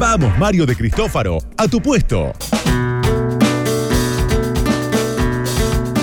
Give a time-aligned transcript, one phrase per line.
[0.00, 2.32] Vamos, Mario de Cristófaro, a tu puesto.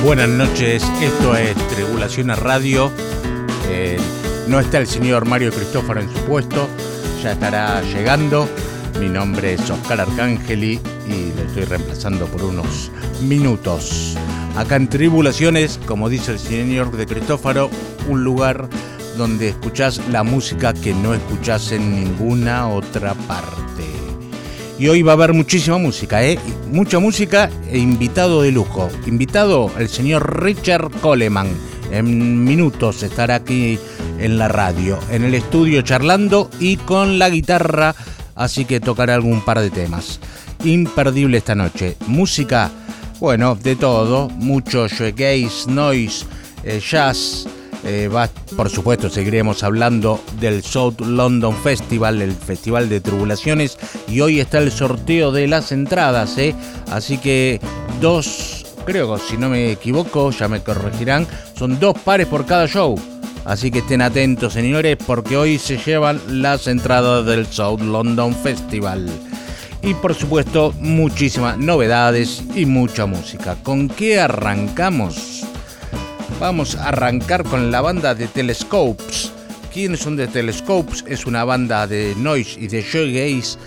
[0.03, 2.91] Buenas noches, esto es Tribulaciones Radio.
[3.67, 3.97] Eh,
[4.47, 6.67] no está el señor Mario Cristófaro en su puesto,
[7.23, 8.47] ya estará llegando.
[8.99, 12.91] Mi nombre es Oscar Arcángeli y lo estoy reemplazando por unos
[13.23, 14.15] minutos.
[14.55, 17.71] Acá en Tribulaciones, como dice el señor de Cristófaro,
[18.07, 18.69] un lugar
[19.17, 23.83] donde escuchás la música que no escuchás en ninguna otra parte.
[24.79, 26.37] Y hoy va a haber muchísima música, ¿eh?
[26.71, 28.89] Mucha música e invitado de lujo.
[29.07, 31.49] Invitado el señor Richard Coleman.
[31.91, 33.79] En minutos estará aquí
[34.19, 37.95] en la radio, en el estudio charlando y con la guitarra,
[38.35, 40.19] así que tocará algún par de temas.
[40.63, 41.95] Imperdible esta noche.
[42.07, 42.69] Música,
[43.19, 46.25] bueno, de todo, mucho shoegaze, noise,
[46.63, 47.47] eh, jazz,
[47.89, 48.09] eh,
[48.57, 53.77] por supuesto, seguiremos hablando del South London Festival, el Festival de Tribulaciones,
[54.09, 56.53] y hoy está el sorteo de las entradas, ¿eh?
[56.91, 57.61] así que
[58.01, 61.25] dos, creo que si no me equivoco, ya me corregirán,
[61.57, 62.99] son dos pares por cada show.
[63.45, 69.09] Así que estén atentos, señores, porque hoy se llevan las entradas del South London Festival.
[69.81, 73.55] Y por supuesto, muchísimas novedades y mucha música.
[73.63, 75.46] ¿Con qué arrancamos?
[76.39, 79.31] Vamos a arrancar con la banda de Telescopes.
[79.73, 81.03] ¿Quiénes son de Telescopes?
[81.07, 83.57] Es una banda de noise y de shoegaze.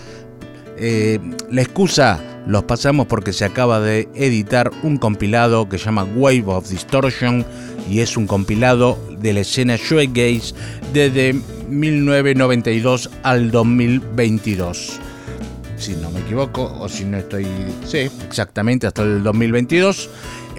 [0.78, 1.18] Eh,
[1.50, 6.44] la excusa los pasamos porque se acaba de editar un compilado que se llama Wave
[6.46, 7.44] of Distortion
[7.90, 10.54] y es un compilado de la escena shoegaze
[10.92, 11.34] desde
[11.68, 15.00] 1992 al 2022
[15.80, 17.46] si no me equivoco, o si no estoy.
[17.86, 20.10] Sí, exactamente, hasta el 2022.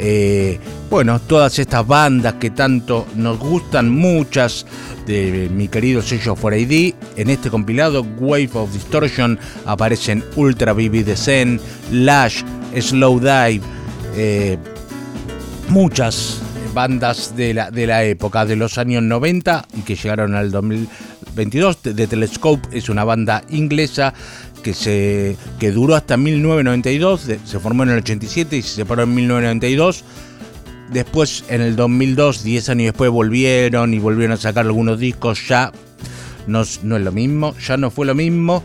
[0.03, 0.57] Eh,
[0.89, 4.65] bueno, todas estas bandas que tanto nos gustan, muchas
[5.05, 11.61] de mi querido sello 4AD, en este compilado Wave of Distortion aparecen Ultra Vivid Zen,
[11.91, 12.41] Lash,
[12.79, 13.61] Slow Dive,
[14.15, 14.57] eh,
[15.69, 16.41] muchas
[16.73, 21.77] bandas de la, de la época de los años 90 y que llegaron al 2022.
[21.77, 24.15] The Telescope es una banda inglesa
[24.61, 29.15] que, se, que duró hasta 1992, se formó en el 87 y se separó en
[29.15, 30.03] 1992.
[30.91, 35.47] Después, en el 2002, 10 años después, volvieron y volvieron a sacar algunos discos.
[35.47, 35.71] Ya
[36.47, 38.63] no, no es lo mismo, ya no fue lo mismo.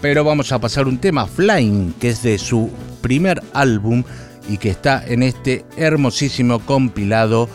[0.00, 2.70] Pero vamos a pasar un tema, Flying, que es de su
[3.00, 4.02] primer álbum
[4.48, 7.48] y que está en este hermosísimo compilado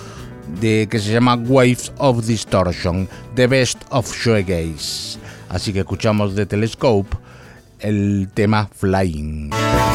[0.61, 5.19] de, que se llama Waves of Distortion, The Best of Shoegaze.
[5.49, 7.17] Así que escuchamos de Telescope
[7.79, 9.86] el tema Flying.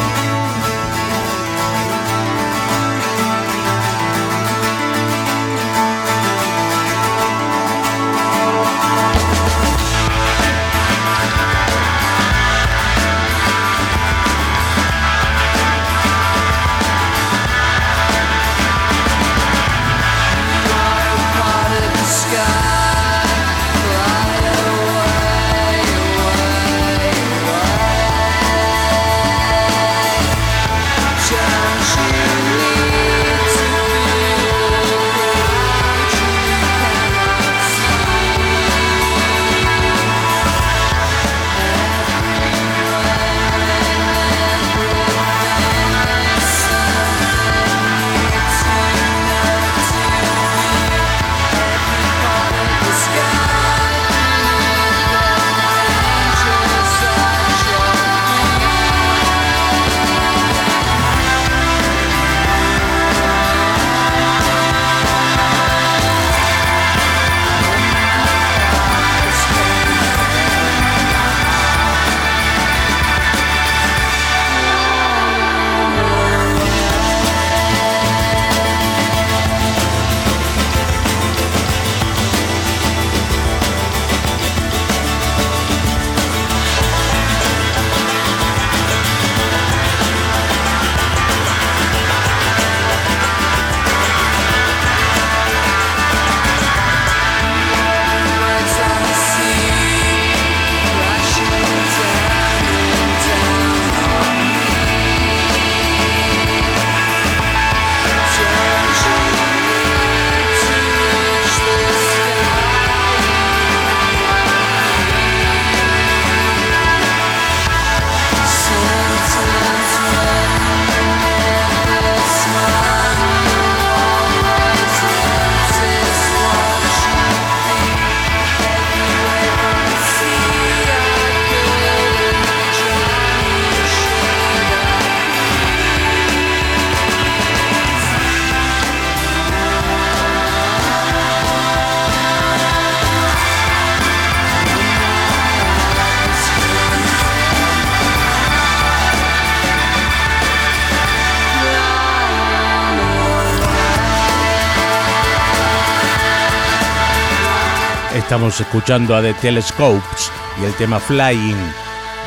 [158.33, 161.55] Estamos escuchando a The Telescopes y el tema Flying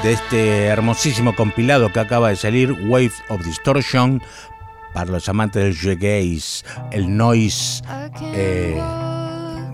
[0.05, 4.23] de este hermosísimo compilado que acaba de salir, Wave of Distortion,
[4.95, 7.83] para los amantes del shoegaze, el noise.
[8.23, 8.81] Eh,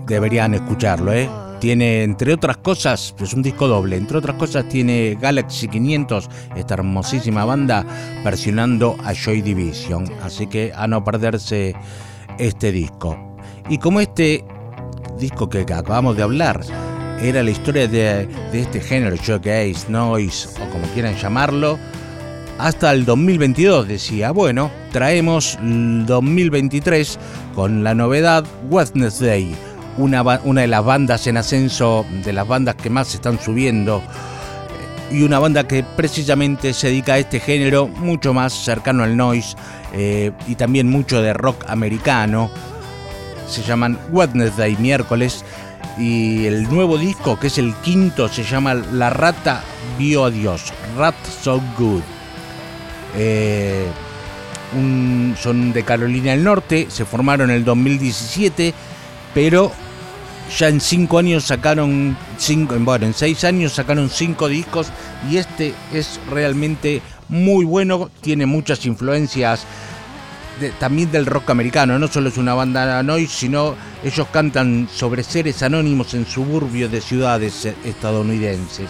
[0.07, 1.29] deberían escucharlo, ¿eh?
[1.59, 6.73] Tiene, entre otras cosas, es un disco doble, entre otras cosas tiene Galaxy 500, esta
[6.73, 7.85] hermosísima banda,
[8.23, 10.11] versionando a Joy Division.
[10.23, 11.75] Así que a no perderse
[12.39, 13.37] este disco.
[13.69, 14.43] Y como este
[15.23, 16.59] disco que acabamos de hablar
[17.21, 21.79] era la historia de, este género, showcase, noise o como quieran llamarlo,
[22.59, 27.17] hasta el 2022 decía, bueno, traemos el 2023
[27.55, 29.55] con la novedad Wednesday
[29.97, 34.03] una, una de las bandas en ascenso, de las bandas que más están subiendo,
[35.09, 39.55] y una banda que precisamente se dedica a este género mucho más cercano al noise
[39.93, 42.51] eh, y también mucho de rock americano.
[43.47, 45.43] Se llaman Wednesday miércoles
[45.97, 49.63] y el nuevo disco, que es el quinto, se llama La Rata
[49.97, 52.01] Vio a Dios, Rat So Good.
[53.15, 53.85] Eh,
[55.39, 58.73] son de Carolina del Norte, se formaron en el 2017,
[59.33, 59.71] pero
[60.57, 64.87] ya en cinco años sacaron cinco, bueno, en seis años sacaron cinco discos
[65.29, 69.65] y este es realmente muy bueno, tiene muchas influencias
[70.79, 75.63] también del rock americano, no solo es una banda noise, sino ellos cantan sobre seres
[75.63, 78.89] anónimos en suburbios de ciudades estadounidenses.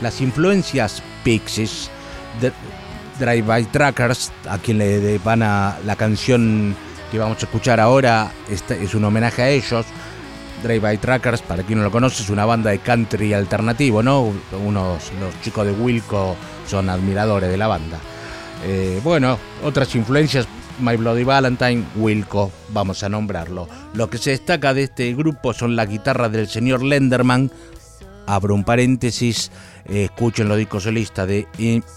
[0.00, 1.90] Las influencias Pixies,
[3.18, 6.74] Drive-By Trackers, a quien le van a la canción
[7.10, 9.86] que vamos a escuchar ahora, es un homenaje a ellos.
[10.62, 14.32] Drive By Trackers, para quien no lo conoce, es una banda de country alternativo, ¿no?
[14.64, 16.36] Unos, los chicos de Wilco
[16.66, 17.98] son admiradores de la banda.
[18.64, 20.46] Eh, bueno, otras influencias,
[20.82, 23.68] My Bloody Valentine, Wilco, vamos a nombrarlo.
[23.94, 27.52] Lo que se destaca de este grupo son las guitarras del señor Lenderman,
[28.26, 29.52] abro un paréntesis,
[29.84, 31.46] eh, escuchen los discos solistas de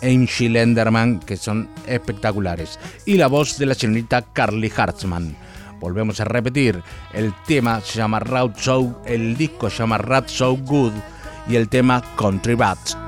[0.04, 5.36] Angie Lenderman, que son espectaculares, y la voz de la señorita Carly Hartzman.
[5.80, 6.82] Volvemos a repetir,
[7.14, 10.94] el tema se llama Route So, el disco se llama Rat So Good
[11.48, 13.05] y el tema Country Bats.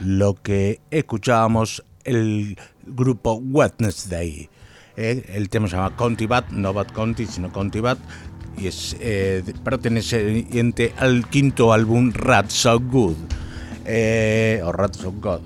[0.00, 2.56] Lo que escuchábamos el
[2.86, 4.48] grupo Wednesday.
[4.96, 7.98] Eh, el tema se llama Conti Bat, no Bad Conti, sino Conti Bat,
[8.56, 13.16] y es eh, perteneciente al quinto álbum Rat So Good,
[13.84, 15.42] eh, o Rat So God.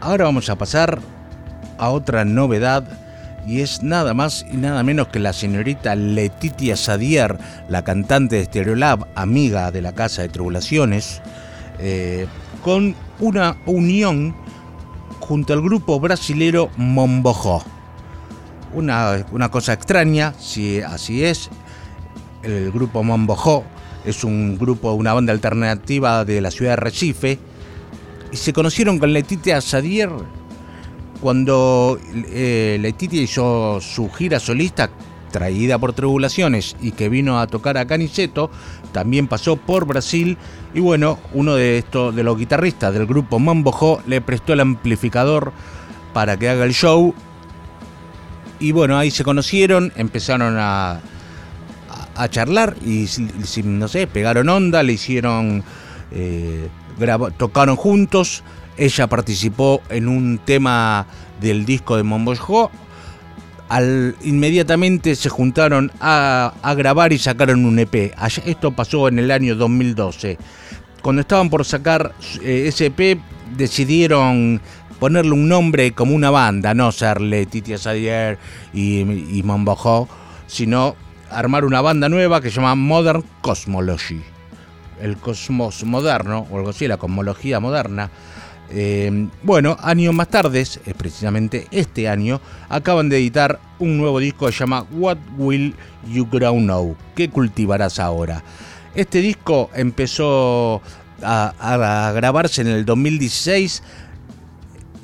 [0.00, 1.00] ahora vamos a pasar
[1.76, 3.05] a otra novedad
[3.46, 7.38] y es nada más y nada menos que la señorita Letitia Sadier,
[7.68, 11.22] la cantante de Stereolab, amiga de la Casa de Tribulaciones,
[11.78, 12.26] eh,
[12.62, 14.34] con una unión
[15.20, 17.62] junto al grupo brasilero Mombojó.
[18.74, 21.48] Una, una cosa extraña, si así es,
[22.42, 23.64] el grupo Mombojó
[24.04, 27.38] es un grupo, una banda alternativa de la ciudad de Recife,
[28.32, 30.10] y se conocieron con Letitia Sadier
[31.20, 34.90] cuando eh, hizo su gira solista
[35.30, 38.50] traída por Tribulaciones y que vino a tocar a Caniceto,
[38.92, 40.38] también pasó por Brasil
[40.74, 45.52] y bueno, uno de estos de los guitarristas del grupo Mambojo le prestó el amplificador
[46.12, 47.14] para que haga el show.
[48.58, 51.00] Y bueno, ahí se conocieron, empezaron a,
[52.14, 53.06] a, charlar y
[53.64, 55.62] no sé, pegaron onda, le hicieron
[56.10, 56.68] eh,
[57.36, 58.42] tocaron juntos
[58.76, 61.06] ella participó en un tema
[61.40, 62.70] del disco de Mombojó.
[63.68, 68.14] Al, inmediatamente se juntaron a, grabar y sacaron un EP.
[68.44, 70.38] Esto pasó en el año 2012.
[71.02, 73.18] Cuando estaban por sacar eh, ese EP,
[73.56, 74.60] decidieron
[75.00, 78.38] ponerle un nombre como una banda, no ser Letitia Sadier
[78.72, 79.44] y, y
[80.46, 80.96] sino
[81.30, 84.22] armar una banda nueva que se llama Modern Cosmology.
[85.00, 88.10] El cosmos moderno, o algo así, la cosmología moderna.
[88.70, 94.46] Eh, bueno, años más tarde, es precisamente este año, acaban de editar un nuevo disco
[94.46, 95.74] que se llama What Will
[96.10, 96.96] You Grow Now?
[97.14, 98.42] ¿Qué cultivarás ahora?
[98.94, 100.80] Este disco empezó
[101.22, 103.82] a, grabarse en el 2016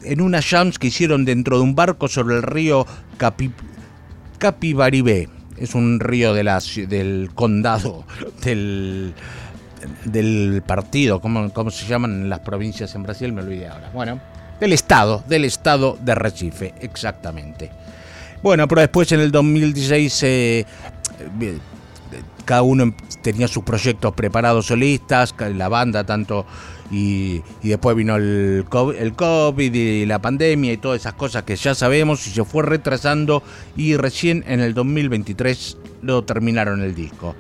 [0.04, 2.87] en unas jams que hicieron dentro de un barco sobre el río
[3.19, 3.52] Capi,
[4.38, 5.28] Capibaribé.
[5.57, 8.04] Es un río del condado
[8.42, 9.14] del
[10.04, 13.32] del partido, ¿cómo, se llaman las provincias en Brasil?
[13.32, 13.90] Me olvidé ahora.
[13.92, 14.20] Bueno,
[14.60, 17.70] del estado, del estado de Recife, exactamente.
[18.42, 20.66] Bueno, pero después en el 2016 eh,
[21.40, 21.58] eh,
[22.44, 26.44] cada uno tenía sus proyectos preparados solistas, la banda tanto,
[26.92, 31.56] y, después vino el COVID, el COVID y la pandemia y todas esas cosas que
[31.56, 33.42] ya sabemos y se fue retrasando
[33.76, 37.34] y recién en el 2023 lo terminaron el disco.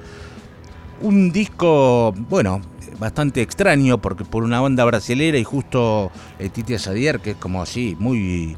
[1.02, 2.60] Un disco, bueno,
[3.00, 6.12] bastante extraño porque por una banda brasilera y justo
[6.52, 8.56] Titia Sadier, que es como así, muy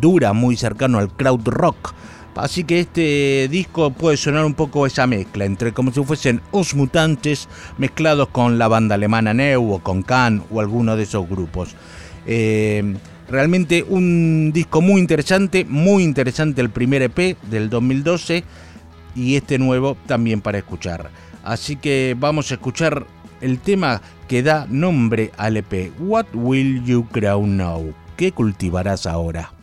[0.00, 1.94] dura, muy cercano al crowd rock.
[2.34, 6.74] Así que este disco puede sonar un poco esa mezcla, entre como si fuesen Os
[6.74, 11.76] Mutantes mezclados con la banda alemana Neu o con Can o alguno de esos grupos.
[12.26, 12.96] Eh,
[13.28, 18.42] realmente un disco muy interesante, muy interesante el primer EP del 2012
[19.14, 21.10] y este nuevo también para escuchar.
[21.48, 23.06] Así que vamos a escuchar
[23.40, 25.90] el tema que da nombre al EP.
[25.98, 27.94] What will you grow now?
[28.18, 29.57] ¿Qué cultivarás ahora?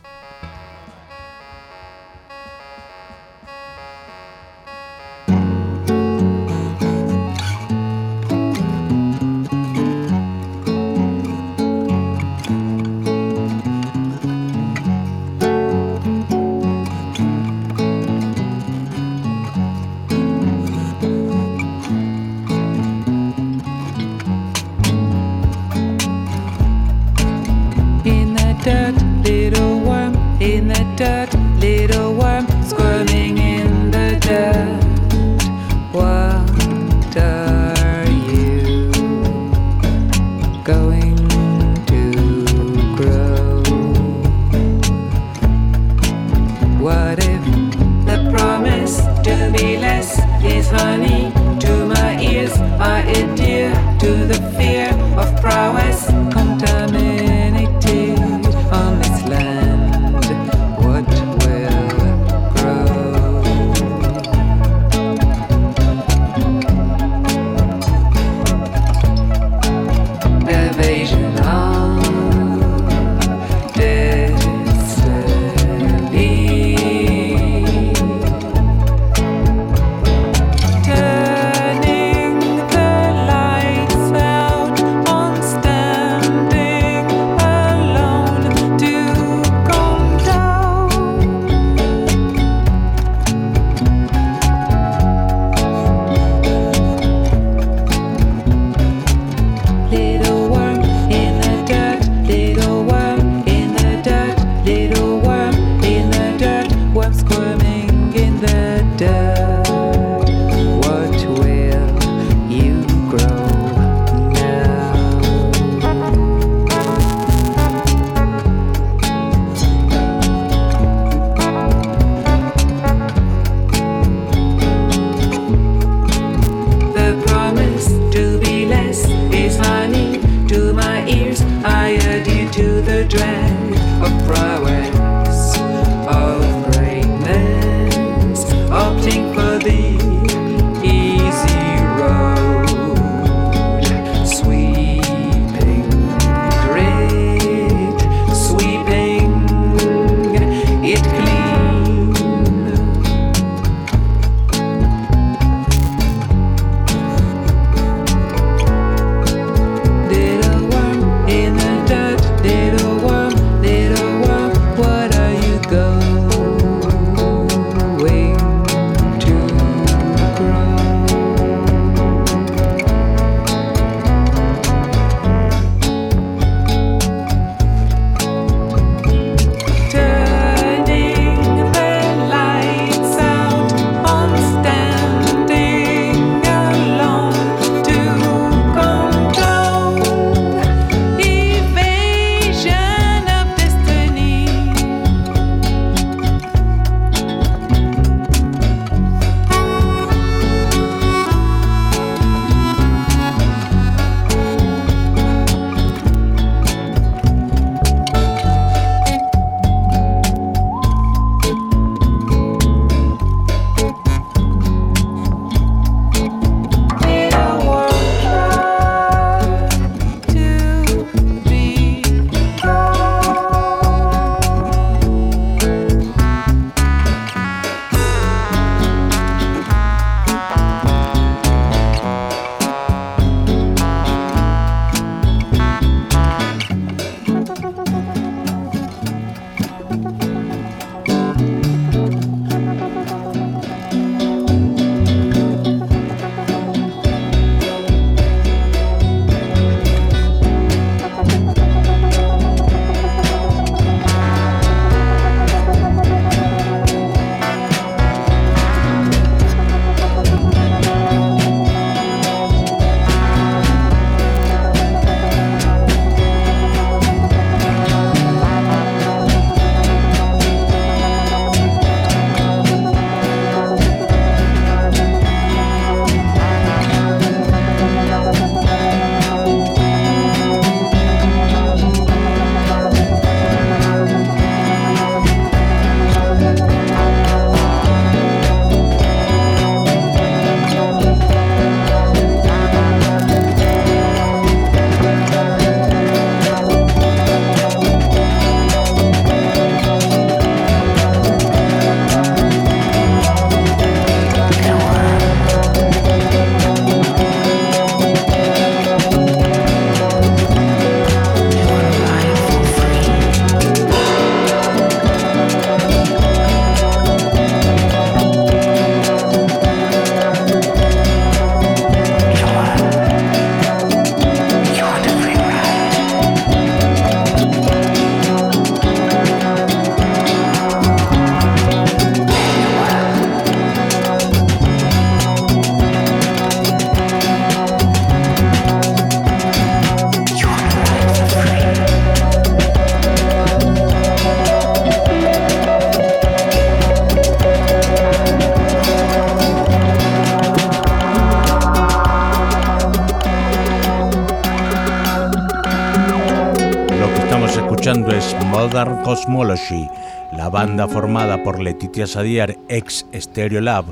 [359.36, 359.86] Cosmology,
[360.32, 363.84] la banda formada por Letitia Sadier, ex Stereo Lab,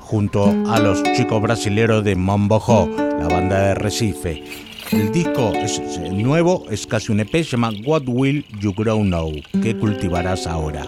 [0.00, 4.42] junto a los chicos brasileros de Mambojo, la banda de Recife.
[4.90, 5.80] El disco es
[6.10, 9.30] nuevo, es casi un EP, se llama What Will You Grow Now?
[9.62, 10.84] ¿Qué cultivarás ahora?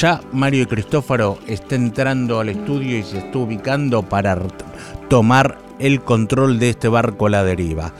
[0.00, 4.38] Ya Mario y Cristóforo está entrando al estudio y se está ubicando para
[5.10, 7.92] tomar el control de este barco a la deriva.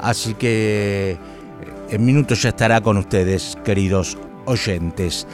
[0.00, 1.16] Así que
[1.88, 4.18] en minutos ya estará con ustedes, queridos
[4.50, 5.26] oyentes.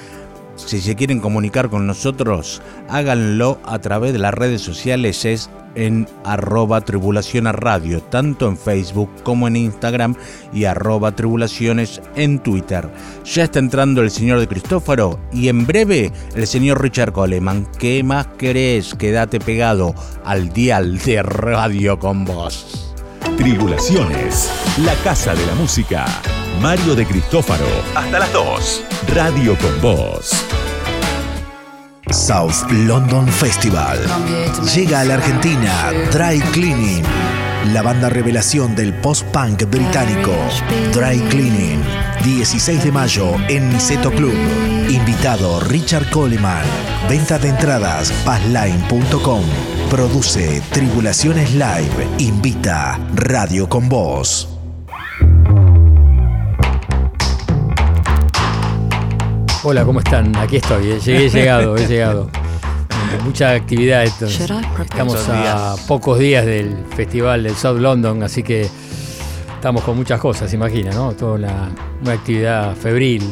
[0.57, 6.09] Si se quieren comunicar con nosotros, háganlo a través de las redes sociales, es en
[6.25, 10.17] arroba tribulación a radio, tanto en Facebook como en Instagram
[10.53, 12.89] y arroba tribulaciones en Twitter.
[13.25, 17.69] Ya está entrando el señor de Cristóforo y en breve el señor Richard Coleman.
[17.79, 18.95] ¿Qué más querés?
[18.95, 22.95] Quédate pegado al dial de radio con vos.
[23.37, 26.07] Tribulaciones, la casa de la música.
[26.61, 27.67] Mario de Cristófaro.
[27.95, 28.85] Hasta las 2.
[29.15, 30.31] Radio con Voz.
[32.11, 33.99] South London Festival.
[34.75, 37.03] Llega a la Argentina Dry Cleaning,
[37.73, 40.33] la banda revelación del post-punk británico.
[40.93, 41.83] Dry Cleaning,
[42.25, 44.35] 16 de mayo en Niceto Club.
[44.89, 46.65] Invitado Richard Coleman.
[47.09, 49.43] Venta de entradas pazline.com.
[49.91, 52.09] Produce Tribulaciones Live.
[52.19, 54.56] Invita Radio con Voz.
[59.69, 60.35] Hola, ¿cómo están?
[60.37, 61.01] Aquí estoy, eh.
[61.05, 62.31] llegué, he llegado, he llegado.
[63.25, 64.27] Mucha actividad esto.
[64.27, 68.69] Estamos a pocos días del festival del South London, así que
[69.57, 71.13] estamos con muchas cosas, imagina, ¿no?
[71.15, 71.69] Toda una,
[72.01, 73.25] una actividad febril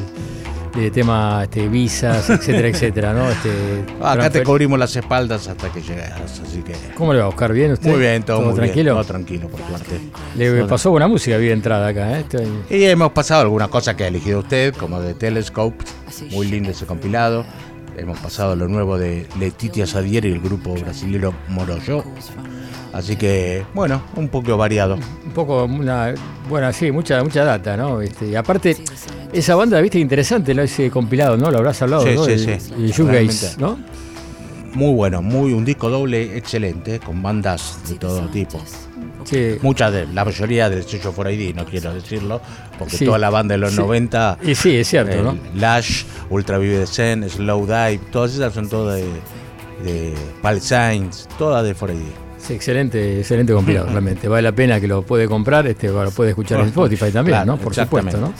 [0.74, 3.30] de tema este, visas, etcétera, etcétera, ¿no?
[3.30, 6.72] Este, Ah, Acá te cubrimos las espaldas hasta que llegas, así que...
[6.96, 7.52] ¿Cómo le va a buscar?
[7.52, 7.90] ¿Bien usted?
[7.90, 8.94] Muy bien, todo, muy tranquilo?
[8.94, 8.94] bien.
[8.96, 10.00] Todo tranquilo, por suerte.
[10.36, 12.24] Le pasó buena música, había entrada acá, ¿eh?
[12.28, 15.84] Estoy- Y hemos pasado algunas cosas que ha elegido usted, como de Telescope,
[16.30, 17.44] muy lindo ese compilado.
[17.96, 22.02] Hemos pasado lo nuevo de Letitia Sadier y el grupo brasilero Moroyo.
[22.92, 24.96] Así que, bueno, un poco variado.
[24.96, 26.14] un poco una
[26.48, 28.76] bueno sí mucha mucha data no Este, y aparte
[29.32, 30.62] esa banda viste interesante ¿no?
[30.62, 32.24] ese compilado no lo habrás hablado Sí, ¿no?
[32.24, 32.72] sí, el, sí.
[32.76, 33.48] el Shoegaze, Realmente.
[33.58, 33.78] no
[34.74, 38.60] Muy bueno, muy un disco doble excelente, con bandas de todo tipo.
[39.24, 42.40] Sí Muchas de, la mayoría del sello 4ID, no quiero decirlo,
[42.78, 43.04] porque Sí.
[43.04, 43.78] toda la banda de los Sí.
[43.78, 48.52] 90, y sí es cierto el no Lash, Ultra Vive Zen, Slow Dive, todas esas
[48.54, 49.04] son todas de,
[49.90, 51.98] de Pal Signs, todas de 4ID.
[52.38, 56.30] Sí, excelente excelente compilado realmente vale la pena que lo puede comprar este lo puede
[56.30, 58.34] escuchar en Spotify también Claro, no por supuesto no.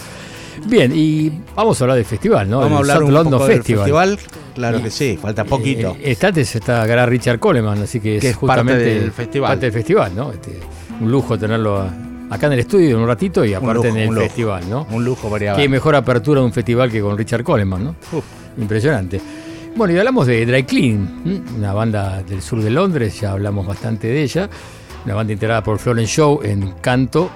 [0.67, 3.47] Bien y vamos a hablar del festival no Vamos a hablar South un London poco
[3.47, 4.19] del Festival, festival.
[4.55, 5.97] Claro que sí, falta poquito.
[6.01, 9.51] Eh, antes está acá Richard Coleman, así que, Que es es parte justamente del festival.
[9.51, 10.31] parte del festival, ¿no?
[10.33, 10.59] Este,
[11.01, 11.91] un lujo tenerlo a-
[12.31, 14.87] acá en el estudio un ratito y aparte lujo, en el festival, ¿no?
[14.91, 15.63] Un lujo variable.
[15.63, 17.97] Qué mejor apertura de un festival que con Richard Coleman, ¿no?
[18.13, 18.25] Uf.
[18.59, 19.21] Impresionante.
[19.75, 24.07] Bueno, y hablamos de Dry Clean, una banda del sur de Londres, ya hablamos bastante
[24.07, 24.49] de ella.
[25.05, 27.29] Una banda integrada por Florence Show en canto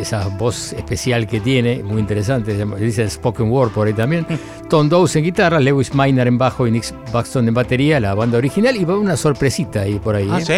[0.00, 4.26] esa voz especial que tiene, muy interesante, se dice Spoken Word por ahí también.
[4.68, 8.38] Tom Dowes en guitarra, Lewis Miner en bajo y Nick Buxton en batería, la banda
[8.38, 10.28] original, y va a haber una sorpresita ahí por ahí.
[10.30, 10.44] Ah, ¿eh?
[10.44, 10.52] ¿sí?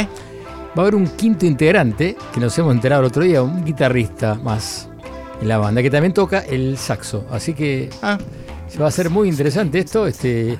[0.77, 4.35] Va a haber un quinto integrante, que nos hemos enterado el otro día, un guitarrista
[4.35, 4.88] más
[5.40, 7.25] en la banda, que también toca el saxo.
[7.31, 8.18] Así que Ah,
[8.81, 10.07] va a ser muy interesante esto.
[10.07, 10.59] Este,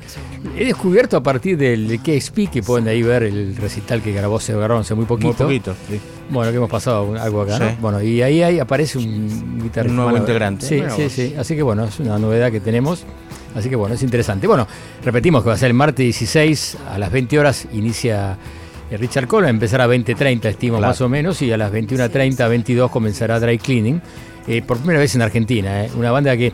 [0.57, 4.53] he descubierto a partir del KXP, que pueden ahí ver el recital que grabó, se
[4.53, 5.45] grabaron hace muy poquito.
[5.45, 5.75] muy poquito.
[5.89, 6.01] sí.
[6.31, 7.77] Bueno, que hemos pasado algo acá, ¿no?
[7.81, 9.91] Bueno, y ahí, ahí aparece un guitarrista.
[9.91, 10.67] Un nuevo integrante.
[10.67, 11.13] Sí, sí, vos.
[11.13, 11.35] sí.
[11.39, 13.05] Así que bueno, es una novedad que tenemos.
[13.55, 14.47] Así que bueno, es interesante.
[14.47, 14.67] Bueno,
[15.05, 18.37] repetimos que va a ser el martes 16 a las 20 horas inicia
[18.91, 20.91] eh, Richard Cole, empezará a 20.30 estimo Claro.
[20.91, 24.01] más o menos, y a las 21.30, 22 comenzará Dry Cleaning,
[24.49, 25.85] eh, por primera vez en Argentina.
[25.85, 25.91] eh.
[25.97, 26.53] Una banda que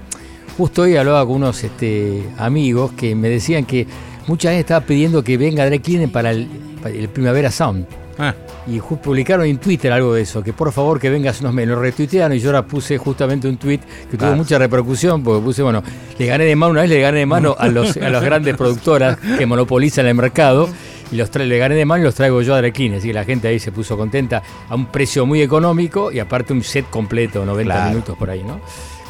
[0.58, 3.86] justo hoy hablaba con unos este, amigos que me decían que
[4.26, 6.48] mucha gente estaba pidiendo que venga Dry Cleaning para el,
[6.82, 7.86] para el Primavera Sound.
[8.20, 8.34] Ah,
[8.66, 11.70] Y publicaron en Twitter algo de eso, que por favor que vengas unos meses.
[11.70, 14.36] Lo retuitearon y yo ahora puse justamente un tweet que tuvo Claro.
[14.36, 15.82] mucha repercusión porque puse, bueno,
[16.18, 18.56] le gané de mano, una vez le gané de mano a, los, a las grandes
[18.56, 20.68] productoras que monopolizan el mercado
[21.10, 22.94] y los le gané de mano y los traigo yo a Drequín.
[22.94, 26.52] Así que la gente ahí se puso contenta a un precio muy económico y aparte
[26.52, 27.90] un set completo, 90 Claro.
[27.90, 28.60] minutos por ahí, ¿no?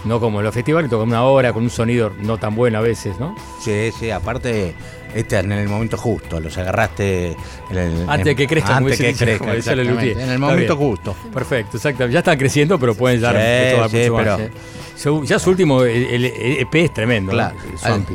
[0.07, 2.81] No como en los festivales, tocan una hora con un sonido no tan bueno a
[2.81, 3.35] veces, ¿no?
[3.62, 4.75] sí, sí, aparte,
[5.14, 7.37] este en el momento justo, los agarraste
[7.70, 11.14] en el, Antes de que crezcan, antes que crezcan, en el momento justo.
[11.33, 12.07] Perfecto, exacto.
[12.09, 14.51] Ya están creciendo, pero pueden dar Sí, sí, mucho más, pero- ¿eh?
[14.96, 17.33] Su- Ya su último el, el- el EP es tremendo.
[17.33, 17.57] Claro,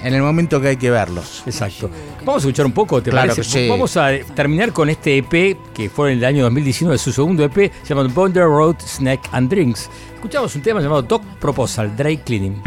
[0.04, 1.42] en el momento que hay que verlos.
[1.48, 1.90] Exacto.
[2.24, 3.44] Vamos a escuchar un poco, ¿te Claro parece?
[3.44, 3.68] sí.
[3.68, 7.72] Vamos a terminar con este EP que fue en el año 2019, su segundo EP,
[7.82, 9.90] se llama Bonder Road Snack and Drinks.
[10.14, 12.62] Escuchamos un tema llamado Dog Proposal, Dry Cleaning.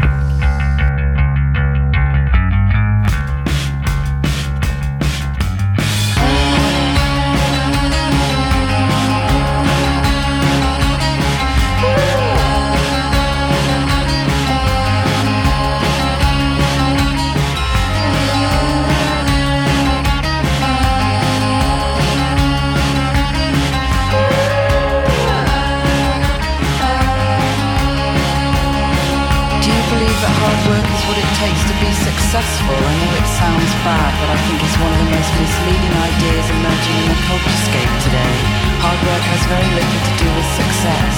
[32.39, 32.79] Successful.
[32.79, 36.45] I know it sounds bad, but I think it's one of the most misleading ideas
[36.47, 38.35] emerging in the culturescape today.
[38.79, 41.15] Hard work has very little to do with success.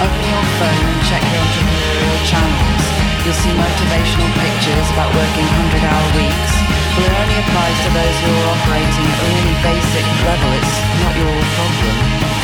[0.00, 2.84] Open your phone and check your entrepreneurial channels.
[3.24, 6.52] You'll see motivational pictures about working 100-hour weeks.
[6.96, 10.48] But it only applies to those who are operating at a really basic level.
[10.64, 12.43] It's not your problem.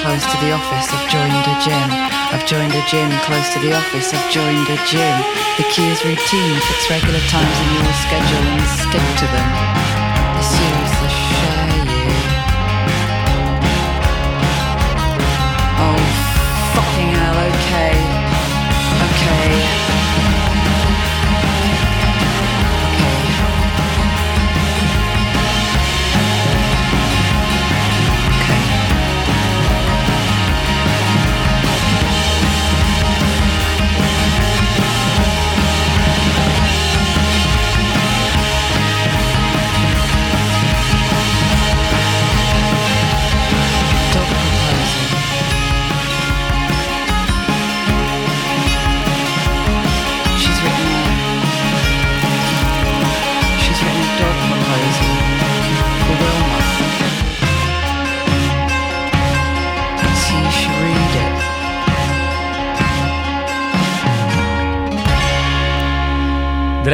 [0.00, 0.88] Close to the office.
[0.88, 1.88] I've joined a gym.
[2.32, 4.12] I've joined a gym close to the office.
[4.12, 5.16] I've joined a gym.
[5.60, 6.56] The key is routine.
[6.68, 9.48] Fix regular times in your schedule and stick to them.
[10.36, 10.89] The share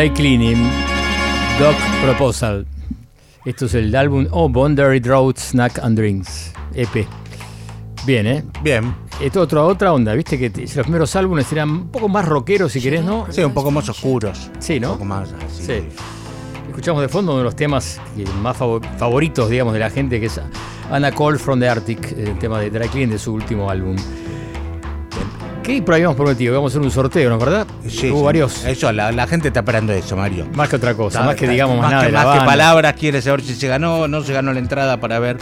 [0.07, 0.63] Dry Cleaning,
[1.59, 2.65] Dog Proposal.
[3.45, 7.09] Esto es el álbum Oh Boundary Road Snack and Drinks, EP.
[8.07, 8.45] Bien, ¿eh?
[8.63, 8.95] Bien.
[9.21, 12.81] Esto otra, otra onda, viste que los primeros álbumes eran un poco más rockeros, si
[12.81, 13.27] querés, ¿no?
[13.31, 14.49] Sí, un poco más oscuros.
[14.61, 14.93] Sí, ¿no?
[14.93, 15.65] Un poco más así.
[15.65, 15.89] Sí.
[16.69, 18.01] Escuchamos de fondo uno de los temas
[18.41, 20.41] más favoritos, digamos, de la gente, que es
[20.89, 23.97] Anna Cole from the Arctic, el tema de Dry Cleaning de su último álbum.
[25.67, 26.55] ¿Qué habíamos prometido?
[26.55, 27.67] Vamos a hacer un sorteo, ¿no verdad?
[27.89, 28.09] Sí.
[28.09, 28.65] Hubo varios.
[28.65, 30.47] Eso, la, gente está esperando eso, Mario.
[30.55, 32.07] Más que otra cosa, más que digamos más, nada.
[32.07, 35.01] Que, más que palabras, quiere saber si se ganó o no se ganó la entrada
[35.01, 35.39] para ver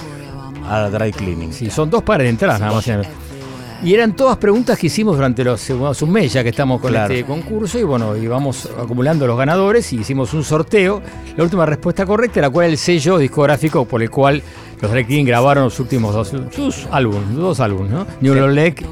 [0.66, 1.52] a Dry Cleaning.
[1.52, 2.88] Sí, son dos pares de entradas nada más.
[3.82, 7.22] Y eran todas preguntas que hicimos durante los un mes ya que estamos con este
[7.24, 11.02] concurso y bueno, y vamos acumulando los ganadores y hicimos un sorteo.
[11.36, 14.42] La última respuesta correcta, la cual el sello discográfico por el cual
[14.92, 18.06] los King grabaron los últimos dos sus álbumes, dos álbumes, ¿no?
[18.20, 18.84] New Leg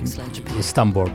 [0.58, 1.12] y Stamborg.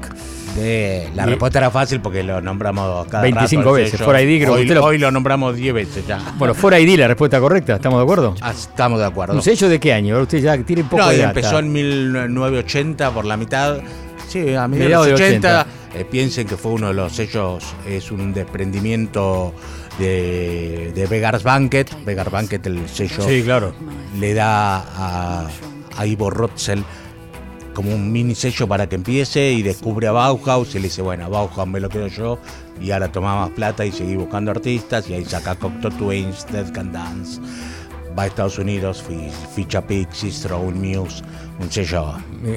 [1.16, 4.02] la respuesta era fácil porque lo nombramos cada 25 veces.
[4.02, 6.20] For ID, creo hoy, hoy lo nombramos 10 veces ya.
[6.38, 8.36] Bueno, For ID, la respuesta correcta, ¿estamos de acuerdo?
[8.42, 9.34] Ah, estamos de acuerdo.
[9.34, 10.20] ¿Un sello de qué año?
[10.22, 13.80] Usted ya tiene poco no, de empezó en 1980 por la mitad.
[14.28, 15.68] Sí, a mediados de 80.
[15.96, 19.54] Eh, piensen que fue uno de los sellos, es un desprendimiento
[20.00, 21.90] de, de Beggar's Banquet.
[22.06, 23.74] Beggar's Banquet, el sello, sí, claro.
[24.20, 25.48] le da a,
[25.98, 26.84] a Ivo Rotzel
[27.74, 31.30] como un mini sello para que empiece y descubre a Bauhaus y le dice, bueno,
[31.30, 32.40] Bauhaus me lo quedo yo
[32.82, 36.72] y ahora toma más plata y seguí buscando artistas y ahí saca Cocteau Twins, Dead
[36.74, 37.40] Can Dance,
[38.18, 39.04] va a Estados Unidos,
[39.56, 41.24] ficha Pixies, Throw Muse,
[41.60, 42.14] un sello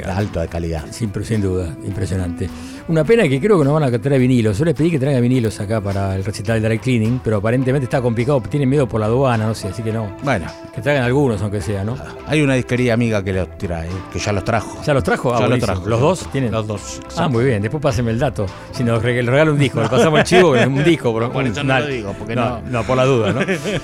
[0.06, 0.84] alto de calidad.
[0.90, 2.48] Sin, sin duda, impresionante.
[2.88, 4.58] Una pena que creo que no van a traer vinilos.
[4.58, 7.84] Yo les pedí que traigan vinilos acá para el recital de dry cleaning, pero aparentemente
[7.84, 8.40] está complicado.
[8.42, 10.16] Tienen miedo por la aduana, no sé, así que no.
[10.24, 10.46] Bueno.
[10.74, 11.96] Que traigan algunos, aunque sea, ¿no?
[12.26, 14.82] Hay una disquería amiga que los trae, que ya los trajo.
[14.84, 15.34] ¿Ya los trajo?
[15.34, 15.86] Ah, ya los trajo.
[15.86, 16.52] ¿Los dos tienen?
[16.52, 17.00] Los dos.
[17.16, 17.62] Ah, muy bien.
[17.62, 18.46] Después pásenme el dato.
[18.72, 21.12] Si nos regalo un disco, le pasamos el chivo, un disco.
[21.12, 22.82] Por, por eso no lo digo, porque no, no.
[22.82, 23.40] por la duda, ¿no?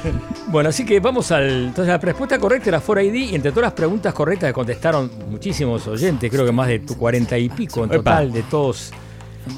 [0.48, 1.66] bueno, así que vamos al.
[1.66, 5.06] Entonces, la respuesta correcta era For ID y entre todas las preguntas correctas que contestaron
[5.31, 8.92] muchísimos oyentes, creo que más de cuarenta y pico en total de todos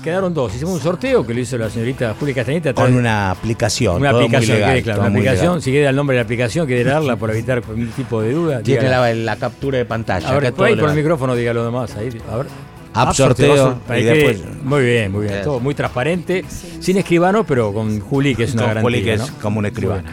[0.04, 0.54] Quedaron dos.
[0.54, 2.74] Hicimos un sorteo que lo hizo la señorita Julia Castañeta.
[2.74, 3.96] Con una aplicación.
[3.96, 5.62] una todo aplicación, legal, quede claro, todo una aplicación.
[5.62, 8.32] Si quiere dar el nombre de la aplicación, quiere darla por evitar cualquier tipo de
[8.32, 8.62] duda.
[8.62, 10.28] Tiene la, la captura de pantalla.
[10.28, 11.96] A ver, acá por ahí por el micrófono diga lo demás.
[11.96, 12.46] Ahí, a ver.
[12.92, 15.42] App sorteo, para y que- después- Muy bien, muy bien.
[15.42, 16.44] Todo muy transparente.
[16.80, 18.82] Sin escribano, pero con Juli, que es una garantía.
[18.82, 19.28] Juli, que es ¿no?
[19.40, 20.08] como un escribano.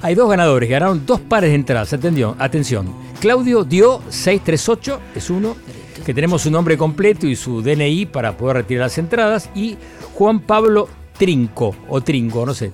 [0.00, 1.92] Hay dos ganadores, ganaron dos pares de entradas.
[1.92, 2.94] Atención.
[3.20, 5.56] Claudio dio 638, es uno,
[6.06, 9.50] que tenemos su nombre completo y su DNI para poder retirar las entradas.
[9.56, 9.76] Y
[10.14, 12.70] Juan Pablo Trinco, o Trinco, no sé.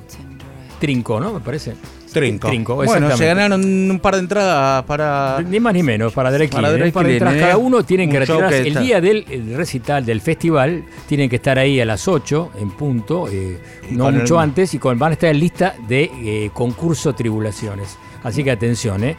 [0.79, 1.33] Trinco, ¿no?
[1.33, 1.75] Me parece.
[2.15, 2.49] Trinco.
[2.49, 5.43] Trinco, bueno, se ganaron un par de entradas para.
[5.47, 6.93] Ni más ni menos, para Drake Para Drake ¿eh?
[6.93, 7.41] Para entrar ¿eh?
[7.41, 8.63] cada uno tienen que retirarse.
[8.63, 12.53] que El día del el recital, del festival, tienen que estar ahí a las 8
[12.59, 13.59] en punto, eh,
[13.91, 17.99] no mucho el- antes, y con, van a estar en lista de eh, concurso Tribulaciones.
[18.23, 19.17] Así que atención, ¿eh?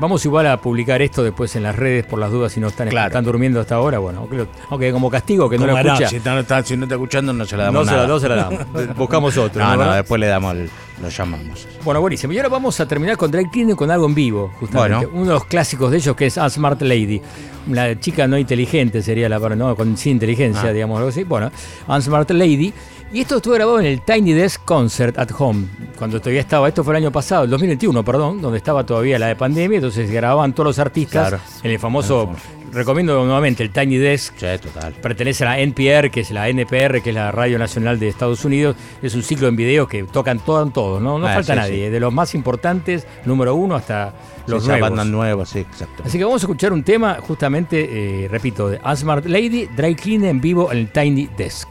[0.00, 2.88] Vamos igual a publicar esto después en las redes por las dudas si no están,
[2.88, 3.08] Claro.
[3.08, 3.98] están durmiendo hasta ahora.
[3.98, 4.26] Bueno,
[4.70, 7.44] aunque, como castigo que no lo escucha, si, no está, si no está escuchando, no
[7.44, 8.08] se la no damos se, la, nada.
[8.08, 8.96] no se la damos.
[8.96, 9.62] Buscamos otro.
[9.62, 10.70] No, no, después le damos, el-
[11.00, 11.66] lo llamamos.
[11.84, 12.32] Bueno, buenísimo.
[12.32, 15.06] Y ahora vamos a terminar con Drake Clean con algo en vivo, justamente.
[15.06, 15.10] Bueno.
[15.20, 17.20] Uno de los clásicos de ellos que es A Smart Lady.
[17.68, 19.76] Una chica no inteligente sería la palabra, ¿no?
[19.76, 20.72] Con, sin inteligencia, Ah.
[20.72, 21.24] digamos, algo así.
[21.24, 21.50] Bueno,
[21.88, 22.72] A Smart Lady.
[23.12, 25.66] Y esto estuvo grabado en el Tiny Desk Concert at Home,
[25.98, 29.26] cuando todavía estaba, esto fue el año pasado, el 2021, perdón, donde estaba todavía la
[29.26, 31.42] de pandemia, entonces grababan todos los artistas Claro.
[31.64, 32.30] en el famoso,
[32.72, 34.92] recomiendo nuevamente el Tiny Desk, Sí, total.
[35.02, 38.44] pertenece a la NPR, que es la NPR, que es la Radio Nacional de Estados
[38.44, 38.76] Unidos.
[39.02, 41.18] Es un ciclo en video que tocan todo, todos, ¿no?
[41.18, 41.90] No Ah, falta sí, nadie, sí.
[41.90, 44.14] de los más importantes, número uno hasta
[44.46, 44.88] los nuevos.
[44.88, 46.04] bandas nuevas, sí, exacto.
[46.06, 50.24] Así que vamos a escuchar un tema, justamente, eh, repito, de Asmart Lady, Dry Clean
[50.26, 51.66] en vivo en el Tiny Desk.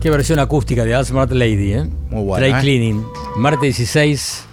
[0.00, 1.90] Qué versión acústica de Asmart Lady, ¿eh?
[2.08, 2.60] Muy buena, Dry ¿eh?
[2.60, 3.04] Cleaning.
[3.36, 4.44] Martes 16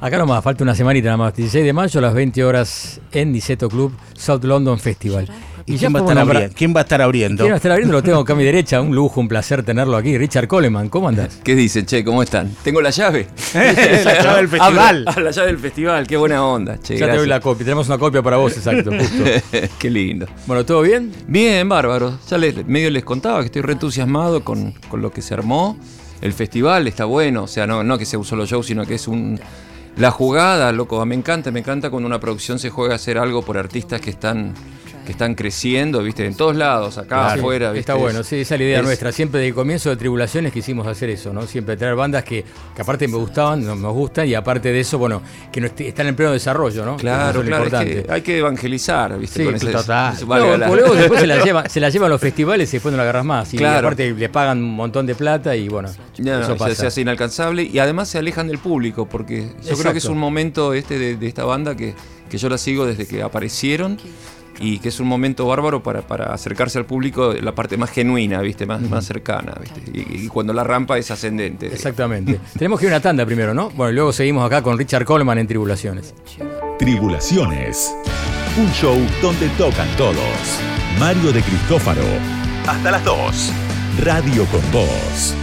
[0.00, 1.34] Acá nomás, falta una semanita nada más.
[1.34, 5.28] 16 de mayo a las 20 horas en Niceto Club South London Festival.
[5.66, 6.54] ¿Y, quién, va a estar abriendo?
[6.54, 7.42] ¿Quién va a estar abriendo?
[7.42, 7.92] ¿Quién va a estar abriendo?
[7.92, 8.82] Lo tengo acá a mi derecha.
[8.82, 10.18] Un lujo, un placer tenerlo aquí.
[10.18, 11.40] Richard Coleman, ¿cómo andas?
[11.42, 12.04] ¿Qué dicen, che?
[12.04, 12.54] ¿Cómo están?
[12.62, 13.28] Tengo la llave.
[13.54, 15.04] la llave del festival.
[15.06, 16.98] Ah, la llave del festival, qué buena onda, che.
[16.98, 17.64] Ya te doy la copia.
[17.64, 19.24] Tenemos una copia para vos, exacto, justo.
[19.78, 20.26] qué lindo.
[20.46, 21.12] Bueno, ¿todo bien?
[21.26, 22.18] Bien, bárbaro.
[22.28, 25.78] Ya les, medio les contaba que estoy re entusiasmado con, con lo que se armó.
[26.20, 28.96] El festival está bueno, o sea, no, no que sea un solo show, sino que
[28.96, 29.40] es un.
[29.96, 33.42] La jugada, loco, me encanta, me encanta cuando una producción se juega a hacer algo
[33.42, 34.52] por artistas que están
[35.04, 37.70] que están creciendo, viste, en todos lados, acá, afuera.
[37.70, 37.80] ¿viste?
[37.80, 39.12] Está bueno, sí, esa es la idea nuestra.
[39.12, 41.46] Siempre desde el comienzo de Tribulaciones quisimos hacer eso, ¿no?
[41.46, 42.44] Siempre traer bandas que,
[42.74, 46.16] que aparte me gustaban, nos, gustan, y aparte de eso, bueno, que no están en
[46.16, 46.96] pleno desarrollo, ¿no?
[46.96, 47.68] Claro, claro,
[48.08, 49.58] hay que evangelizar, ¿viste?
[49.58, 50.16] Sí, total.
[50.26, 53.02] luego después se la, llevan, se la llevan a los festivales y después no la
[53.02, 53.54] agarras más.
[53.54, 56.74] Y aparte le pagan un montón de plata y bueno, eso pasa.
[56.74, 60.18] Se, hace inalcanzable y además se alejan del público, porque yo creo que es un
[60.18, 61.94] momento este de, de esta banda que,
[62.28, 63.98] que yo la sigo desde que aparecieron
[64.60, 68.40] y que es un momento bárbaro para, para, acercarse al público, la parte más genuina,
[68.40, 68.66] ¿viste?
[68.66, 69.82] Más, más cercana, ¿viste?
[69.92, 71.66] Y, cuando la rampa es ascendente.
[71.66, 72.40] Exactamente.
[72.58, 73.70] Tenemos que ir a una tanda primero, ¿no?
[73.70, 76.14] Bueno, luego seguimos acá con Richard Coleman en Tribulaciones.
[76.78, 77.94] Tribulaciones.
[78.56, 80.60] Un show donde tocan todos.
[80.98, 82.02] Mario de Cristófaro.
[82.66, 83.52] Hasta las 2.
[84.02, 85.34] Radio con Voz.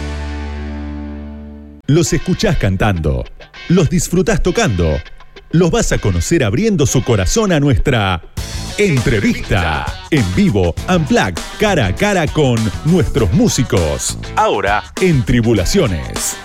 [1.86, 3.24] Los escuchás cantando.
[3.68, 4.96] Los disfrutás tocando.
[5.52, 8.22] Los vas a conocer abriendo su corazón a nuestra
[8.78, 9.84] Entrevista.
[10.10, 14.18] En vivo, Unplugged, cara a cara con nuestros músicos.
[14.34, 16.38] Ahora, en Tribulaciones.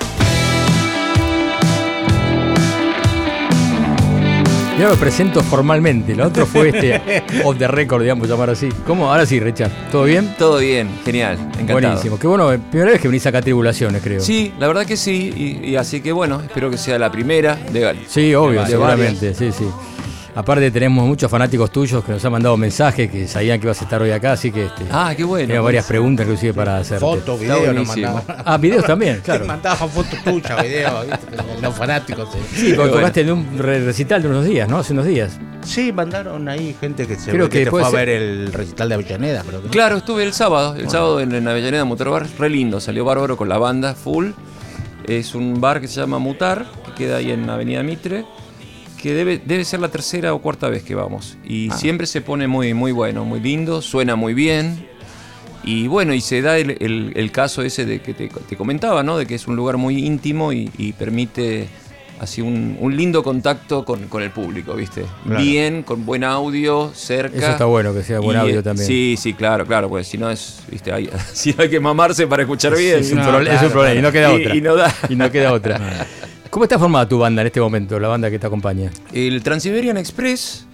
[4.77, 6.15] Ya me presento formalmente.
[6.15, 8.69] Lo otro fue este off the record, digamos, llamar así.
[8.85, 9.09] ¿Cómo?
[9.09, 9.71] Ahora sí, Richard.
[9.91, 10.35] ¿Todo bien?
[10.37, 11.35] Todo bien, genial.
[11.53, 11.81] Encantado.
[11.81, 12.19] Buenísimo.
[12.19, 14.21] Qué bueno, primera vez que venís acá a Tribulaciones, creo.
[14.21, 15.59] Sí, la verdad que sí.
[15.63, 19.33] Y, así que bueno, espero que sea la primera de Sí, obvio, seguramente.
[19.33, 19.65] Sí, sí.
[20.37, 23.85] Aparte tenemos muchos fanáticos tuyos que nos han mandado mensajes que sabían que ibas a
[23.85, 25.47] estar hoy acá, así que este, ah, qué bueno.
[25.47, 26.99] Tengo varias preguntas inclusive para hacer.
[26.99, 28.23] Fotos, videos nos mandaban.
[28.45, 29.47] Ah, videos también, claro.
[29.47, 31.07] mandaban fotos tuyas, videos,
[31.59, 32.29] los fanáticos.
[32.53, 34.77] Sí, porque tocaste de un recital de unos días, ¿no?
[34.77, 35.39] Hace unos días.
[35.65, 39.41] Sí, mandaron ahí gente que se Creo que, fue a ver el recital de Avellaneda.
[39.43, 43.37] Pero Claro, estuve el sábado, el sábado en, en Avellaneda Bar, re lindo, salió bárbaro
[43.37, 44.33] con la banda full.
[45.07, 48.23] Es un bar que se llama Mutar, que queda ahí en Avenida Mitre
[49.01, 51.37] que debe, debe ser la tercera o cuarta vez que vamos.
[51.45, 51.77] Y ah.
[51.77, 54.87] siempre se pone muy, muy bueno, muy lindo, suena muy bien.
[55.63, 59.17] Y bueno, y se da el, caso ese de que te, comentaba, ¿no?
[59.17, 61.67] De que es un lugar muy íntimo y, permite
[62.19, 65.03] así un, lindo contacto con, el público, ¿viste?
[65.25, 67.37] Bien, con buen audio, cerca.
[67.37, 68.87] Eso está bueno, que sea buen audio también.
[68.87, 70.93] Sí, sí, claro, claro, pues si no es, ¿viste?
[70.93, 72.99] Hay, si hay que mamarse para escuchar bien.
[72.99, 74.55] es, un problema, y no queda otra.
[74.55, 74.95] Y, no da.
[75.09, 76.07] y no queda otra.
[76.49, 78.91] ¿Cómo está formada tu banda en este momento, la banda que te acompaña?
[79.11, 80.65] El Transiberian Express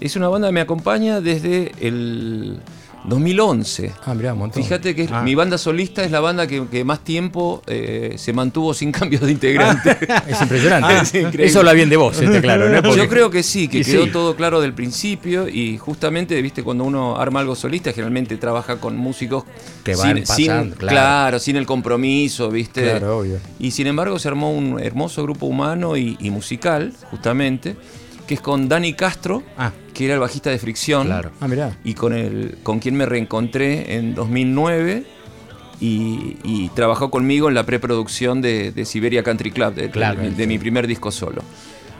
[0.00, 2.60] es una banda que me acompaña desde el
[3.04, 3.92] 2011.
[4.04, 4.62] Ah, mirá, un montón.
[4.62, 5.22] Fíjate que ah.
[5.22, 9.32] mi banda solista es la banda que, más tiempo eh, se mantuvo sin cambios de
[9.32, 9.96] integrante.
[10.26, 10.82] es impresionante.
[10.92, 12.68] Ah, Eso habla bien de vos, está claro.
[12.68, 12.94] ¿no?
[12.94, 17.16] Yo creo que sí, que quedó todo claro del principio y justamente, viste, cuando uno
[17.16, 19.44] arma algo solista, generalmente trabaja con músicos
[19.84, 21.38] que van sin, claro.
[21.38, 22.82] sin el compromiso, viste.
[22.82, 23.38] Claro, obvio.
[23.58, 27.76] Y sin embargo se armó un hermoso grupo humano y musical, justamente
[28.32, 29.72] que es con Dani Castro, ah.
[29.92, 31.06] que era el bajista de Fricción.
[31.06, 31.32] Claro.
[31.38, 31.76] Ah, mirá.
[31.84, 35.04] Y con, el, con quien me reencontré en 2009
[35.80, 41.42] y, trabajó conmigo en la preproducción de, Siberia Country Club, de, mi primer disco solo.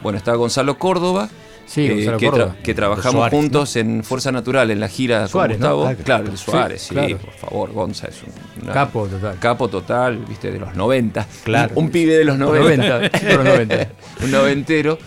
[0.02, 1.28] Bueno, estaba Gonzalo Córdoba.
[1.66, 2.16] Sí, eh,
[2.62, 6.02] que, trabajamos juntos en Fuerza Natural, en la gira Suárez, con Gustavo.
[6.02, 9.36] Claro, de Suárez, sí, por favor, Gonza es un capo total.
[9.38, 11.26] Capo total, viste, de los 90.
[11.44, 11.72] Claro.
[11.76, 13.10] Un, pibe de los 90.
[13.36, 13.88] 90.
[14.24, 14.98] un noventero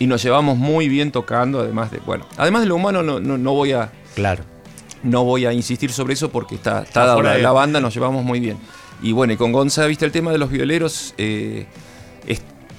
[0.00, 3.52] y nos llevamos muy bien tocando, además de, bueno, además de lo humano no, no,
[3.52, 3.92] voy a...
[4.14, 4.42] Claro.
[5.02, 8.24] No voy a insistir sobre eso porque está, está dado la, la, banda, nos llevamos
[8.24, 8.56] muy bien.
[9.02, 11.66] Y bueno, y con Gonza, viste, el tema de los violeros, eh,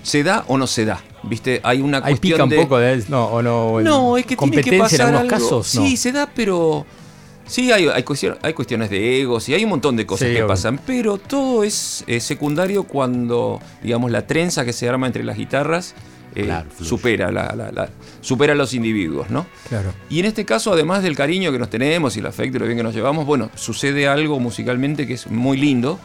[0.01, 0.99] ¿se da o no se da?
[1.21, 1.61] ¿Viste?
[1.63, 3.81] Hay una hay cuestión pica un poco de no o no.
[3.81, 5.67] No, es que tiene que pasar en algunos casos.
[5.67, 6.87] Sí, se da, pero
[7.45, 8.03] sí hay, hay,
[8.41, 12.03] hay, cuestiones de egos y hay un montón de cosas que pasan, pero todo es
[12.19, 15.93] secundario cuando, digamos, la trenza que se arma entre las guitarras
[16.35, 17.89] eh, supera, la,
[18.21, 19.45] supera a los individuos, ¿no?
[19.67, 19.93] Claro.
[20.09, 22.65] Y en este caso, además del cariño que nos tenemos y el afecto y lo
[22.65, 25.99] bien que nos llevamos, bueno, sucede algo musicalmente que es muy lindo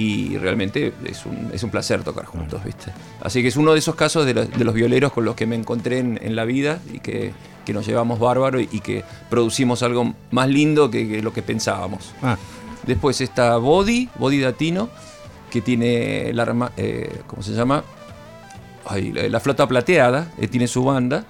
[0.00, 2.90] y realmente es un, es un placer tocar juntos, ¿viste?
[3.20, 5.98] Así que es uno de esos casos de, los violeros con los que me encontré
[5.98, 7.32] en, la vida y que,
[7.70, 12.12] nos llevamos bárbaro y, que producimos algo más lindo que, lo que pensábamos.
[12.20, 12.36] Ah.
[12.84, 14.88] Después está Body, Body Datino,
[15.50, 17.84] que tiene la, eh, ¿cómo se llama?
[18.86, 21.24] Ay, la, la Flota Plateada, eh, tiene su banda,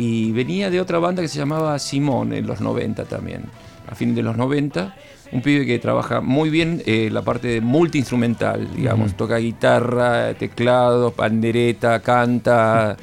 [0.00, 3.44] y venía de otra banda que se llamaba Simón en los 90 también,
[3.86, 4.94] a fines de los 90.
[5.32, 12.00] Un pibe que trabaja muy bien eh, la parte multiinstrumental, digamos, toca guitarra, teclado, pandereta,
[12.00, 12.96] canta,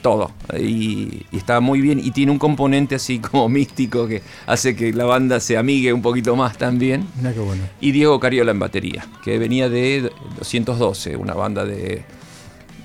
[0.00, 0.32] todo.
[0.58, 4.92] Y, y está muy bien y tiene un componente así como místico que hace que
[4.92, 7.06] la banda se amigue un poquito más también.
[7.16, 7.62] Mirá qué bueno.
[7.80, 12.04] Y Diego Cariola en batería, que venía de 212, una banda de,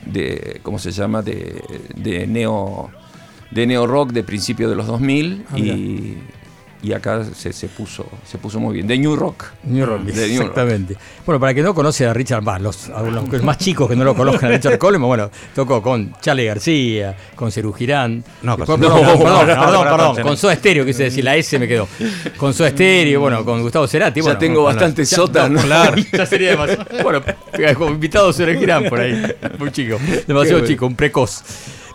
[0.06, 1.22] de ¿cómo se llama?
[1.22, 1.62] De,
[1.96, 2.90] de neo
[3.52, 6.18] de neo rock de principios de los 2000 Ah, y,
[6.84, 9.46] y acá se, se puso se puso muy bien, de new rock.
[9.64, 10.50] New Rock, De New Rock.
[10.50, 10.98] exactamente.
[11.26, 13.96] Bueno, para el que no conoce a Richard, bah, los, a los más chicos que
[13.96, 18.24] no lo conozcan a Richard Coleman, bueno, tocó con Charlie García, con Cerú Girán.
[18.42, 20.86] No, con- perdón, no, perdón, no, perdón, no, perdón, no, perdón, no, con Soda Stereo,
[20.86, 21.88] quise decir, la S me quedó.
[22.38, 24.20] Con Soda Stereo, bueno, con Gustavo Cerati.
[24.20, 25.62] Ya bueno, tengo con- bastante ya- sota, ¿no?
[25.62, 26.86] Claro, ya sería demasiado.
[27.02, 27.22] Bueno,
[27.78, 29.24] como invitado Cerú Girán por ahí,
[29.58, 31.44] muy chico, demasiado chico, un precoz.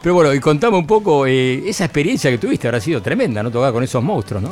[0.01, 3.51] Pero bueno, y contame un poco, eh, esa experiencia que tuviste habrá sido tremenda, ¿no?
[3.51, 4.51] Tocar con esos monstruos, ¿no?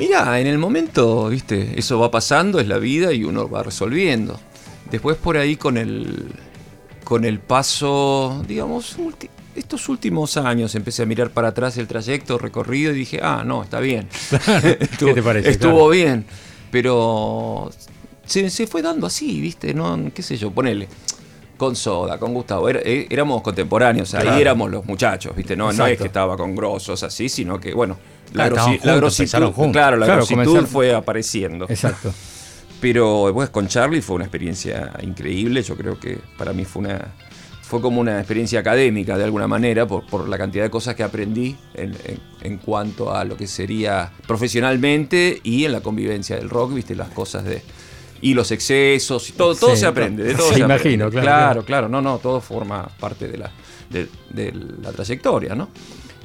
[0.00, 4.40] Mirá, en el momento, viste, eso va pasando, es la vida y uno va resolviendo.
[4.90, 6.32] Después por ahí con el,
[7.04, 12.38] con el paso, digamos, ulti- estos últimos años empecé a mirar para atrás el trayecto
[12.38, 14.08] recorrido y dije, ah, no, está bien.
[14.80, 15.50] Estuvo, ¿Qué te parece?
[15.50, 15.88] Estuvo Claro.
[15.90, 16.24] bien,
[16.70, 17.70] pero
[18.24, 20.88] se, se fue dando así, viste, no, qué sé yo, ponele.
[21.56, 25.54] Con Soda, con Gustavo, eh, éramos contemporáneos, ahí éramos los muchachos, ¿viste?
[25.56, 27.98] No, no es que estaba con grosos así, sino que, bueno,
[28.32, 29.72] la, Claro, grosi- la grositud, juntos.
[29.72, 31.66] claro, la Claro, grositud fue apareciendo.
[31.68, 32.12] Exacto.
[32.80, 35.62] Pero después con Charlie fue una experiencia increíble.
[35.62, 37.12] Yo creo que para mí fue una
[37.62, 41.04] fue como una experiencia académica de alguna manera por, por la cantidad de cosas que
[41.04, 46.50] aprendí en, en- en cuanto a lo que sería profesionalmente y en la convivencia del
[46.50, 47.62] rock, viste, las cosas de
[48.22, 51.10] y los excesos, y todo, todo Sí, se aprende, de todo sí, se imagino, aprende.
[51.10, 51.64] claro, claro, claro.
[51.64, 53.50] claro, no, no, todo forma parte de la,
[53.88, 54.52] de, de
[54.82, 55.68] la trayectoria, ¿no?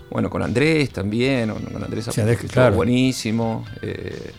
[0.10, 2.76] Bueno, con Andrés también, con Andrés estuvo claro.
[2.76, 3.66] buenísimo.
[3.82, 4.32] eh,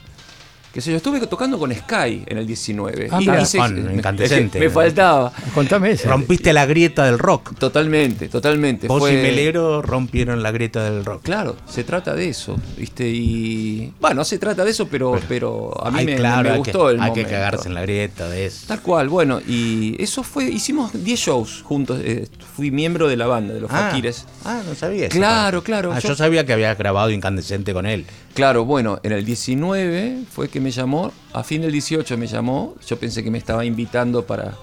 [0.77, 3.09] qué sé yo, estuve tocando con Sky en el 19.
[3.11, 3.41] Ah, y mira.
[3.41, 4.61] hice- me- incandescente.
[4.61, 5.33] Me, faltaba.
[5.55, 6.07] Contame eso.
[6.07, 7.55] Rompiste la grieta del rock.
[7.59, 8.87] Totalmente, totalmente.
[8.87, 11.23] Vos Fue- y Melero rompieron la grieta del rock.
[11.23, 13.09] Claro, se trata de eso, ¿viste?
[13.09, 13.91] Y.
[13.99, 16.59] Bueno, no se trata de eso, pero, pero a mí Ay, me, claro, me hay
[16.59, 17.27] gustó que, el Hay momento.
[17.31, 18.67] que cagarse en la grieta de eso.
[18.69, 20.45] Tal cual, bueno, y eso fue.
[20.45, 22.01] Hicimos 10 shows juntos.
[22.05, 24.27] eh, fui miembro de la banda, de los Ah, Faquires.
[24.45, 25.17] ah, no sabía eso.
[25.17, 25.93] Claro, claro.
[25.95, 28.05] Ah, yo- yo sabía que había grabado Incandescente con él.
[28.37, 32.75] Claro, bueno, en el 19 fue que me llamó, a fin del 18 me llamó,
[32.87, 34.55] yo pensé que me estaba invitando para,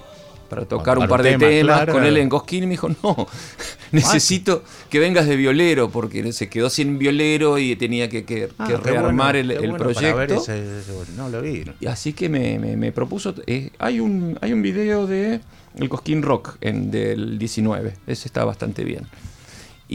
[0.48, 1.94] para tocar un par de tema, temas claro.
[1.94, 3.28] con él en Cosquín y me dijo, no,
[3.92, 8.68] necesito que vengas de violero, porque se quedó sin violero y tenía que, que- Ah,
[8.68, 10.36] que rearmar bueno, el, qué el bueno para ver proyecto.
[10.52, 11.64] ese- ese- no lo vi.
[11.80, 15.40] Y así que me, me- me propuso, eh, hay, un, hay un video de
[15.76, 19.08] el Cosquín Rock en, del 19, ese está bastante bien.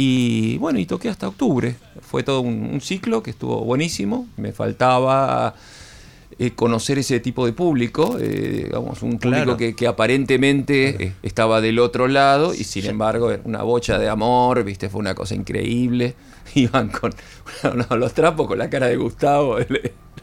[0.00, 1.74] Y bueno, y toqué hasta octubre.
[2.02, 4.28] Fue todo un, un ciclo que estuvo buenísimo.
[4.36, 5.56] Me faltaba
[6.38, 9.56] eh, conocer ese tipo de público, eh, digamos, un público Claro.
[9.56, 14.62] que, que aparentemente eh, estaba del otro lado y sin embargo una bocha de amor,
[14.62, 16.14] viste, fue una cosa increíble.
[16.54, 17.12] Iban con
[17.74, 19.58] no, los trapos con la cara de Gustavo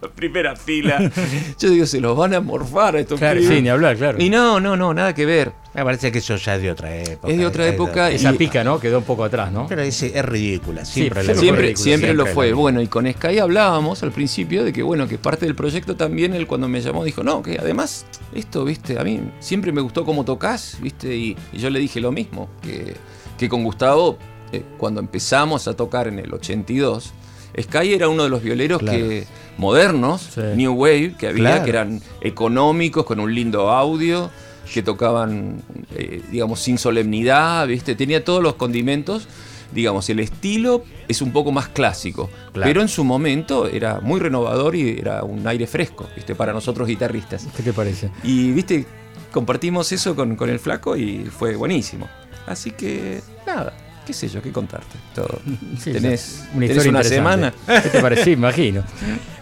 [0.01, 1.09] la primera fila.
[1.59, 4.21] Yo digo, se los van a morfar a estos Claro, sí, ni hablar, claro.
[4.21, 5.51] Y no, no, no, nada que ver.
[5.73, 7.31] Me parece que eso ya es de otra época.
[7.31, 8.79] Es de otra época Esa y- pica, ¿no?
[8.79, 9.67] Quedó un poco atrás, ¿no?
[9.67, 10.85] Pero es, es ridícula.
[10.85, 12.49] Siempre, Sí, la Siempre, lo fue.
[12.49, 15.95] la- Bueno, y con Sky hablábamos al principio de que, bueno, que parte del proyecto
[15.95, 19.81] también, él cuando me llamó dijo, no, que además, esto, viste, a mí siempre me
[19.81, 22.95] gustó cómo tocas, viste, y, y yo le dije lo mismo, que,
[23.37, 24.17] que con Gustavo,
[24.57, 27.13] eh, cuando empezamos a tocar en el 82,
[27.61, 28.97] Sky era uno de los violeros Claro.
[28.97, 29.25] que
[29.57, 30.41] modernos, Sí.
[30.55, 31.63] New Wave, que había, Claro.
[31.63, 34.29] que eran económicos, con un lindo audio,
[34.73, 35.61] que tocaban,
[35.95, 37.95] eh, digamos, sin solemnidad, ¿viste?
[37.95, 39.27] Tenía todos los condimentos.
[39.71, 42.67] Digamos, el estilo es un poco más clásico, Claro.
[42.67, 46.33] pero en su momento era muy renovador y era un aire fresco, ¿viste?
[46.35, 47.47] Para nosotros guitarristas.
[47.55, 48.09] ¿Qué te parece?
[48.23, 48.85] Y, ¿viste?
[49.31, 52.07] Compartimos eso con, con el flaco y fue buenísimo.
[52.47, 53.73] Así que, nada,
[54.05, 54.95] qué sé yo, qué contarte.
[55.13, 55.39] Todo.
[55.79, 57.53] Sí, tenés una tenés una semana.
[57.83, 58.23] ¿Qué te parece?
[58.25, 58.83] Sí, imagino.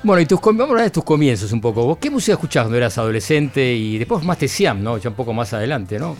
[0.03, 1.86] Bueno, y tus, vamos a hablar de tus comienzos un poco.
[1.86, 4.97] ¿Vos qué música escuchabas cuando eras adolescente y después más te Siam, ¿no?
[4.97, 6.18] Ya un poco más adelante, ¿no?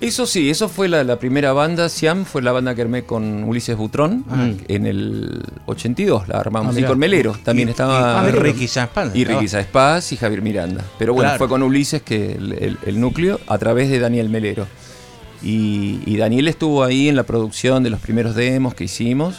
[0.00, 3.44] Eso sí, eso fue la, la primera banda, Siam, fue la banda que armé con
[3.44, 4.24] Ulises Butrón
[4.66, 6.74] en el 82, la armamos.
[6.74, 8.24] Ah, y con Melero, también Y- estaba...
[8.24, 9.24] y- y Ricky Sanspaz, Y.
[9.26, 9.68] Ricky Saez
[10.12, 10.82] y Javier Miranda.
[10.98, 11.38] Pero bueno, Claro.
[11.38, 14.66] fue con Ulises que el, el- el núcleo a través de Daniel Melero.
[15.42, 19.36] Y, y Daniel estuvo ahí en la producción de los primeros demos que hicimos.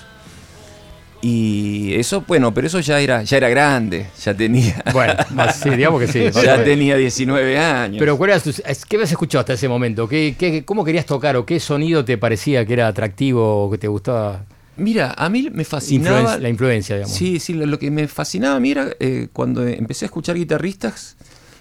[1.24, 4.84] Y eso, bueno, pero eso ya era, ya era grande, ya tenía.
[4.92, 6.32] Bueno, más- sí, digamos que sí.
[6.44, 7.98] ya tenía 19 años.
[8.00, 10.08] Pero ¿cuál era tu- es- ¿qué habías escuchado hasta ese momento?
[10.08, 13.78] ¿Qué, qué, ¿Cómo querías tocar o qué sonido te parecía que era atractivo o que
[13.78, 14.46] te gustaba?
[14.78, 16.40] Mira, a mí me fascinaba.
[16.40, 17.16] La influencia, digamos.
[17.16, 20.36] Sí, sí, lo, lo que me fascinaba a mí era eh, cuando empecé a escuchar
[20.38, 21.18] guitarristas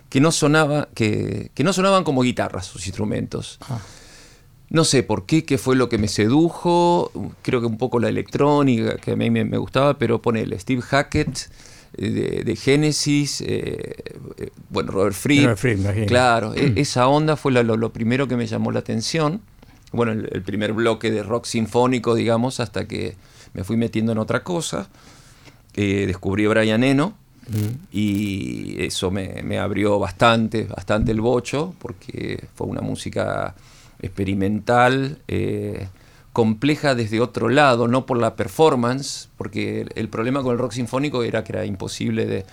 [0.09, 3.59] que no sonaba, que, que no sonaban como guitarras sus instrumentos.
[3.69, 3.79] Ah.
[4.71, 7.11] No sé por qué, qué fue lo que me sedujo,
[7.43, 10.81] creo que un poco la electrónica, que a mí me, me gustaba, pero ponele Steve
[10.83, 11.51] Hackett
[11.99, 13.95] eh, de, de Genesis, eh,
[14.39, 18.37] eh, bueno, Robert Fripp, Robert Fripp, claro, e- esa onda fue lo, lo primero que
[18.37, 19.41] me llamó la atención,
[19.93, 23.17] bueno, el, el primer bloque de rock sinfónico, digamos, hasta que
[23.55, 24.89] me fui metiendo en otra cosa,
[25.75, 27.15] Eh, descubrí a Brian Eno,
[27.93, 33.55] y eso me, me abrió bastante, bastante el bocho, porque fue una música
[34.03, 35.89] experimental, eh,
[36.33, 40.73] compleja desde otro lado, no por la performance, porque el, el problema con el rock
[40.73, 42.45] sinfónico era que era imposible de,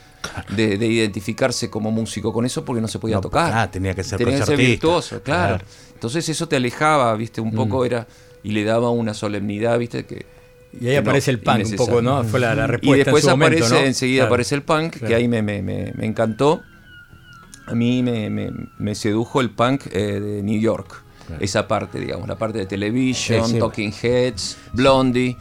[0.56, 3.54] de- de identificarse como músico con eso porque no se podía No, tocar.
[3.56, 5.58] ah, tenía que ser Tenía que ser virtuoso, claro.
[5.58, 5.66] claro.
[5.94, 8.08] Entonces eso te alejaba, viste, un poco era
[8.44, 10.26] y le daba una solemnidad, viste, que
[10.74, 12.24] Y ahí que aparece no, el punk un poco, ¿no?
[12.24, 13.88] Fue la, la respuesta Y después en su momento, aparece, ¿no?
[13.88, 14.34] enseguida Claro.
[14.34, 16.64] aparece el punk, que ahí me, me- me- me encantó.
[17.68, 21.04] A mí me, me- me sedujo el punk eh, de New York.
[21.40, 23.60] Esa parte, digamos, la parte de Television, Sí.
[23.60, 25.38] Talking Heads, Blondie.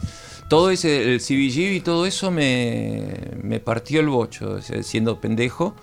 [0.49, 3.05] Todo ese, el CBG y todo eso me,
[3.43, 5.75] me partió el bocho, siendo pendejo.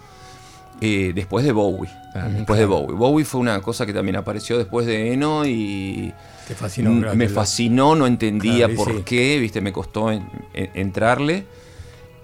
[0.81, 1.89] eh, después de Bowie.
[2.15, 2.97] Ah, después de Bowie.
[2.97, 6.13] Bowie fue una cosa que también apareció después de Eno y
[6.49, 6.91] Te fascinó.
[7.15, 9.03] Me fascinó, no entendía Claro, por sí.
[9.05, 11.45] qué, viste, me costó en- en- entrarle.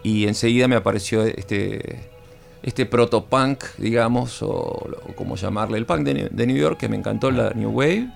[0.03, 2.10] Y enseguida me apareció este,
[2.63, 6.97] este protopunk, digamos, o, o como llamarle, el punk de, de New York, que me
[6.97, 8.09] encantó, la New Wave.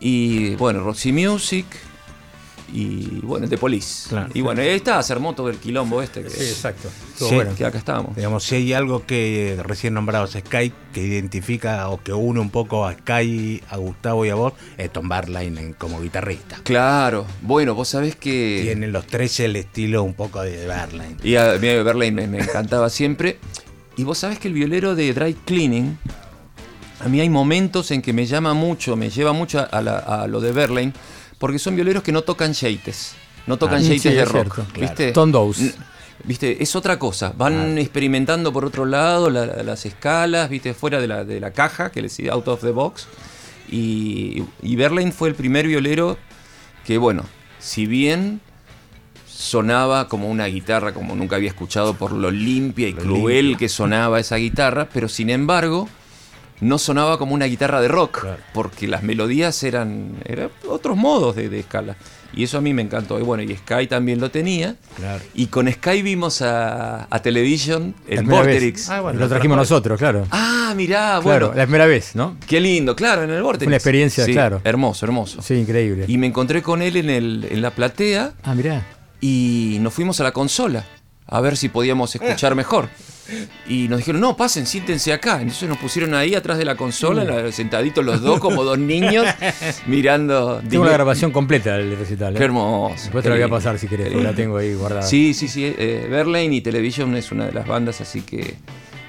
[0.00, 1.66] Y bueno, Roxy Music.
[2.72, 4.08] Y bueno, Police.
[4.08, 4.30] Claro.
[4.32, 6.22] Y bueno, ahí está, se armó todo el quilombo este.
[6.22, 6.88] Que, Sí, exacto.
[7.12, 7.34] Estuvo Sí.
[7.34, 7.54] bueno.
[7.54, 8.16] que acá estamos.
[8.16, 12.86] Digamos, si hay algo que recién nombrados Sky que identifica o que une un poco
[12.86, 16.60] a Sky, a Gustavo y a vos, es Tom Barline como guitarrista.
[16.62, 18.60] Claro, bueno, vos sabés que...
[18.62, 21.16] Tienen los tres el estilo un poco de Barline.
[21.22, 23.38] Y a mí Berlín me, me encantaba siempre.
[23.98, 25.98] Y vos sabés que el violero de Dry Cleaning,
[27.00, 29.98] a mí hay momentos en que me llama mucho, me lleva mucho a, a la-
[29.98, 30.94] a lo de Berlín,
[31.42, 33.14] porque son violeros que no tocan shapes,
[33.48, 34.54] no tocan Ah, sí, de rock.
[34.54, 35.12] cierto, ¿viste?
[35.60, 35.72] N-
[36.24, 36.62] ¿Viste?
[36.62, 37.32] Es otra cosa.
[37.36, 40.72] Van experimentando por otro lado la- la- las escalas, ¿viste?
[40.72, 43.08] Fuera de la, de la caja, que les out of the box.
[43.68, 46.16] Y, y Berlín fue el primer violero
[46.86, 47.24] que, bueno,
[47.58, 48.40] si bien
[49.26, 53.58] sonaba como una guitarra como nunca había escuchado por lo limpia y Lo cruel limpia.
[53.58, 55.88] que sonaba esa guitarra, pero sin embargo
[56.62, 58.38] no sonaba como una guitarra de rock, Claro.
[58.54, 61.96] porque las melodías eran, eran otros modos de, de escala.
[62.34, 63.18] Y eso a mí me encantó.
[63.20, 64.76] Y bueno, y Sky también lo tenía.
[64.96, 65.22] Claro.
[65.34, 68.26] Y con Sky vimos a, a Television en.
[68.26, 68.88] Vorterix.
[68.88, 70.26] Ah, bueno, lo trajimos nosotros, claro.
[70.30, 71.52] Ah, mirá, claro, bueno.
[71.54, 72.38] la primera vez, ¿no?
[72.46, 73.66] Qué lindo, claro, en el Vorterix.
[73.66, 74.62] una experiencia, Sí, claro.
[74.64, 75.42] Hermoso, hermoso.
[75.42, 76.06] Sí, increíble.
[76.08, 78.86] Y me encontré con él en, el, en la platea Ah, mirá.
[79.20, 80.86] y nos fuimos a la consola
[81.26, 82.88] a ver si podíamos escuchar mejor.
[83.68, 85.40] Y nos dijeron, no, pasen, siéntense acá.
[85.40, 89.26] Entonces nos pusieron ahí atrás de la consola, la- sentaditos los dos como dos niños,
[89.86, 90.60] mirando.
[90.68, 92.34] Tengo la grabación completa del recital.
[92.34, 92.38] ¿eh?
[92.38, 92.94] Qué hermoso.
[93.02, 94.34] Después te la voy a pasar si querés, la lindo.
[94.34, 95.02] tengo ahí guardada.
[95.02, 95.64] Sí, sí, sí.
[95.78, 98.54] Eh, Berlin y Television es una de las bandas así que,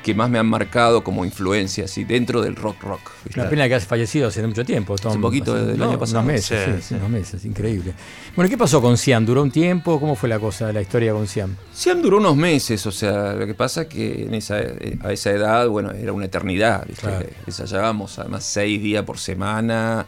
[0.04, 3.12] que más me han marcado como influencia, así, dentro del rock rock.
[3.26, 3.39] ¿viste?
[3.39, 4.95] Una pena que has fallecido hace mucho tiempo.
[4.97, 5.12] Tom.
[5.14, 6.20] Hace poquito, Hace- del no, año pasado.
[6.20, 6.93] Unos meses, Sí, sí, sí, sí.
[6.95, 7.93] unos meses, increíble.
[8.36, 9.26] Bueno, ¿qué pasó con Siam?
[9.26, 9.99] ¿Duró un tiempo?
[9.99, 11.56] ¿Cómo fue la cosa, la historia con Siam?
[11.74, 14.58] Siam duró unos meses, o sea, lo que pasa que en esa,
[15.01, 17.08] a esa edad, bueno, era una eternidad, ¿viste?
[17.08, 17.26] Claro.
[17.47, 20.06] Ensayábamos además seis días por semana.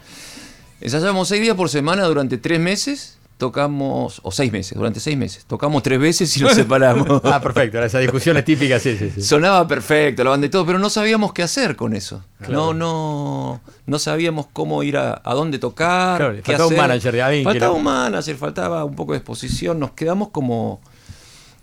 [0.82, 5.46] Ensayábamos seis días por semana durante tres meses, tocamos, o seis meses, durante seis meses,
[5.46, 7.22] tocamos tres veces y nos separamos.
[7.24, 9.22] Ah, perfecto, esas discusiones típicas, sí, sí, sí.
[9.22, 12.24] Sonaba perfecto la banda y todo, pero no sabíamos qué hacer con eso.
[12.48, 16.18] No, no, no sabíamos cómo ir a, a dónde tocar.
[16.18, 16.88] Claro, qué faltaba un hacer.
[16.88, 19.80] manager de alguien Faltaba un manager, faltaba un poco de exposición.
[19.80, 20.80] Nos quedamos como,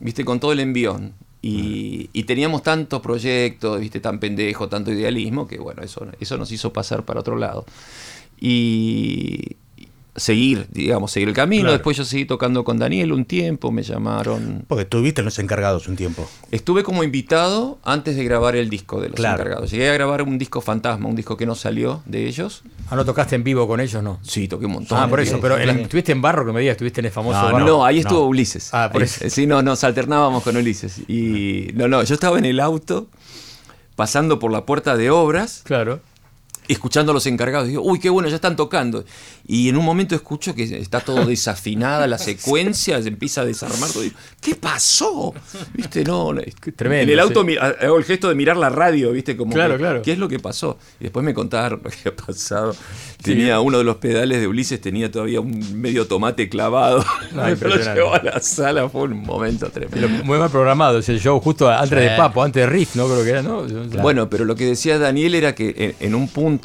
[0.01, 1.15] viste, con todo el envión.
[1.45, 6.53] Y, y teníamos tantos proyectos, viste, tan pendejo, tanto idealismo, que bueno, eso, eso nos
[6.53, 7.65] hizo pasar para otro lado.
[8.39, 9.57] Y
[10.15, 11.63] seguir, digamos, seguir el camino.
[11.63, 11.73] Claro.
[11.79, 14.65] Después yo seguí tocando con Daniel un tiempo, me llamaron.
[14.69, 16.29] Porque tuviste los encargados un tiempo.
[16.51, 19.41] Estuve como invitado antes de grabar el disco de los Claro.
[19.43, 19.71] encargados.
[19.71, 22.63] Llegué a grabar un disco fantasma, un disco que no salió de ellos.
[22.91, 24.19] Ah, ¿no tocaste en vivo con ellos, no?
[24.23, 24.99] Sí, toqué un montón.
[25.01, 27.39] Ah, por eso, pero en- estuviste en Barro, que me digas, estuviste en el famoso
[27.41, 27.67] No, Barro.
[27.67, 28.01] No, ahí no.
[28.03, 28.69] estuvo Ulises.
[28.75, 29.31] Ah, por Ahí- eso.
[29.31, 30.99] Sí, no, nos alternábamos con Ulises.
[31.09, 33.09] Y no, no, yo estaba en el auto
[33.97, 36.01] pasando por la puerta de obras Claro.
[36.69, 39.05] Escuchando a los encargados, digo, uy, qué bueno, ya están tocando.
[39.47, 43.91] Y en un momento escucho que está todo desafinada la secuencia, se empieza a desarmar
[43.91, 44.03] todo.
[44.03, 45.35] Digo, ¿Qué pasó?
[45.75, 46.05] ¿Viste?
[46.05, 46.31] No,
[46.77, 47.57] Tremendo, En el auto sí.
[47.59, 49.37] hago el gesto de mirar la radio, ¿viste?
[49.37, 50.03] Como, Claro, que, claro.
[50.03, 50.79] ¿qué es lo que pasó?
[51.01, 52.75] Y después me contaron lo que había pasado.
[53.23, 57.05] Tenía uno de los pedales de Ulises, tenía todavía un medio tomate clavado.
[57.37, 60.09] Ah, lo llevó a la sala, fue un momento tremendo.
[60.09, 63.07] Lo- Muy mal programado ese show, justo antes de Papo, antes de Riff, ¿no?
[63.07, 63.63] Creo que era, ¿no?
[64.03, 66.62] Bueno, pero lo que decía Daniel era que en, en un punto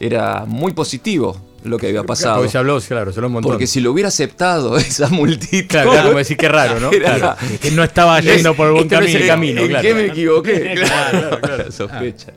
[0.00, 2.36] era muy positivo lo que había pasado.
[2.36, 3.50] Porque se habló, claro, se habló un montón.
[3.52, 5.68] Porque si lo hubiera aceptado esa multitud.
[5.68, 6.90] Claro, claro, como decir qué raro, ¿no?
[6.92, 7.36] Era- Claro.
[7.60, 9.20] Que no estaba yendo por buen Este no es camino.
[9.24, 9.82] el camino, ¿En claro.
[9.88, 10.74] qué me equivoqué?
[10.76, 11.64] Claro, claro, claro.
[11.64, 12.32] La sospecha.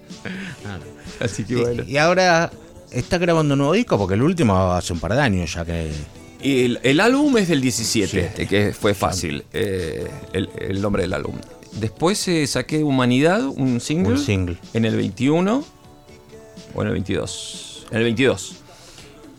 [1.20, 1.84] Así que bueno.
[1.88, 2.52] Y, y ahora
[2.92, 5.92] está grabando un nuevo disco porque el último hace un par de años ya que.
[6.44, 11.36] El, el álbum es del 17, que fue fácil, eh, el, el nombre del álbum.
[11.74, 14.58] Después eh, saqué Humanidad, un single, Un single.
[14.74, 15.64] en el 21
[16.74, 17.86] o en el 22.
[17.92, 18.56] En el 22.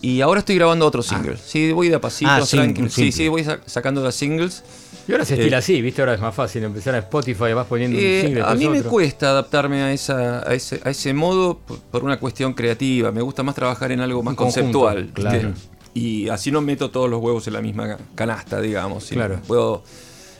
[0.00, 1.36] Y ahora estoy grabando otro single.
[1.36, 2.88] Sí, voy de a pasito, Ah, sing- tranquilo.
[2.90, 4.64] Sí, sí, voy sa- sacando las singles.
[5.06, 6.02] Y ahora se estila Eh, así, ¿viste?
[6.02, 8.42] Ahora es más fácil empezar a Spotify, vas poniendo un Eh, single.
[8.42, 12.18] a mí me cuesta adaptarme a, esa, a, ese, a ese modo por, por una
[12.18, 13.12] cuestión creativa.
[13.12, 15.10] Me gusta más trabajar en algo más conjunto, conceptual.
[15.14, 15.52] claro.
[15.94, 19.04] Y así no meto todos los huevos en la misma canasta, digamos.
[19.06, 19.40] Claro.
[19.46, 19.84] Puedo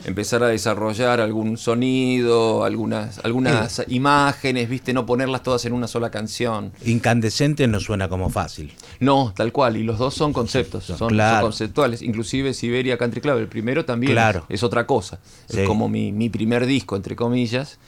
[0.05, 4.92] empezar a desarrollar algún sonido, algunas, algunas imágenes, ¿viste?
[4.92, 6.72] No ponerlas todas en una sola canción.
[6.84, 8.72] Incandescente no suena como fácil.
[9.00, 9.76] No, tal cual.
[9.76, 12.03] Y los dos son conceptos, son, conceptuales.
[12.03, 14.46] Inclusive Siberia Country Club, el primero también Claro.
[14.48, 15.20] es otra cosa.
[15.48, 15.61] Sí.
[15.61, 17.78] Es como mi, mi primer disco, entre comillas.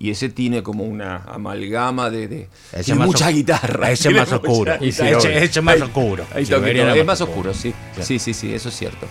[0.00, 2.28] Y ese tiene como una amalgama de...
[2.28, 3.90] de Ese tiene mucha guitarra.
[3.90, 4.74] ese más oscuro.
[4.80, 6.24] Ese, más oscuro.
[6.36, 7.74] Es más oscuro, sí.
[7.96, 8.02] Sí.
[8.02, 9.06] Sí, sí, sí, eso es cierto.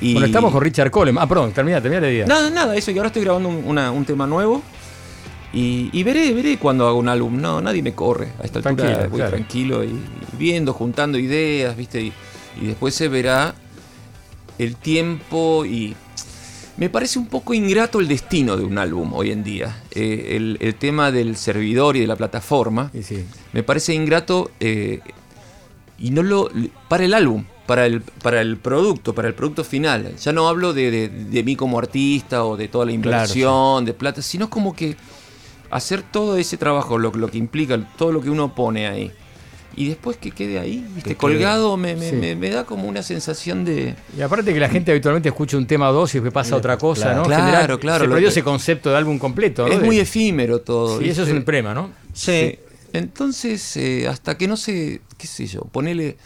[0.00, 1.22] Y- Bueno, estamos con Richard Coleman.
[1.22, 2.26] Ah, perdón, termina, termina la idea.
[2.26, 2.90] Nada, nada, eso.
[2.90, 4.60] Y ahora estoy grabando un, una- un tema nuevo.
[5.52, 7.40] Y, y veré, veré cuando hago un álbum.
[7.40, 8.28] No, nadie me corre.
[8.40, 9.30] A esta altura Tranquilo, voy claro.
[9.36, 12.02] tranquilo y, y viendo, juntando ideas, ¿viste?
[12.02, 12.12] Y,
[12.60, 13.54] y después se verá
[14.58, 15.94] el tiempo y.
[16.78, 19.82] Me parece un poco ingrato el destino de un álbum hoy en día.
[19.90, 22.90] Eh, el, el tema del servidor y de la plataforma.
[23.02, 23.24] Sí.
[23.52, 25.00] Me parece ingrato eh,
[25.98, 26.48] y no lo
[26.88, 30.14] para el álbum, para el, para el producto, para el producto final.
[30.16, 33.84] Ya no hablo de, de- de mí como artista o de toda la Claro, inversión,
[33.84, 34.96] de plata, sino como que
[35.70, 39.10] hacer todo ese trabajo, lo, lo que implica, todo lo que uno pone ahí.
[39.80, 41.10] Y después que quede ahí, ¿viste?
[41.10, 42.16] Que colgado, me, me- sí.
[42.16, 43.94] me- me da como una sensación de...
[44.16, 46.76] Y aparte que la gente habitualmente escucha un tema o dos y después pasa otra
[46.76, 47.18] cosa, Claro.
[47.18, 47.24] ¿no?
[47.26, 49.72] Claro, general, claro, Se perdió que- ese concepto de álbum completo, ¿no?
[49.72, 50.98] Es muy efímero todo.
[51.00, 51.90] Sí, eso es un problema, ¿no?
[52.12, 52.58] Sí.
[52.92, 56.16] Entonces, eh, hasta que no se, qué sé yo, ponele,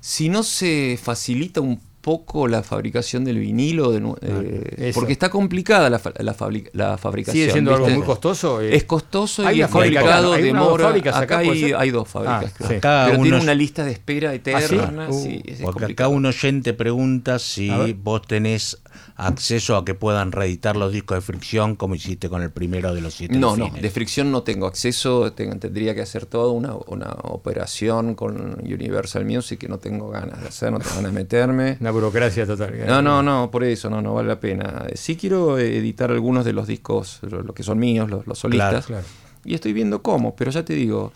[0.00, 4.98] si no se facilita un poco la fabricación del vinilo, de nu- eh, eso.
[5.00, 6.34] porque está complicada la, fa- la,
[6.74, 7.40] la fabricación.
[7.40, 7.96] Sigue siendo algo ¿viste?
[7.98, 8.60] muy costoso.
[8.60, 8.76] eh.
[8.76, 10.32] Es costoso Hay y es fábrica acá, complicado, ¿no?
[10.34, 10.84] Hay una o dos demora.
[10.84, 12.74] fábricas acá, acá ¿puede hay, hay dos fábricas, Ah, sí.
[12.82, 15.06] Pero tiene una lista de espera eterna.
[15.08, 16.08] Uh, sí, es Porque complicado.
[16.10, 17.70] acá un oyente pregunta si
[18.02, 18.82] vos tenés
[19.16, 23.00] acceso a que puedan reeditar los discos de fricción como hiciste con el primero de
[23.00, 26.74] los siete No, no, de fricción no tengo acceso, ten- tendría que hacer toda una,
[26.86, 31.18] una operación con Universal Music que no tengo ganas de hacer, no tengo ganas de
[31.20, 31.76] meterme.
[31.80, 32.74] Una burocracia total.
[32.86, 34.86] No, no, no, por eso no, no vale la pena.
[34.94, 38.86] Sí quiero editar algunos de los discos, lo, lo que son míos, los, los solistas,
[38.86, 39.04] Claro.
[39.44, 41.12] y estoy viendo cómo, pero ya te digo,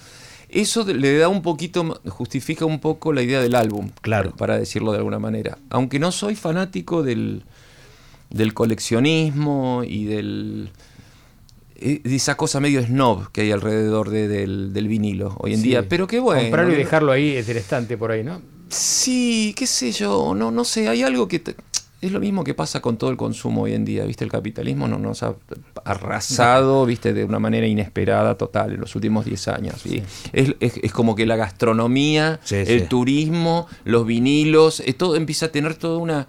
[0.49, 4.31] eso le da un poquito, justifica un poco la idea del álbum, Claro.
[4.37, 5.59] para decirlo de alguna manera.
[5.71, 7.43] Aunque no soy fanático del,
[8.37, 10.71] del coleccionismo y del
[11.79, 15.69] de esa cosa medio snob que hay alrededor de- del, del vinilo hoy en Sí.
[15.69, 15.87] día.
[15.87, 16.41] Pero qué bueno.
[16.43, 18.41] Comprarlo y dejarlo ahí es del estante por ahí, ¿no?
[18.71, 21.39] Sí, qué sé yo, no, no sé, hay algo que...
[21.39, 21.55] te-
[22.01, 24.23] es lo mismo que pasa con todo el consumo hoy en día, ¿viste?
[24.25, 25.35] El capitalismo no- nos ha
[25.85, 27.13] arrasado, ¿viste?
[27.15, 29.85] De una manera inesperada total en los últimos 10 años.
[29.87, 32.87] Y es, es- es como que la gastronomía, Sí, el sí.
[32.87, 36.27] turismo, los vinilos, eh, todo empieza a tener toda una...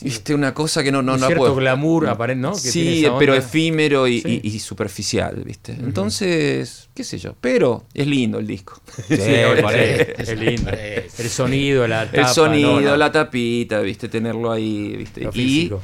[0.00, 0.34] ¿Viste?
[0.34, 2.54] Una cosa que no, no, Un no cierto puedo- glamour aparente, ¿no?
[2.54, 4.40] Que tiene sí, esa pero efímero y, Sí.
[4.42, 5.72] y- y superficial, ¿viste?
[5.72, 7.34] Entonces, qué sé yo.
[7.40, 8.80] Pero es lindo el disco.
[9.08, 9.16] Sí,
[9.62, 10.06] por ahí.
[10.18, 10.70] Es lindo.
[11.18, 12.18] El sonido, la tapa.
[12.18, 12.96] el sonido, ¿no?
[12.96, 14.08] la tapita, ¿viste?
[14.08, 15.22] Tenerlo ahí, ¿viste?
[15.22, 15.80] Lo y físico.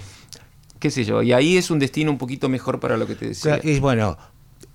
[0.78, 1.22] qué sé yo.
[1.22, 3.60] Y ahí es un destino un poquito mejor para lo que te decía.
[3.62, 4.18] Y bueno,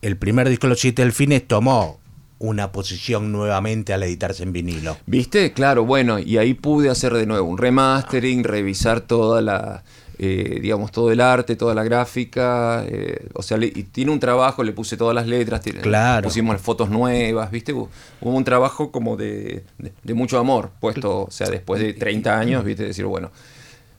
[0.02, 2.00] el primer disco de los siete delfines tomó
[2.40, 4.98] una posición nuevamente al editarse en vinilo.
[5.06, 5.54] ¿Viste?
[5.54, 9.84] Claro, bueno, y ahí pude hacer de nuevo un remastering, revisar toda la,
[10.20, 14.20] eh, digamos, todo el arte, toda la gráfica, eh, o sea, le- y tiene un
[14.20, 16.24] trabajo, le puse todas las letras, Claro.
[16.28, 17.74] pusimos fotos nuevas, ¿viste?
[17.74, 17.90] Hubo,
[18.22, 22.38] hubo un trabajo como de, de- de mucho amor puesto, o sea, después de 30
[22.40, 22.84] años, ¿viste?
[22.84, 23.32] Decir, bueno,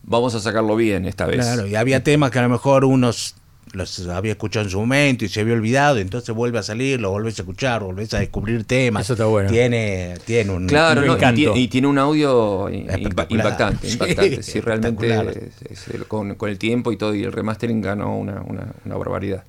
[0.05, 1.37] vamos a sacarlo bien esta vez.
[1.45, 3.35] Claro, y había temas que a lo mejor unos
[3.73, 7.01] los había escuchado en su momento y se había olvidado, y entonces vuelve a salir,
[7.01, 9.05] lo volvés a escuchar, volvés a descubrir temas.
[9.05, 9.51] Eso está bueno.
[9.51, 11.37] Tiene, tiene un, Claro, un no, y, encanto.
[11.37, 14.43] tiene, y tiene un audio impactante, Sí, impactante.
[14.43, 15.51] Sí, realmente espectacular.
[15.71, 18.97] es- es- con, con el tiempo y todo, y el remastering ganó una, una, una
[18.97, 19.45] barbaridad.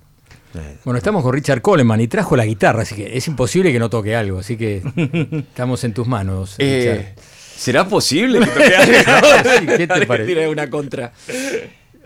[0.84, 3.88] Bueno, estamos con Richard Coleman y trajo la guitarra, así que es imposible que no
[3.89, 4.82] toque algo, así que
[5.51, 6.55] estamos en tus manos.
[6.57, 7.13] Eh.
[7.55, 9.28] ¿Será posible que toque algo?
[9.59, 10.47] Sí, ¿qué te parece?
[10.47, 11.13] una contra.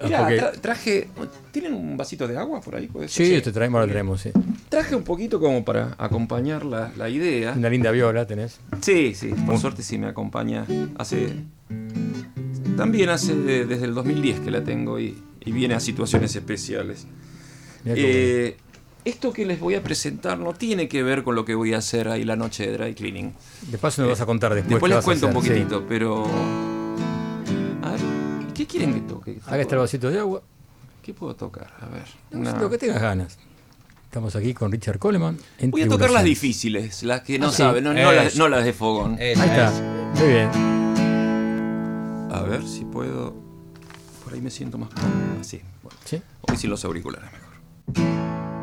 [0.03, 1.07] Mirá, porque- tra- traje.
[1.51, 2.87] ¿Tienen un vasito de agua por ahí?
[2.87, 3.25] ¿Puede ser?
[3.27, 4.31] Sí, te traemos, lo traemos, sí.
[4.69, 7.53] Traje un poquito como para acompañar la, la idea.
[7.55, 8.59] Una linda viola tenés.
[8.81, 10.65] Sí, sí, por suerte sí me acompaña.
[10.97, 11.33] Hace.
[12.75, 17.05] También hace de- desde el 2010 que la tengo y, y viene a situaciones especiales.
[17.85, 18.57] Eh,
[19.05, 21.77] esto que les voy a presentar no tiene que ver con lo que voy a
[21.77, 23.33] hacer ahí la noche de dry cleaning.
[23.69, 24.71] De paso nos vas a contar después.
[24.71, 25.39] Después les cuento un sí.
[25.49, 26.25] poquitito, pero.
[28.65, 29.39] ¿Qué quieren que toque?
[29.45, 30.41] Acá está el vasito de agua.
[31.01, 31.67] ¿Qué puedo tocar?
[31.81, 32.03] A ver.
[32.31, 33.37] No, una- Lo que tengas ganas.
[34.05, 35.37] Estamos aquí con Richard Coleman.
[35.57, 37.57] en Voy a tocar las difíciles, las que no Ah, sí.
[37.57, 39.17] saben, no, no las, no las de fogón.
[39.19, 39.67] Ahí está.
[40.13, 40.19] es.
[40.19, 40.49] Muy bien.
[42.31, 43.33] A ver si puedo.
[44.23, 45.39] Por ahí me siento más cómodo.
[45.41, 45.61] Así.
[45.81, 45.97] Bueno.
[46.05, 46.21] ¿Sí?
[46.41, 48.62] Hoy sin los auriculares mejor.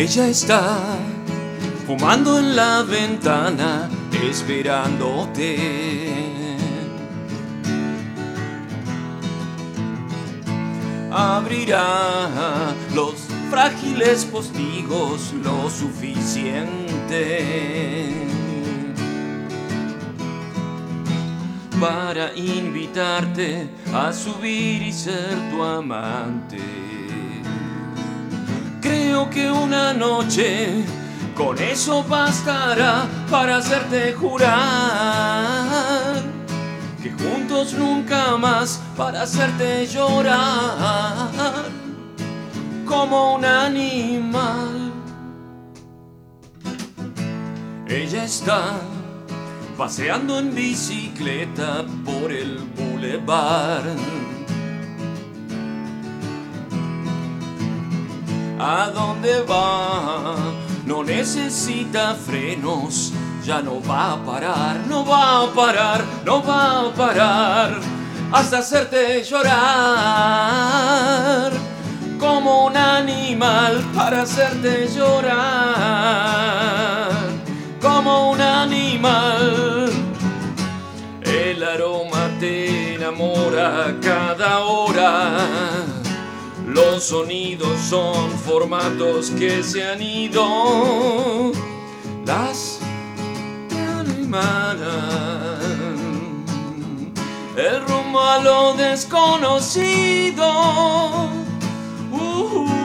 [0.00, 0.78] Ella está
[1.86, 3.90] fumando en la ventana,
[4.30, 5.58] esperándote.
[11.12, 16.54] abrirá los frágiles postigos lo suficiente
[21.78, 26.89] para invitarte a subir y ser tu amante.
[28.80, 30.84] Creo que una noche
[31.34, 34.60] con eso bastará para hacerte jurar
[37.02, 41.30] que juntos nunca más para hacerte llorar
[42.86, 44.92] como un animal.
[47.86, 48.80] Ella está
[49.76, 53.96] paseando en bicicleta por el boulevard.
[58.62, 60.36] ¿A dónde va?
[60.84, 63.10] No necesita frenos,
[63.42, 67.80] ya no va a parar, no va a parar, no va a parar,
[68.30, 69.50] hasta hacerte llorar,
[72.18, 75.38] como un animal para hacerte llorar,
[77.80, 79.90] como un animal.
[81.22, 85.89] El aroma te enamora cada hora.
[86.72, 91.50] Los sonidos son formatos que se han ido.
[92.24, 92.78] Las
[93.98, 94.84] animarán.
[97.56, 100.48] El rumbo a lo desconocido.
[102.12, 102.79] Uh,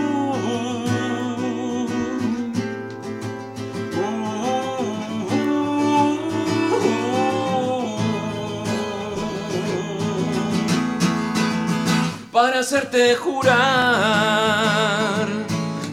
[12.36, 13.56] para hacerte jurar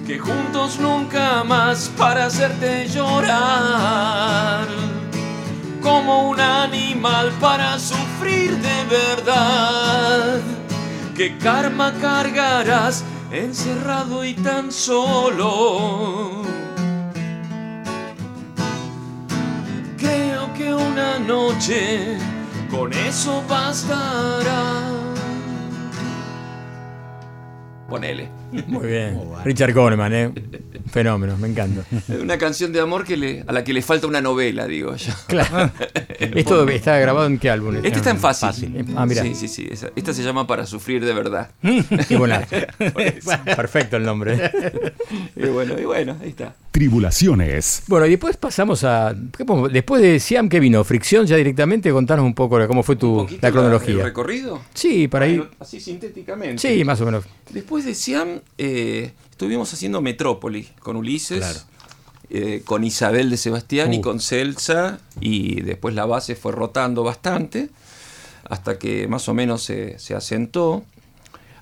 [0.05, 4.67] que juntos nunca más para hacerte llorar.
[5.81, 10.41] Como un animal para sufrir de verdad.
[11.17, 16.43] Que karma cargarás encerrado y tan solo.
[19.97, 22.19] Creo que una noche
[22.69, 25.03] con eso bastará
[27.93, 28.27] Ponele.
[28.69, 29.21] Muy bien.
[29.45, 30.33] Richard Coleman, ¿eh?
[30.91, 31.85] Fenómeno, me encanta.
[32.09, 35.13] Una canción de amor que le, a la que le falta una novela, digo yo.
[35.27, 35.71] Claro.
[36.19, 37.77] ¿Esto está grabado en qué álbum?
[37.77, 38.87] Este está en fácil.
[38.97, 39.23] Ah, mira.
[39.23, 39.69] Sí, sí, sí.
[39.95, 41.51] esta se llama Para sufrir de verdad.
[42.09, 42.47] Qué buena.
[43.45, 44.51] Perfecto el nombre.
[45.37, 46.55] y bueno, y bueno, ahí está.
[46.73, 47.83] Tribulaciones.
[47.87, 49.15] Bueno, y después pasamos a.
[49.37, 50.83] ¿qué podemos- Después de Siam, ¿qué vino?
[50.85, 51.93] ¿Fricción ya directamente?
[51.93, 54.03] Contanos un poco cómo fue tu, la ¿El cronología.
[54.03, 54.61] recorrido?
[54.75, 55.39] Sí, para ir.
[55.41, 56.59] Bueno, Así sintéticamente.
[56.59, 57.25] Sí, más o menos.
[57.51, 61.59] Después de Siam, eh, estuvimos haciendo Metrópoli con Ulises, Claro.
[62.31, 64.01] eh, con Isabel de Sebastián y Uh.
[64.01, 67.69] con Celsa, y después la base fue rotando bastante,
[68.49, 70.85] hasta que más o menos se, se asentó.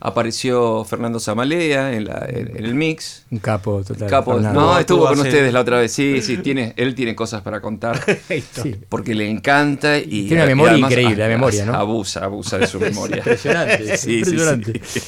[0.02, 3.26] Apareció Fernando Zamalea en, la- en- en el mix.
[3.30, 4.08] Un capo total.
[4.08, 4.58] Capo, Fernando.
[4.60, 5.92] no, estuvo con ustedes la otra vez.
[5.92, 8.00] Sí, sí, tiene, él tiene cosas para contar
[8.62, 8.76] Sí.
[8.88, 11.74] porque le encanta y Tiene una memoria además, increíble, la memoria, ¿no?
[11.74, 13.18] Abusa, abusa de su memoria.
[13.18, 13.96] Impresionante.
[13.98, 14.80] Sí, impresionante.
[14.84, 15.00] sí.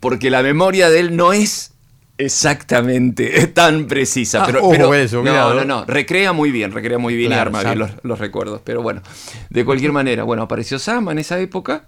[0.00, 1.72] Porque la memoria de él no es
[2.18, 4.42] Exactamente, tan precisa.
[4.42, 7.50] Ah, pero, ojo pero- eso, no, no, no, recrea muy bien, recrea muy bien Claro,
[7.50, 7.96] y arma bien Sam.
[7.96, 8.62] los, los recuerdos.
[8.64, 9.02] Pero bueno,
[9.50, 11.84] de cualquier manera, bueno, apareció Sama en esa época,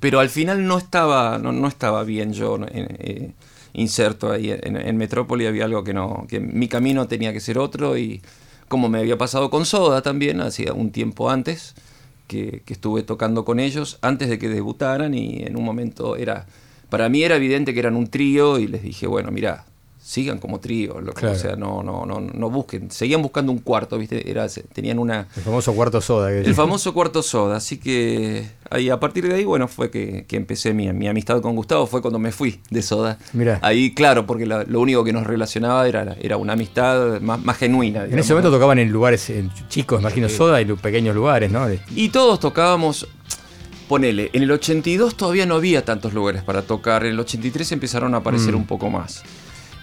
[0.00, 2.68] pero al final no estaba, no, no estaba bien yo en-
[2.98, 3.32] eh,
[3.74, 7.58] inserto ahí en, en Metrópoli, había algo que no, que mi camino tenía que ser
[7.58, 8.20] otro y
[8.68, 11.74] como me había pasado con Soda también, hacía un tiempo antes,
[12.26, 16.46] que, que estuve tocando con ellos antes de que debutaran y en un momento era,
[16.90, 19.64] para mí era evidente que eran un trío y les dije, bueno, mira,
[20.08, 21.34] sigan como trío, loco, Claro.
[21.36, 25.28] o sea, no, no, no, no busquen, seguían buscando un cuarto, viste, era, tenían una,
[25.36, 26.30] El famoso cuarto soda.
[26.30, 30.24] que- el famoso cuarto soda, así que ahí a partir de ahí, bueno, fue que,
[30.26, 33.18] que empecé mi, mi amistad con Gustavo, fue cuando me fui de soda.
[33.34, 33.58] Mirá.
[33.60, 37.58] Ahí, claro, porque la- lo único que nos relacionaba era, era una amistad más, más
[37.58, 38.06] genuina.
[38.06, 38.56] En ese momento ¿no?
[38.56, 41.66] tocaban en lugares en chicos, imagino soda y pequeños lugares, ¿no?
[41.94, 43.06] Y todos tocábamos,
[43.88, 48.14] ponele, en el 82 todavía no había tantos lugares para tocar, en el 83 empezaron
[48.14, 48.56] a aparecer Mm.
[48.56, 49.22] un poco más.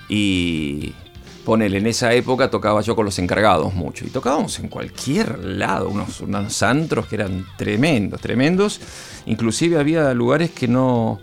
[0.09, 0.93] Y
[1.45, 4.05] ponele, en esa época tocaba yo con los encargados mucho.
[4.05, 8.81] Y tocábamos en cualquier lado, unos, unos antros que eran tremendos, tremendos.
[9.25, 11.19] Inclusive había lugares que no...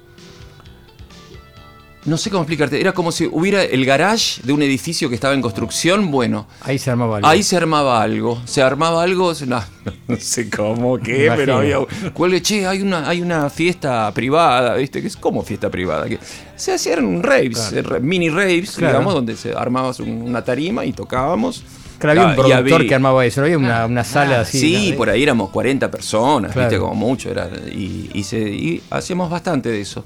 [2.05, 5.35] No sé cómo explicarte, era como si hubiera el garage de un edificio que estaba
[5.35, 7.29] en construcción, bueno, Ahí se armaba algo.
[7.29, 9.63] Ahí se armaba algo, se armaba algo, no,
[10.09, 11.37] no sé cómo, qué, Imagino.
[11.37, 15.01] pero había, cuelgue, che, hay una, hay una fiesta privada, ¿viste?
[15.01, 16.19] Que es como fiesta privada, que
[16.57, 18.95] se hacían raves, eh, re- mini raves, Claro.
[18.95, 21.63] digamos, donde se armabas un- una tarima y tocábamos.
[22.01, 24.59] Claro, había un Ah, productor había- que armaba eso, había una, una sala así.
[24.59, 24.97] Sí, ¿no?
[24.97, 26.69] por ahí éramos 40 personas, Claro.
[26.69, 26.81] ¿viste?
[26.81, 30.05] Como mucho, era, y, y se, y hacíamos bastante de eso.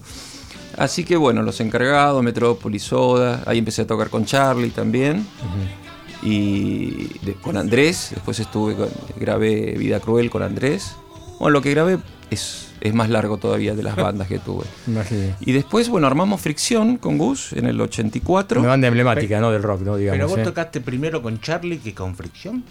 [0.76, 5.26] Así que bueno, los encargados, Metrópolis, Soda, ahí empecé a tocar con Charlie también.
[6.22, 10.94] Y de- con Andrés, después estuve con- grabé Vida Cruel con Andrés.
[11.38, 11.98] Bueno, lo que grabé
[12.30, 14.64] es, es más largo todavía de las bandas que tuve.
[14.86, 15.34] Imagino.
[15.40, 18.60] Y después, bueno, armamos Fricción con Gus en el 84.
[18.60, 19.50] Una banda emblemática, ¿no?
[19.52, 19.96] Del rock, ¿no?
[19.96, 20.16] Digamos.
[20.18, 20.42] Pero vos ¿eh?
[20.42, 22.64] tocaste primero con Charlie que con Fricción.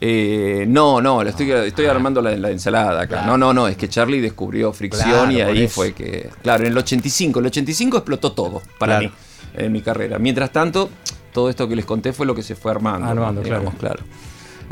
[0.00, 3.16] Eh, no, no, la estoy, estoy armando la, la ensalada acá.
[3.22, 3.26] Claro.
[3.26, 6.28] No, no, no, es que Charlie descubrió fricción Claro, y ahí fue que.
[6.42, 7.40] Claro, en el 85.
[7.40, 9.14] El 85 explotó todo para Claro.
[9.56, 10.18] mí, en mi carrera.
[10.18, 10.90] Mientras tanto,
[11.32, 13.08] todo esto que les conté fue lo que se fue armando.
[13.08, 14.02] Armando, digamos, claro.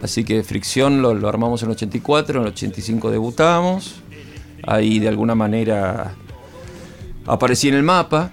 [0.03, 3.97] Así que fricción lo, lo armamos en el 84, en el 85 debutamos.
[4.65, 6.15] Ahí de alguna manera
[7.27, 8.31] aparecí en el mapa.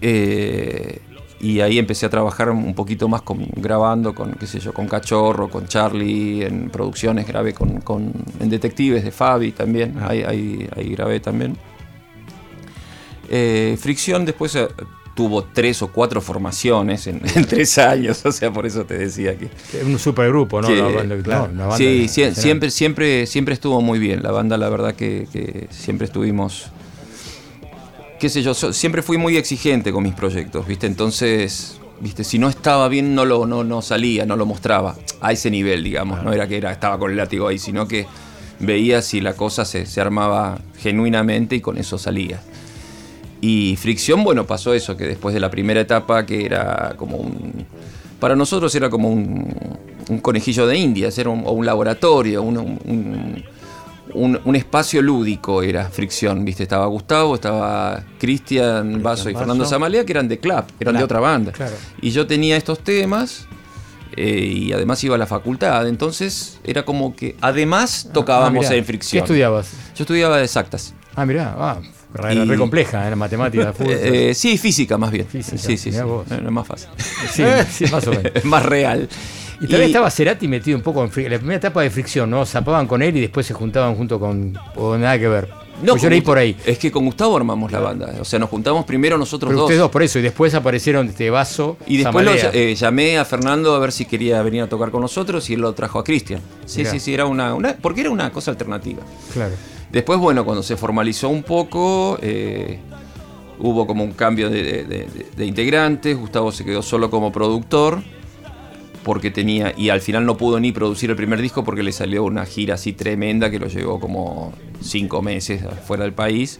[0.00, 1.00] eh,
[1.44, 4.86] y ahí empecé a trabajar un poquito más con, grabando con, qué sé yo, con
[4.88, 10.68] Cachorro, con Charlie, en producciones grabé con, con- en Detectives de Fabi también, ahí, ahí-
[10.76, 11.56] ahí grabé también.
[13.28, 14.68] Eh, Fricción después eh,
[15.16, 19.36] tuvo tres o cuatro formaciones en, en tres años, o sea, por eso te decía
[19.36, 19.46] que...
[19.46, 20.68] Es un supergrupo, ¿no?
[20.68, 21.14] que- La banda-
[21.52, 22.08] no, sí,
[22.42, 24.22] siempre, siempre, siempre estuvo muy bien.
[24.22, 26.70] La banda, la verdad que, que siempre estuvimos
[28.24, 30.86] qué sé yo, siempre fui muy exigente con mis proyectos, ¿viste?
[30.86, 32.24] Entonces, ¿viste?
[32.24, 34.96] Si no estaba bien, no lo no, no salía, no lo mostraba.
[35.20, 36.24] A ese nivel, digamos.
[36.24, 38.06] No era que era, estaba con el látigo ahí, sino que
[38.60, 42.40] veía si la cosa se, se armaba genuinamente y con eso salía.
[43.42, 47.66] Y fricción, bueno, pasó eso, que después de la primera etapa, que era como un.
[48.20, 49.54] Para nosotros era como un,
[50.08, 53.44] un conejillo de indias, era un, o un laboratorio, un, un-
[54.14, 56.62] un- un espacio lúdico era fricción, ¿viste?
[56.62, 59.34] Estaba Gustavo, estaba Cristian Basso y.
[59.34, 61.52] Fernando Zamalea, que eran de Club, eran de Clap, otra banda.
[61.52, 61.74] claro.
[62.00, 63.46] Y yo tenía estos temas.
[64.16, 68.78] eh, y además iba a la facultad, entonces era como que además tocábamos Ah, mirá.
[68.78, 69.20] en fricción.
[69.20, 69.72] ¿Qué estudiabas?
[69.96, 70.94] Yo estudiaba de exactas.
[71.16, 71.80] Ah, mirá, ah,
[72.12, 73.72] re, Y- re compleja, era matemática.
[73.76, 73.90] fútbol.
[73.98, 75.26] Eh, sí, física más bien.
[75.26, 76.00] Física, sí, sí, sí.
[76.02, 76.30] vos.
[76.30, 76.90] Es más fácil.
[77.32, 77.42] sí,
[77.72, 78.32] sí, más o menos.
[78.44, 79.08] Más real.
[79.60, 82.44] Y también estaba Cerati metido un poco en la primera etapa de fricción, ¿no?
[82.44, 84.58] Zapaban con él y después se juntaban junto con.
[84.76, 85.48] O nada que ver.
[85.82, 86.56] No, Pues yo leí por ahí.
[86.64, 88.14] Es que con Gustavo armamos la banda.
[88.20, 89.64] O sea, nos juntamos primero nosotros Pero dos.
[89.66, 90.18] ustedes dos, por eso.
[90.20, 91.76] Y después aparecieron este vaso.
[91.86, 95.00] Y después lo, eh, llamé a Fernando a ver si quería venir a tocar con
[95.02, 96.40] nosotros y él lo trajo a Cristian.
[96.64, 96.90] Sí, Mirá.
[96.92, 99.02] sí, sí, era una, una- Porque era una cosa alternativa.
[99.32, 99.52] Claro.
[99.90, 102.78] Después, bueno, cuando se formalizó un poco, eh,
[103.58, 106.16] hubo como un cambio de, de- de- de integrantes.
[106.16, 108.02] Gustavo se quedó solo como productor.
[109.04, 109.74] Porque tenía.
[109.76, 112.74] Y al final no pudo ni producir el primer disco porque le salió una gira
[112.74, 116.58] así tremenda que lo llevó como cinco meses fuera del país.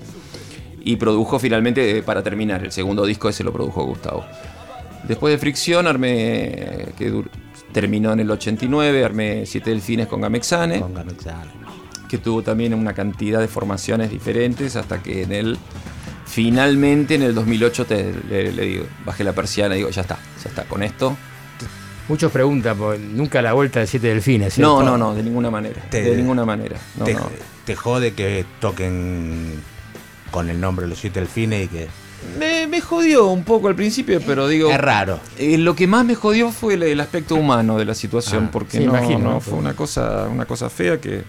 [0.85, 4.25] Y produjo finalmente, eh, para terminar, el segundo disco ese lo produjo Gustavo.
[5.09, 6.87] Después de Fricción, armé.
[6.99, 7.23] que
[7.73, 11.51] terminó en el 89, armé Siete Delfines con Gamexane Con Gamexane.
[12.09, 15.59] que tuvo también una cantidad de formaciones diferentes hasta que en el
[16.27, 20.19] finalmente en el 2008 te- le, le digo, bajé la persiana y digo, ya está,
[20.43, 21.17] ya está, con esto.
[22.09, 24.59] Muchos preguntan, porque nunca la vuelta de siete delfines.
[24.59, 24.83] No, ¿cierto?
[24.85, 26.77] no, no, de ninguna manera, Te- de ninguna manera.
[26.97, 27.31] No, te, no.
[27.65, 29.55] te jode que toquen
[30.31, 31.89] con el nombre Los Siete Delfines y que
[32.39, 34.71] Me, me jodió un poco al principio, pero digo.
[34.71, 35.21] Es raro.
[35.39, 38.51] eh, lo que más me jodió fue el, el aspecto humano de la situación, Ah,
[38.53, 41.23] porque sí, no, imagino, no, fue una cosa, una cosa fea que,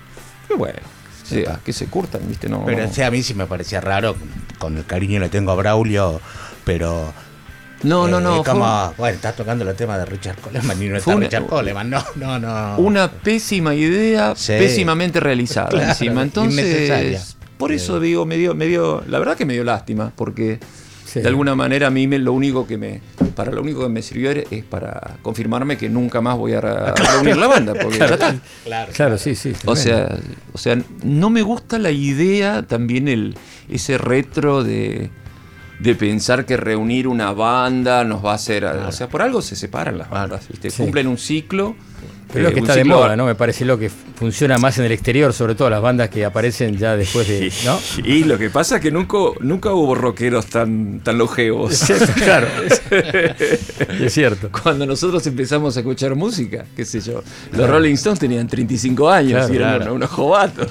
[0.48, 0.80] que bueno,
[1.24, 2.50] sea, que se curtan, ¿viste?
[2.50, 2.90] No, Pero no.
[2.90, 4.16] o sea, a mí sí me parecía raro,
[4.60, 6.20] con el cariño le tengo a Braulio,
[6.66, 7.14] pero...
[7.86, 10.98] no, no, eh, no, como, bueno, estás tocando el tema de Richard Coleman y no
[10.98, 12.78] está una- Richard Coleman, no, no, no.
[12.78, 14.54] una pésima idea, Sí.
[14.58, 16.22] pésimamente realizada Claro, encima.
[16.22, 17.78] Entonces, por Sí.
[17.78, 20.60] eso digo, me dio, me dio, la verdad que me dio lástima, porque
[21.06, 21.22] Sí.
[21.22, 23.00] de alguna manera a mí me, lo único que me,
[23.36, 26.70] para lo único que me sirvió es para confirmarme que nunca más voy a, re-
[26.70, 28.36] a reunir la banda, porque ya está.
[28.66, 29.54] Claro, Claro, sí, sí.
[29.66, 30.18] O sea,
[30.52, 33.38] o sea, no me gusta la idea también el
[33.70, 35.10] ese retro de,
[35.80, 39.56] de pensar que reunir una banda nos va a hacer, o sea, por algo se
[39.56, 40.70] separan las bandas, ¿viste?
[40.70, 40.84] Sí.
[40.84, 41.76] cumplen un ciclo.
[42.32, 43.26] Pero es eh, que está de moda, ¿no?
[43.26, 46.78] Me parece lo que funciona más en el exterior, sobre todo las bandas que aparecen
[46.78, 47.52] ya después de.
[47.64, 47.80] ¿No?
[48.04, 51.84] Y lo que pasa es que nunca, nunca hubo rockeros tan, tan longevos.
[52.16, 52.48] claro.
[54.00, 54.50] Es, cierto.
[54.52, 59.32] Cuando nosotros empezamos a escuchar música, qué sé yo, los Rolling Stones tenían 35 años
[59.32, 59.94] Claro, y eran claro.
[59.94, 60.70] unos, jovatos.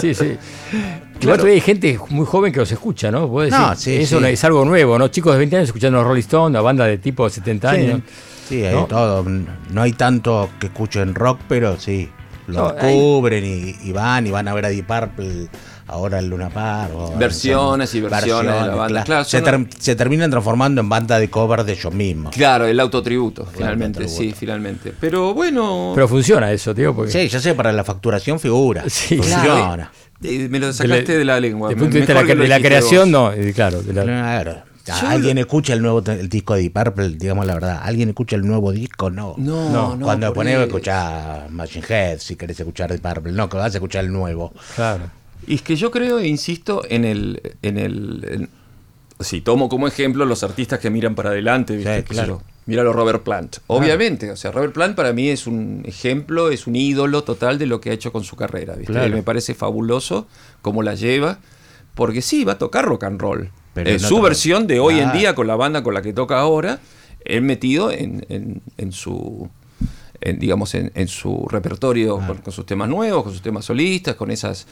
[0.00, 0.36] Sí, sí.
[1.22, 1.36] Claro.
[1.36, 3.28] Igual todavía hay gente muy joven que los escucha, ¿no?
[3.38, 4.26] Decir, No, sí, eso sí.
[4.26, 5.06] es algo nuevo, ¿no?
[5.06, 8.00] Chicos de 20 años escuchando los Rolling Stones, una banda de tipo 70 años.
[8.04, 8.86] Sí, hay ¿No?
[8.86, 9.24] todo.
[9.24, 12.08] No hay tanto que escuchen rock, pero sí.
[12.48, 15.46] Lo No, hay- cubren y, y van y van a ver a Deep Purple
[15.86, 16.90] ahora el Luna Park.
[16.94, 19.04] o- Versiones y versiones de la banda.
[19.04, 19.40] Claro, se,
[19.78, 22.34] se terminan transformando en banda de cover de ellos mismos.
[22.34, 24.34] Claro, el autotributo, finalmente, autotributo.
[24.34, 24.92] sí, finalmente.
[25.00, 27.12] Pero bueno, Pero funciona eso, tío, porque.
[27.12, 28.82] Sí, ya sé, para la facturación figura.
[28.88, 29.90] Sí, funciona.
[30.24, 31.68] eh, me lo sacaste de la, lengua.
[31.68, 33.36] De me- vista de la, de la creación, vos.
[33.36, 33.82] no, claro.
[33.82, 34.62] de la- Claro.
[34.86, 37.08] Yo ¿Alguien lo- escucha el nuevo el disco de Deep Purple?
[37.10, 37.80] Digamos la verdad.
[37.82, 39.10] ¿Alguien escucha el nuevo disco?
[39.10, 39.34] No.
[39.38, 40.04] No, No, no.
[40.06, 43.32] Cuando pones escuchar Machine Head, si querés escuchar Deep Purple.
[43.32, 44.52] No, que vas a escuchar el nuevo.
[44.74, 45.04] Claro.
[45.46, 47.54] Y es que yo creo e insisto en el.
[47.62, 48.48] En el en-
[49.20, 51.98] si tomo como ejemplo los artistas que miran para adelante, ¿viste?
[51.98, 52.42] Sí, claro.
[52.66, 53.58] Míralo Robert Plant.
[53.68, 57.66] Obviamente, o sea, Robert Plant para mí es un ejemplo, es un ídolo total de
[57.66, 58.92] lo que ha hecho con su carrera, ¿viste?
[58.92, 59.14] Claro.
[59.14, 60.26] Me parece fabuloso
[60.60, 61.38] cómo la lleva,
[61.94, 63.50] porque sí, va a tocar rock and roll.
[63.74, 66.38] Pero Eh, su versión de hoy en día con la banda con la que toca
[66.38, 66.80] ahora,
[67.24, 69.48] él metido en, en- en su
[70.24, 74.14] en, digamos en, en su repertorio con, con sus temas nuevos, con sus temas solistas,
[74.14, 74.66] con esas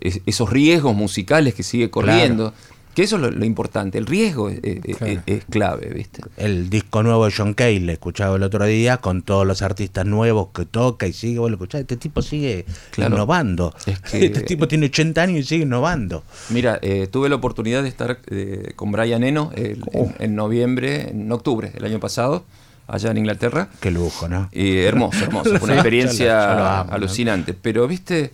[0.00, 2.54] es- esos riesgos musicales que sigue corriendo.
[2.96, 5.22] Que eso es lo, lo importante, el riesgo es, es- es- Claro.
[5.26, 6.22] es clave, ¿viste?
[6.38, 10.06] El disco nuevo de John Cale, le escuchaba el otro día, con todos los artistas
[10.06, 11.38] nuevos que toca y sigue.
[11.38, 13.14] Vos lo escuchás, este tipo sigue Claro.
[13.14, 13.74] innovando.
[13.84, 16.24] Es que- Este tipo tiene 80 años y sigue innovando.
[16.48, 21.10] Mira, eh, tuve la oportunidad de estar eh, con Brian Eno el- en, en noviembre,
[21.10, 22.46] en octubre del año pasado,
[22.86, 23.68] allá en Inglaterra.
[23.80, 24.48] Qué lujo, ¿no?
[24.52, 25.50] Y hermoso, hermoso.
[25.58, 26.96] Fue una experiencia yo lo- yo lo amo, ¿no?
[26.96, 27.52] alucinante.
[27.52, 28.30] Pero, viste,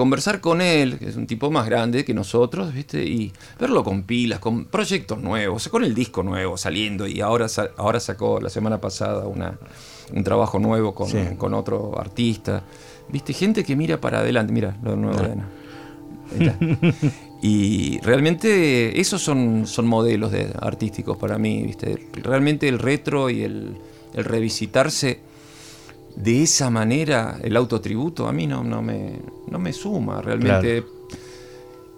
[0.00, 4.04] conversar con él, que es un tipo más grande que nosotros, viste, y verlo con
[4.04, 7.06] pilas, con proyectos nuevos, con el disco nuevo saliendo.
[7.06, 9.58] Y ahora, ahora sacó la semana pasada una,
[10.14, 11.18] un trabajo nuevo con, Sí.
[11.36, 12.62] con otro artista.
[13.10, 14.54] Viste, gente que mira para adelante.
[14.54, 15.48] Mira, lo nuevo de Ana.
[17.42, 22.08] Y realmente esos son, son modelos de, artísticos para mí, ¿viste?
[22.22, 23.76] Realmente el retro y el,
[24.14, 25.20] el revisitarse
[26.16, 30.84] de esa manera, el autotributo, a mí no, no, me, no me suma realmente.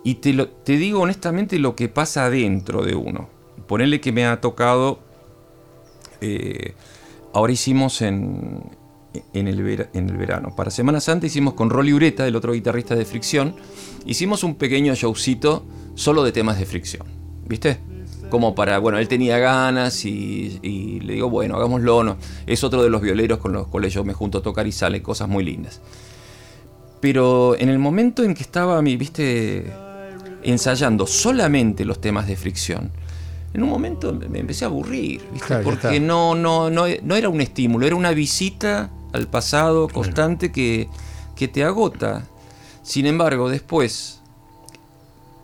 [0.04, 3.28] Y te, lo, te digo honestamente lo que pasa dentro de uno.
[3.68, 4.98] Ponerle que me ha tocado,
[6.20, 6.74] eh,
[7.32, 8.62] ahora hicimos en,
[9.32, 12.52] en, el vera- en el verano, para Semana Santa hicimos con Rolly Ureta, el otro
[12.52, 13.54] guitarrista de Fricción,
[14.04, 17.06] hicimos un pequeño showcito solo de temas de Fricción,
[17.46, 17.78] ¿viste?
[18.32, 22.02] Como para, bueno, él tenía ganas y, y le digo, bueno, hagámoslo.
[22.02, 22.16] No.
[22.46, 25.02] Es otro de los violeros con los cuales yo me junto a tocar y sale
[25.02, 25.82] cosas muy lindas.
[27.02, 29.70] Pero en el momento en que estaba, mi, viste,
[30.44, 32.90] ensayando solamente los temas de fricción,
[33.52, 35.48] en un momento me empecé a aburrir, ¿viste?
[35.48, 40.52] Claro, porque no, no, no, no era un estímulo, era una visita al pasado constante
[40.52, 40.88] que,
[41.36, 42.24] que te agota.
[42.82, 44.21] Sin embargo, después,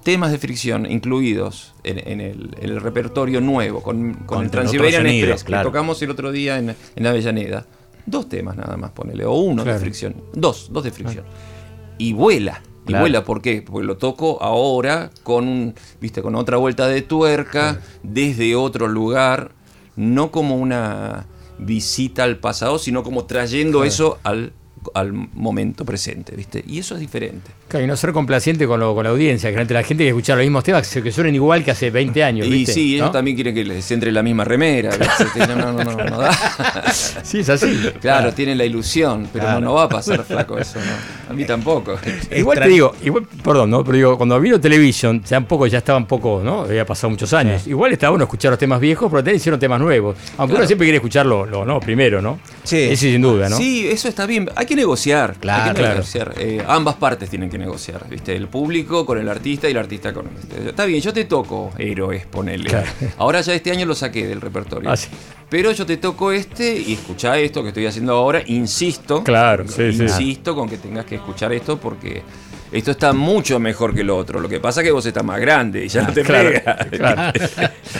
[0.08, 4.50] temas de fricción incluidos en, en el, en el repertorio nuevo, con, con, Con el
[4.50, 5.68] Transiberian otros sonidos, Express, que claro.
[5.68, 7.66] tocamos el otro día en, en Avellaneda.
[8.06, 9.78] Dos temas nada más, ponele, o uno Claro.
[9.78, 10.14] de fricción.
[10.32, 11.24] Dos, dos de fricción.
[11.98, 12.62] Y vuela.
[12.84, 13.02] Y Claro.
[13.02, 13.60] vuela, ¿por qué?
[13.60, 19.50] Porque lo toco ahora con un, viste, con otra vuelta de tuerca, desde otro lugar,
[19.94, 21.26] no como una
[21.58, 24.54] visita al pasado, sino como trayendo eso al
[24.94, 26.64] al momento presente, ¿viste?
[26.66, 27.50] Y eso es diferente.
[27.68, 30.34] Claro, y no ser complaciente con, lo- con la audiencia, que la gente- que escucha
[30.34, 32.46] los mismos temas que, suenen igual que hace 20 años.
[32.46, 32.72] Y ¿viste?
[32.72, 33.12] sí, ellos ¿No?
[33.12, 35.46] también quieren que les entre la misma remera, ¿viste?
[35.48, 36.32] No, no, no, no, da.
[37.22, 37.78] Sí, es así.
[38.00, 39.60] Claro, tienen la ilusión, pero Claro.
[39.60, 41.30] no, no va a pasar flaco eso, ¿no?
[41.30, 41.98] A mí tampoco.
[42.34, 43.84] Igual te digo, igual, perdón, ¿no?
[43.84, 46.62] Pero digo, cuando vino Television, ya un poco, ya estaba un poco, ¿no?
[46.62, 47.66] Había pasado muchos años.
[47.66, 50.16] Igual estaba bueno escuchar los temas viejos, pero también hicieron temas nuevos.
[50.38, 52.38] Aunque uno siempre quiere escucharlo, lo, no, primero, ¿no?
[52.64, 52.78] Sí.
[52.90, 53.56] Eso sin duda, ¿no?
[53.56, 54.48] Sí, eso está bien.
[54.56, 55.34] Hay que negociar.
[55.38, 55.94] Claro, hay que claro.
[55.96, 56.34] negociar.
[56.38, 58.34] Eh, ambas partes tienen que negociar, ¿viste?
[58.34, 60.28] El público con el artista y el artista con.
[60.66, 62.68] Está bien, yo te toco héroes, ponele.
[62.68, 62.86] Claro.
[63.18, 64.90] Ahora ya este año lo saqué del repertorio.
[64.90, 65.08] Ah, sí.
[65.48, 68.42] Pero yo te toco este y escuchá esto que estoy haciendo ahora.
[68.46, 69.24] Insisto.
[69.24, 70.02] Claro, sí, sí.
[70.02, 72.22] Insisto con que tengas que escuchar esto porque.
[72.70, 74.40] Esto está mucho mejor que lo otro.
[74.40, 76.50] Lo que pasa es que vos estás más grande y ya no te Claro.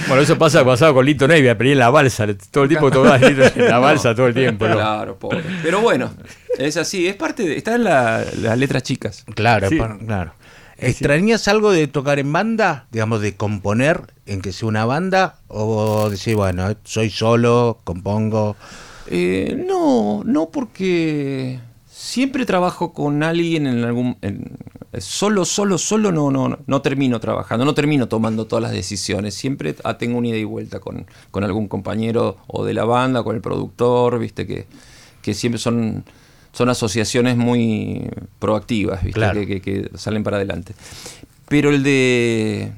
[0.09, 3.17] Bueno, eso pasa pasaba con Lito Nevia, pero en la balsa, todo el tiempo tocaba
[3.17, 4.67] en la balsa todo el tiempo.
[4.67, 5.43] Claro, pobre.
[5.63, 6.11] Pero bueno,
[6.59, 7.57] es así, es parte de.
[7.57, 9.25] Está en la- las letras chicas.
[9.35, 9.79] Claro, Sí.
[10.07, 10.33] claro.
[10.81, 12.87] ¿Extrañas algo de tocar en banda?
[12.93, 15.41] Digamos, de componer en que sea una banda?
[15.49, 18.55] ¿O decir, bueno, soy solo, compongo?
[19.09, 21.59] Eh, no, no porque
[21.91, 24.19] siempre trabajo con alguien en algún...
[24.23, 24.57] en-
[25.01, 29.35] solo, solo, solo no, no, no, no termino trabajando, no termino tomando todas las decisiones.
[29.35, 33.25] Siempre ah, tengo una ida y vuelta con, con algún compañero o de la banda,
[33.25, 34.67] con el productor, viste, que,
[35.23, 36.05] que siempre son,
[36.59, 38.11] son asociaciones muy
[38.41, 39.39] proactivas, viste, Claro.
[39.41, 40.75] que, que- que salen para adelante.
[41.49, 42.73] Pero el de...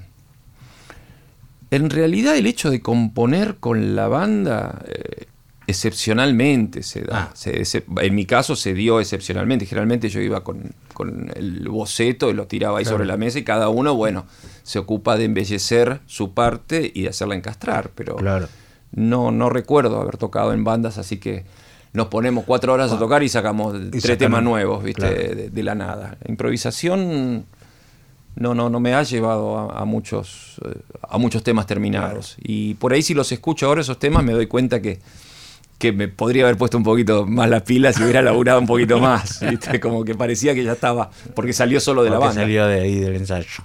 [1.71, 5.27] En realidad el hecho de componer con la banda eh,
[5.67, 7.31] excepcionalmente se da.
[7.31, 7.31] Ah.
[7.35, 9.65] Se- se- en mi caso se dio excepcionalmente.
[9.67, 13.45] Generalmente yo iba con, con el boceto y lo tiraba ahí sobre la mesa y
[13.45, 14.27] cada uno, bueno,
[14.63, 17.93] se ocupa de embellecer su parte y de hacerla encastrar.
[17.95, 18.47] Pero Claro.
[18.93, 21.45] no, no recuerdo haber tocado en bandas, así que
[21.93, 25.01] nos ponemos cuatro horas a tocar y sacamos tres sacan- temas nuevos, ¿viste?
[25.03, 25.17] claro.
[25.17, 26.17] De, de la nada.
[26.25, 27.47] La improvisación
[28.37, 32.37] no, no, no me ha llevado a, a muchos, eh, a muchos temas terminados.
[32.43, 35.01] Y por ahí si los escucho ahora esos temas me doy cuenta que,
[35.79, 38.99] que me podría haber puesto un poquito más las pilas si hubiera laburado un poquito
[39.01, 39.41] más.
[39.51, 39.81] ¿viste?
[39.81, 42.43] Como que parecía que ya estaba, porque salió solo de la banda.
[42.43, 43.65] salió de ahí del ensayo.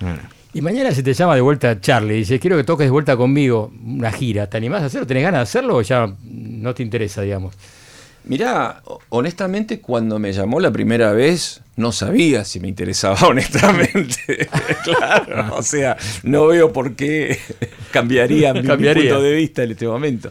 [0.00, 0.18] Bueno.
[0.54, 2.14] Y mañana se te llama de vuelta Charlie.
[2.14, 4.48] Dice, quiero que toques de vuelta conmigo una gira.
[4.48, 5.06] ¿Te animás a hacerlo?
[5.06, 7.54] ¿Tenés ganas de hacerlo o ya no te interesa, digamos?
[8.26, 14.48] Mirá, ho- honestamente, cuando me llamó la primera vez, no sabía si me interesaba honestamente.
[14.84, 17.36] claro, o sea, no veo por qué
[17.90, 19.10] cambiaría, mi- mi, Cambiaría.
[19.10, 20.30] punto de vista en este momento.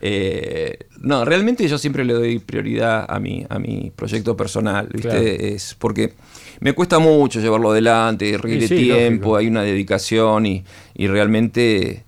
[0.00, 5.08] Eh, no, realmente yo siempre le doy prioridad a mi, a mi proyecto personal, ¿viste?
[5.08, 5.20] Claro.
[5.26, 6.12] Es porque
[6.60, 9.36] me cuesta mucho llevarlo adelante, requiere Sí, sí, tiempo, lógico.
[9.36, 10.64] hay una dedicación y,
[10.94, 12.04] y realmente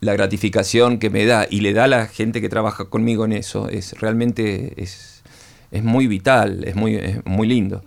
[0.00, 3.32] la gratificación que me da y le da a la gente que trabaja conmigo en
[3.32, 5.22] eso es realmente es,
[5.70, 7.82] es muy vital, es muy, es muy lindo.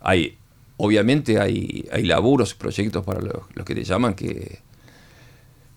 [0.00, 0.36] Hay,
[0.76, 4.58] obviamente hay, hay laburos, proyectos para los, los que te llaman que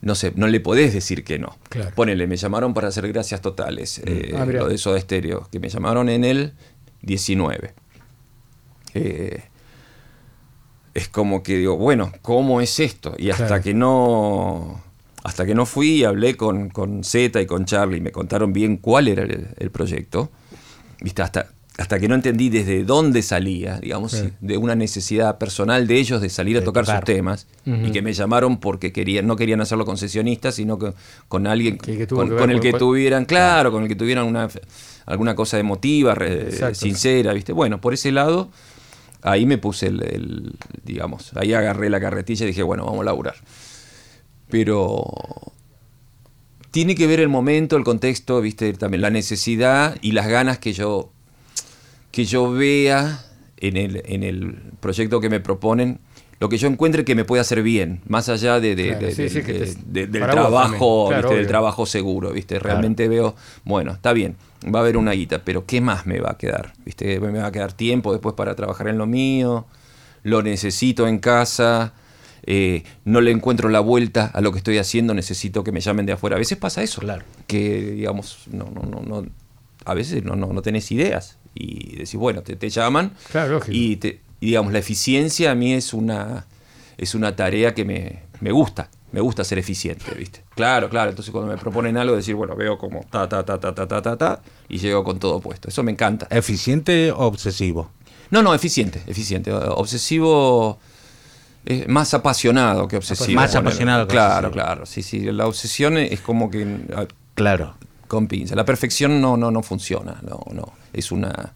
[0.01, 1.57] no sé, no le podés decir que no.
[1.69, 1.91] Claro.
[1.95, 5.69] Ponele, me llamaron para hacer gracias totales, eh, Ah, lo de Soda Stereo, que me
[5.69, 6.53] llamaron en el
[7.03, 7.75] 19.
[8.93, 9.41] Eh,
[10.93, 13.15] es como que digo, bueno, ¿cómo es esto?
[13.17, 13.63] Y hasta Claro.
[13.63, 14.81] que no.
[15.23, 18.53] Hasta que no fui y hablé con, con Z y con Charlie y me contaron
[18.53, 20.31] bien cuál era el, el proyecto,
[20.99, 21.21] ¿viste?
[21.21, 21.45] Hasta,
[21.77, 24.31] hasta que no entendí desde dónde salía, digamos, Sí.
[24.41, 26.97] de una necesidad personal de ellos de salir a tocar, tocar.
[27.01, 30.91] sus temas y que me llamaron porque querían, no querían hacerlo con sesionistas, sino que
[31.27, 33.89] con alguien Que- que tuvo con, que ver con el que tuvieran, claro, con el
[33.89, 34.49] que tuvieran una,
[35.05, 37.53] alguna cosa emotiva, re- sincera, ¿viste?
[37.53, 38.49] Bueno, por ese lado,
[39.21, 40.53] ahí me puse el, el-
[40.83, 43.35] digamos, ahí agarré la carretilla y dije, bueno, vamos a laburar.
[44.49, 45.05] Pero
[46.71, 48.73] tiene que ver el momento, el contexto, ¿viste?
[48.73, 51.11] También la necesidad y las ganas que yo,
[52.11, 53.25] que yo vea
[53.57, 55.99] en el, en el proyecto que me proponen.
[56.39, 59.11] Lo que yo encuentre que me puede hacer bien, más allá de, de- Claro, de-
[59.15, 59.41] sí, del- sí,
[59.85, 62.57] de- vos trabajo, del trabajo seguro, ¿viste?
[62.57, 66.31] Realmente veo, bueno, está bien, va a haber una guita, pero ¿qué más me va
[66.31, 66.73] a quedar?
[66.85, 67.19] ¿Viste?
[67.19, 69.65] Me va a quedar tiempo después para trabajar en lo mío,
[70.23, 71.93] lo necesito en casa,
[72.43, 76.05] eh, no le encuentro la vuelta a lo que estoy haciendo, necesito que me llamen
[76.05, 76.35] de afuera.
[76.35, 77.23] A veces pasa eso, Claro.
[77.47, 79.25] que digamos, no, no, no, no,
[79.85, 83.75] a veces no, no, no tenés ideas y decís, bueno, te, te llaman Claro, lógico.
[83.75, 86.45] y, te- y, digamos, la eficiencia a mí es una,
[86.97, 88.89] es una tarea que me, me gusta.
[89.11, 90.43] Me gusta ser eficiente, ¿viste?
[90.55, 91.09] Claro, claro.
[91.09, 94.01] Entonces cuando me proponen algo, decir, bueno, veo como ta, ta, ta, ta, ta, ta,
[94.01, 95.67] ta, ta, y llego con todo puesto.
[95.67, 96.27] Eso me encanta.
[96.29, 97.91] ¿Eficiente o obsesivo?
[98.29, 99.51] No, no, eficiente, eficiente.
[99.51, 100.79] Obsesivo
[101.65, 103.35] es más apasionado que obsesivo.
[103.39, 104.51] Más apasionado que Claro, obsesivo.
[104.53, 104.85] claro.
[104.85, 105.19] Sí, sí.
[105.31, 107.05] La obsesión es como que ah,
[107.35, 107.75] Claro.
[108.07, 108.55] Con pinza.
[108.55, 110.17] La perfección no, no, no funciona.
[110.21, 110.73] No, no.
[110.93, 111.53] Es una.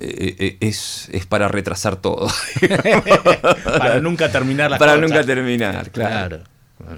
[0.00, 2.28] Eh, eh, es, es para retrasar todo.
[3.64, 5.08] Para nunca terminar las para cosas.
[5.10, 6.40] nunca terminar, claro.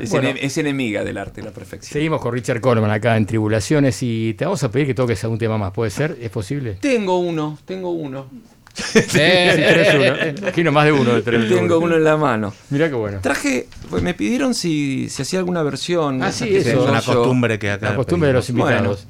[0.00, 0.30] Es, Bueno.
[0.30, 1.92] ene- es enemiga del arte la perfección.
[1.92, 5.38] Seguimos con Richard Coleman acá en Tribulaciones y te vamos a pedir que toques algún
[5.38, 5.72] tema más.
[5.72, 6.16] ¿Puede ser?
[6.20, 6.78] ¿Es posible?
[6.80, 8.26] Tengo uno, tengo uno.
[8.74, 9.20] Sí, uno.
[9.20, 11.22] Eh, Imagino más de uno.
[11.22, 12.52] Tenés Tengo uno en la mano.
[12.70, 13.20] Mirá qué bueno.
[13.20, 16.22] Traje, pues me pidieron si, si hacía alguna versión.
[16.22, 16.70] Ah, sí, que eso.
[16.84, 17.90] Es una costumbre que acá.
[17.90, 19.06] La costumbre de los invitados.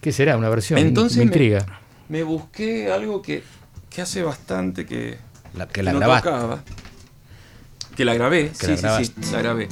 [0.00, 0.36] ¿Qué será?
[0.36, 0.78] ¿Una versión?
[0.80, 1.66] Entonces me me- intriga.
[1.66, 1.85] Me
[2.22, 3.42] busqué algo que,
[3.90, 5.18] que hace bastante que,
[5.54, 6.28] La, que la no grabaste.
[6.30, 6.62] tocaba.
[7.96, 9.22] Que la grabé, sí, la sí, grabaste.
[9.22, 9.68] sí, la grabé.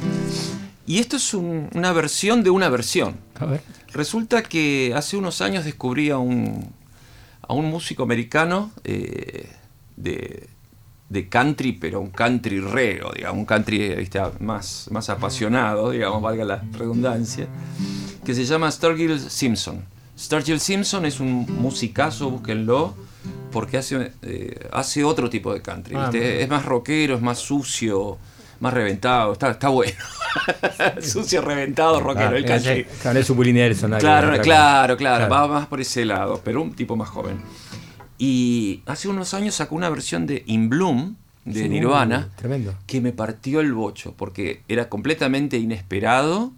[0.86, 3.16] Y esto es un- una versión de una versión.
[3.38, 3.60] A ver.
[3.92, 6.72] Resulta que hace unos años descubrí a un,
[7.42, 9.48] a un músico americano eh,
[9.96, 10.48] de,
[11.08, 14.20] de country, pero un country reo, digamos, un country ¿viste?
[14.40, 17.46] Más, más apasionado, digamos, valga la redundancia,
[18.24, 19.84] que se llama Sturgill Simpson.
[20.18, 22.94] Sturgill Simpson es un musicazo, búsquenlo,
[23.50, 25.94] porque hace, eh, hace otro tipo de country.
[25.96, 28.18] Ah, es más rockero, es más sucio,
[28.60, 29.92] más reventado, está, está bueno.
[31.00, 32.70] sucio, reventado, rockero, el Ah, country.
[32.80, 33.92] ese- Claro, es un Willie Nelson.
[33.92, 34.98] algo, Claro, claro, cosa.
[34.98, 37.40] claro, va más por ese lado, pero un tipo más joven.
[38.18, 42.74] Y hace unos años sacó una versión de In Bloom, de Sí, Nirvana, uh, tremendo.
[42.86, 46.52] que me partió el bocho, porque era completamente inesperado.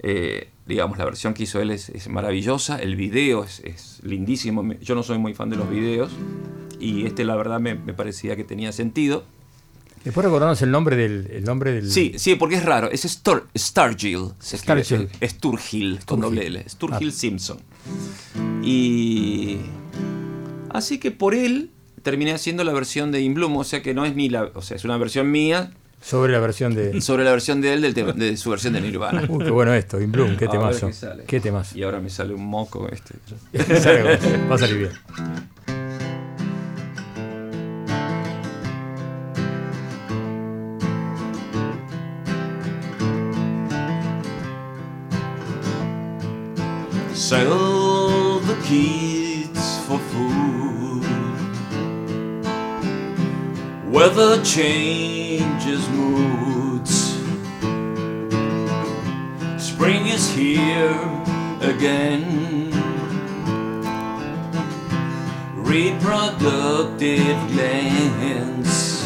[0.00, 4.62] Eh, digamos, la versión que hizo él es, es maravillosa, el video es, es lindísimo,
[4.80, 6.10] yo no soy muy fan de los videos,
[6.80, 9.24] y este la verdad me, me parecía que tenía sentido.
[10.04, 11.28] Después recordarnos el nombre del.
[11.30, 12.90] El nombre del Sí, sí, porque es raro.
[12.90, 14.30] Es Star, Stargill.
[14.40, 15.08] Se escribe, Stargill.
[15.20, 16.64] eh, Sturgill, con doble L.
[16.68, 17.12] Sturgill Ah.
[17.12, 17.58] Simpson.
[18.64, 19.58] Y.
[20.70, 21.70] Así que por él
[22.02, 24.28] terminé haciendo la versión de In Bloom, o sea que no es mi.
[24.28, 25.72] la- o sea, es una versión mía
[26.02, 27.00] Sobre la versión de.
[27.00, 29.24] sobre la versión de él del tema- de su versión de Nirvana.
[29.28, 30.88] Uy, qué bueno esto, In Bloom, qué temazo.
[30.88, 31.24] qué sale.
[31.24, 31.78] Qué temazo.
[31.78, 33.14] Y ahora me sale un moco este.
[34.50, 34.90] Va a salir bien.
[47.14, 50.91] Sell the kids for food.
[53.92, 57.12] Weather changes moods.
[59.58, 60.96] Spring is here
[61.60, 62.72] again.
[65.56, 69.02] Reproductive glands.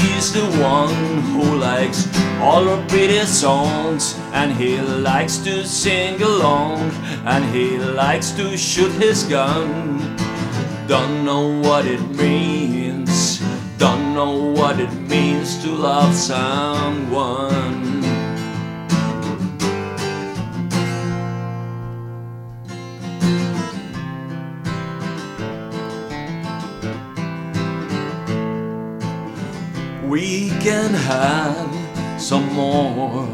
[0.00, 0.94] He's the one
[1.34, 2.08] who likes
[2.40, 6.92] all her pretty songs, and he likes to sing along,
[7.26, 10.21] and he likes to shoot his gun.
[10.86, 13.40] Don't know what it means,
[13.78, 17.82] don't know what it means to love someone.
[30.12, 33.26] we can have some more.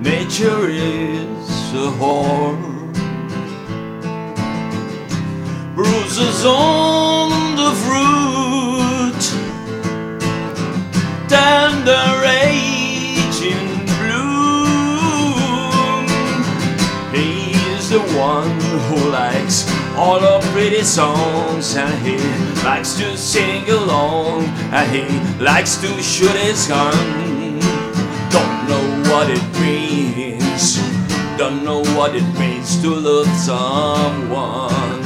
[0.00, 2.71] Nature is a whore.
[5.74, 9.22] Bruises on the fruit,
[11.30, 14.44] tender age in bloom.
[17.10, 19.66] He's the one who likes
[19.96, 22.18] all our pretty songs, and he
[22.62, 25.04] likes to sing along, and he
[25.42, 26.92] likes to shoot his gun.
[28.28, 30.76] Don't know what it means,
[31.38, 35.01] don't know what it means to love someone.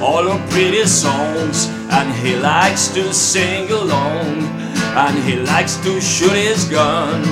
[0.00, 4.44] All the pretty songs, and he likes to sing along,
[4.96, 7.22] and he likes to shoot his gun,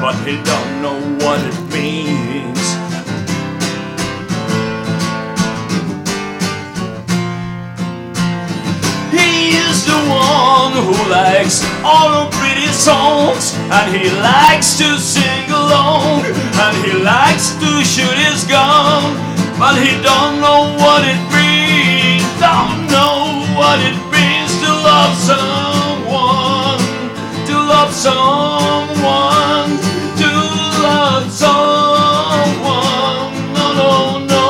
[0.00, 2.60] but he don't know what it means.
[9.10, 15.50] He is the one who likes all the pretty songs, and he likes to sing
[15.50, 19.02] along, and he likes to shoot his gun,
[19.58, 21.63] but he don't know what it means,
[22.44, 23.16] don't know
[23.56, 26.78] what it means to love someone,
[27.48, 29.70] to love someone,
[30.20, 30.30] to
[30.86, 32.52] love someone.
[33.56, 33.92] No, no,
[34.32, 34.44] no.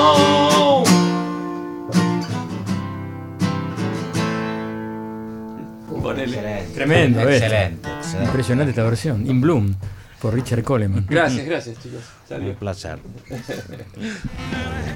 [6.02, 6.24] Ponele.
[6.24, 6.74] Excelente.
[6.74, 7.20] Tremendo.
[7.20, 8.26] Excelente, excelente.
[8.26, 9.26] Impresionante esta versión.
[9.26, 9.74] In Bloom,
[10.24, 11.04] por Richard Coleman.
[11.06, 12.00] Gracias, gracias, chicos.
[12.22, 12.54] Un Salió.
[12.54, 12.98] placer.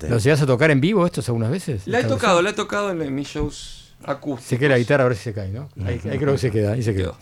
[0.08, 1.86] ¿Lo llegas a tocar en vivo estos algunas veces?
[1.86, 4.48] La he tocado, la he tocado en, en mis shows acústicos.
[4.48, 5.68] Se queda la guitarra, a ver si se cae, ¿no?
[5.84, 7.14] Ahí, ahí creo que se queda, ahí se quedó.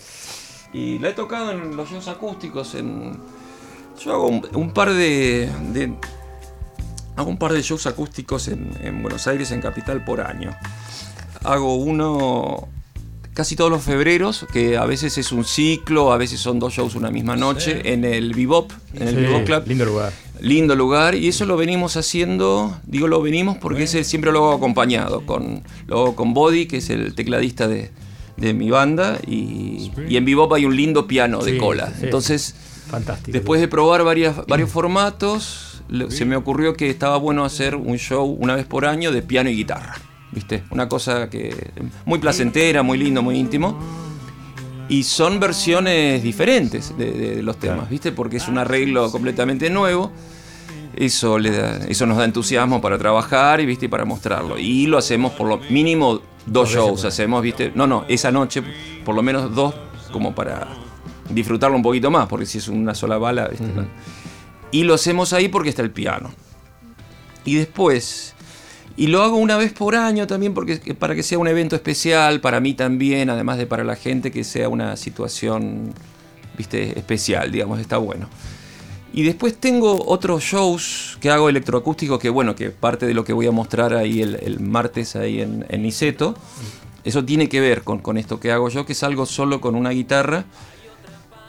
[0.72, 2.76] Y la he tocado en los shows acústicos.
[2.76, 3.18] En...
[4.00, 5.92] Yo hago un, un par de, de-
[7.16, 10.54] Hago un par de shows acústicos en, en Buenos Aires, en Capital, por año.
[11.42, 12.68] Hago uno
[13.36, 16.94] casi todos los febreros, que a veces es un ciclo, a veces son dos shows
[16.94, 19.62] una misma noche, en el Bebop, en el Sí, Bebop Club.
[19.66, 20.12] lindo lugar.
[20.40, 24.52] Lindo lugar y eso lo venimos haciendo, digo lo venimos porque ese siempre lo hago
[24.54, 27.90] acompañado, con, lo hago con Body, que es el tecladista de,
[28.38, 31.92] de mi banda, y, y en Bebop hay un lindo piano de cola.
[32.02, 32.54] Entonces,
[32.88, 33.32] Fantástico.
[33.32, 38.24] después de probar varias, varios formatos, se me ocurrió que estaba bueno hacer un show
[38.40, 39.94] una vez por año de piano y guitarra.
[40.36, 40.62] ¿Viste?
[40.70, 41.72] Una cosa que
[42.04, 43.76] muy placentera, muy lindo, muy íntimo.
[44.88, 48.12] Y son versiones diferentes de, de los temas, ¿viste?
[48.12, 50.12] Porque es un arreglo completamente nuevo.
[50.94, 53.88] Eso, le da- eso nos da entusiasmo para trabajar y, ¿viste?
[53.88, 54.58] para mostrarlo.
[54.58, 57.04] Y lo hacemos por lo mínimo dos shows.
[57.06, 57.72] Hacemos, ¿viste?
[57.74, 58.62] No, no, esa noche
[59.04, 59.74] por lo menos dos
[60.12, 60.68] como para
[61.30, 63.50] disfrutarlo un poquito más, porque si es una sola bala.
[64.70, 66.30] Y lo hacemos ahí porque está el piano.
[67.44, 68.35] Y después,
[68.96, 72.40] y lo hago una vez por año también porque para que sea un evento especial,
[72.40, 75.92] para mí también, además de para la gente, que sea una situación,
[76.56, 78.28] viste, especial, digamos, está bueno.
[79.12, 83.32] Y después tengo otros shows que hago electroacústicos, que bueno, que parte de lo que
[83.32, 85.84] voy a mostrar ahí el, el martes ahí en, en.
[87.04, 89.74] Eso tiene que ver con, con esto que hago yo, que es algo solo con
[89.74, 90.44] una guitarra,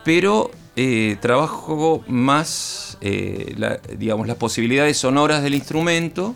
[0.06, 6.36] pero eh, trabajo más, eh, la- digamos, las posibilidades sonoras del instrumento,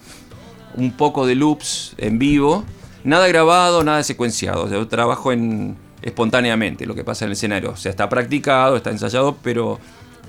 [0.76, 2.64] un poco de loops en vivo,
[3.03, 4.69] nada grabado, nada secuenciado.
[4.69, 7.72] Yo trabajo en, espontáneamente lo que pasa en el escenario.
[7.72, 9.80] O sea, está practicado, está ensayado, pero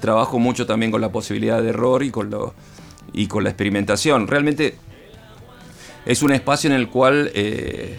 [0.01, 2.55] trabajo mucho también con la posibilidad de error y con, lo,
[3.13, 4.27] y con la experimentación.
[4.27, 4.77] Realmente
[6.05, 7.99] es un espacio en el cual eh,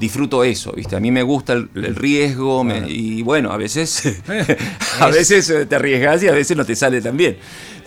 [0.00, 0.96] disfruto eso, ¿viste?
[0.96, 4.02] A mí me gusta el, el riesgo me- y bueno, a veces
[5.00, 7.36] a veces te arriesgas y a veces no te sale tan bien.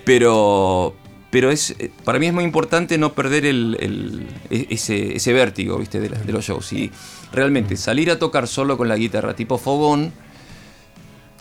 [0.06, 0.96] Pero
[1.36, 5.34] pero es eh, para mí es muy importante no perder el, el- e- ese, ese
[5.34, 6.00] vértigo, ¿viste?
[6.00, 6.90] De, los shows y
[7.34, 10.14] realmente salir a tocar solo con la guitarra tipo fogón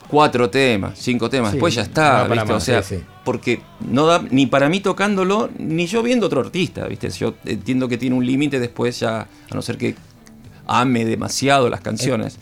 [0.09, 2.51] cuatro temas, cinco temas, Sí, después ya está, ¿viste?
[2.51, 3.03] O sea, sí, sí.
[3.23, 7.09] porque no da ni para mí tocándolo, ni yo viendo otro artista, ¿viste?
[7.11, 9.95] Yo entiendo que tiene un límite después ya, a no ser que
[10.67, 12.37] ame demasiado las canciones.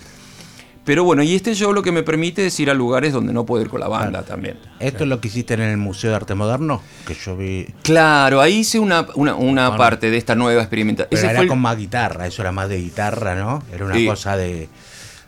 [0.86, 3.46] Pero bueno, y este show lo que me permite es ir a lugares donde no
[3.46, 4.58] puedo ir con la banda también.
[4.82, 6.82] ¿Esto es lo que hiciste en el Museo de Arte Moderno?
[7.08, 7.68] Que yo vi.
[7.84, 9.78] Claro, ahí hice una, una, una Bueno.
[9.82, 11.08] parte de esta nueva experimentación.
[11.10, 13.64] Pero Ese era fue el- con más guitarra, eso era más de guitarra, ¿no?
[13.74, 14.06] Era una Sí.
[14.06, 14.68] cosa de.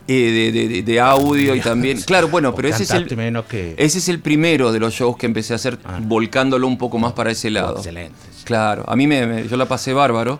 [0.07, 1.99] eh, de, de- de- audio y también.
[2.05, 2.97] Claro, bueno, pero ese es el.
[2.97, 3.75] Cantaste menos que.
[3.77, 5.99] Ese es el primero de los shows que empecé a hacer, Ah.
[6.01, 7.77] volcándolo un poco más para ese lado.
[7.77, 8.13] Excelente.
[8.37, 8.43] sí.
[8.43, 10.39] Claro, a mí me, me- yo la pasé bárbaro.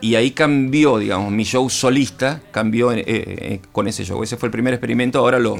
[0.00, 4.22] Y ahí cambió, digamos, mi show solista cambió eh, eh, con ese show.
[4.22, 5.56] Ese fue el primer experimento, ahora lo,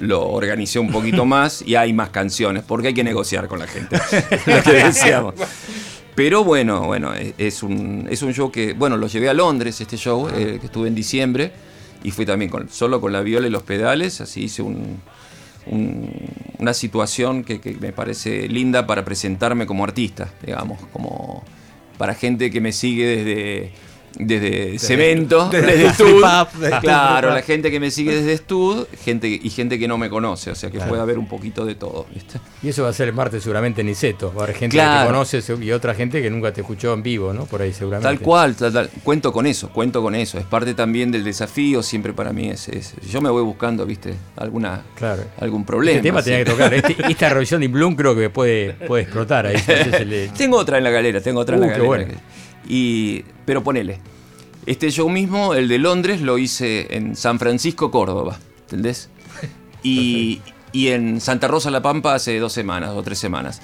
[0.00, 3.66] lo organicé un poquito más y hay más canciones, porque hay que negociar con la
[3.68, 3.96] gente.
[4.46, 5.34] lo que decíamos.
[6.16, 9.96] Pero bueno, bueno, es- un, es un show que, bueno, lo llevé a Londres, este
[9.96, 11.52] show, eh, que estuve en diciembre,
[12.02, 14.98] y fui también con, solo con la viola y los pedales, así hice un,
[15.66, 16.10] un-
[16.58, 21.44] una situación que, que me parece linda para presentarme como artista, digamos, como
[21.98, 23.70] para gente que me sigue desde,
[24.18, 26.22] desde Cemento, desde desde, Stud.
[26.22, 26.48] Up,
[26.80, 30.50] claro, la gente que me sigue desde Stud, gente, y gente que no me conoce,
[30.50, 32.38] o sea que puede haber un poquito de todo, ¿viste?
[32.62, 34.32] Y eso va a ser el martes seguramente en Niceto.
[34.34, 35.00] Va a haber gente que Claro.
[35.00, 37.44] te conoce y otra gente que nunca te escuchó en vivo, ¿no?
[37.46, 38.08] Por ahí seguramente.
[38.08, 38.90] Tal cual, tal, tal.
[39.04, 40.38] cuento con eso, cuento con eso.
[40.38, 44.14] Es parte también del desafío, siempre para mí es, es- yo me voy buscando, viste,
[44.36, 45.24] alguna Claro.
[45.38, 45.96] algún problema.
[45.98, 46.30] Este tema sí.
[46.30, 46.72] tenía que tocar.
[46.74, 49.56] Este- esta revisión de Bloom creo que puede, puede explotar ahí.
[49.66, 52.04] Entonces, el- Tengo otra en la galera, tengo otra en Uh, la qué galera.
[52.06, 52.20] bueno.
[52.68, 54.00] Y, pero ponele.
[54.66, 58.38] Este show mismo, el de Londres, lo hice en San Francisco, Córdoba.
[58.62, 59.08] ¿Entendés?
[59.82, 60.40] Y,
[60.72, 63.60] y en Santa Rosa La Pampa hace dos semanas o tres semanas.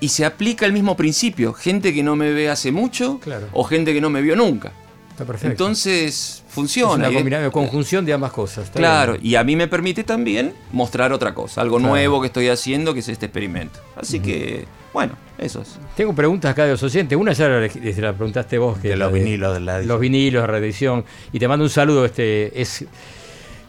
[0.00, 1.54] Y se aplica el mismo principio.
[1.54, 3.48] Gente que no me ve hace mucho Claro.
[3.52, 4.72] o gente que no me vio nunca.
[5.10, 5.50] está perfecto.
[5.50, 6.94] Entonces es funciona.
[7.08, 8.64] una Y- combina- conjunción de ambas cosas.
[8.64, 9.26] está Claro, bien.
[9.26, 11.92] y a mí me permite también mostrar otra cosa, algo Claro.
[11.92, 13.78] nuevo que estoy haciendo, que es este experimento.
[13.96, 15.78] Así que, bueno, eso es.
[15.96, 17.16] Tengo preguntas acá de los oyentes.
[17.18, 18.78] Una ya la, la preguntaste vos.
[18.78, 21.04] Que De los vinilos de la Los vinilos, reedición.
[21.32, 22.04] Y te mando un saludo.
[22.04, 22.86] Este es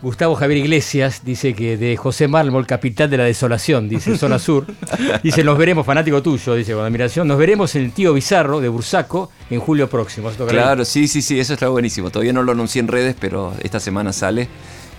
[0.04, 4.66] Gustavo Javier Iglesias dice que de José Mármol, capital de la desolación, dice Zona Sur.
[5.24, 8.68] Dice, nos veremos, fanático tuyo, dice con admiración, nos veremos en el tío Bizarro de
[8.68, 10.30] Bursaco en julio próximo.
[10.50, 12.10] Claro, sí, sí, sí, eso está buenísimo.
[12.10, 14.50] Todavía no lo anuncié en redes, pero esta semana sale.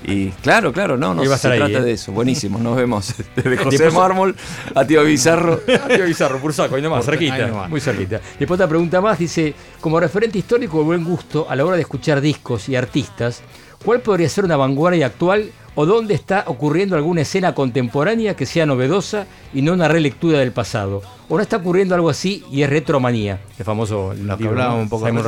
[0.06, 1.82] Y claro, claro, no, no se trata ¿eh?
[1.82, 2.12] de eso.
[2.12, 3.14] Buenísimo, nos vemos.
[3.36, 4.36] Desde José Mármol
[4.74, 5.60] a Tío Bizarro.
[5.85, 8.20] a Tío Bizarro, Bursaco, ahí nomás, cerquita, muy cerquita.
[8.39, 11.82] Después otra pregunta más, dice, como referente histórico de buen gusto a la hora de
[11.82, 13.43] escuchar discos y artistas,
[13.85, 18.66] ¿cuál podría ser una vanguardia actual o dónde está ocurriendo alguna escena contemporánea que sea
[18.66, 21.02] novedosa y no una relectura del pasado?
[21.31, 23.40] ¿O no está ocurriendo algo así y es retromanía?
[23.59, 25.24] El famoso Lo que hablábamos un poco Simon.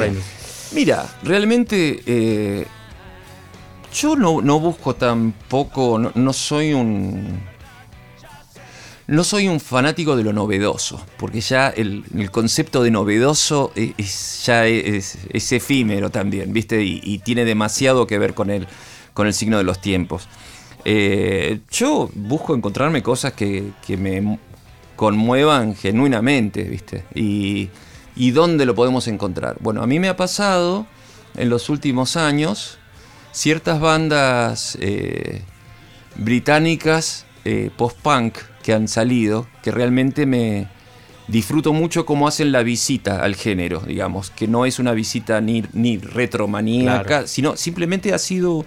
[0.72, 2.66] Mira, realmente eh,
[3.92, 7.56] yo no, busco tampoco, no, soy un...
[9.08, 14.66] No soy un fanático de lo novedoso, porque ya el, concepto de novedoso es, ya
[14.66, 15.16] es,
[15.52, 16.82] efímero también, ¿viste?
[16.82, 18.66] Y, y tiene demasiado que ver con el,
[19.14, 20.28] con el signo de los tiempos.
[20.84, 24.38] Eh, yo busco encontrarme cosas que, que me
[24.94, 27.04] conmuevan genuinamente, ¿viste?
[27.14, 27.70] Y,
[28.16, 29.56] ¿Y dónde lo podemos encontrar?
[29.60, 30.86] Bueno, a mí me ha pasado
[31.34, 32.78] en los últimos años
[33.36, 35.42] ciertas bandas eh,
[36.16, 40.68] británicas eh, post-punk que han salido, que realmente me
[41.28, 45.62] disfruto mucho cómo hacen la visita al género, digamos, que no es una visita ni,
[45.72, 47.26] ni retromaníaca, Claro.
[47.26, 48.64] sino simplemente ha sido,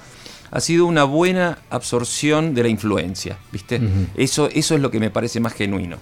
[0.52, 3.82] ha sido una buena absorción de la influencia, ¿viste?
[4.16, 5.98] Eso, eso es lo que me parece más genuino.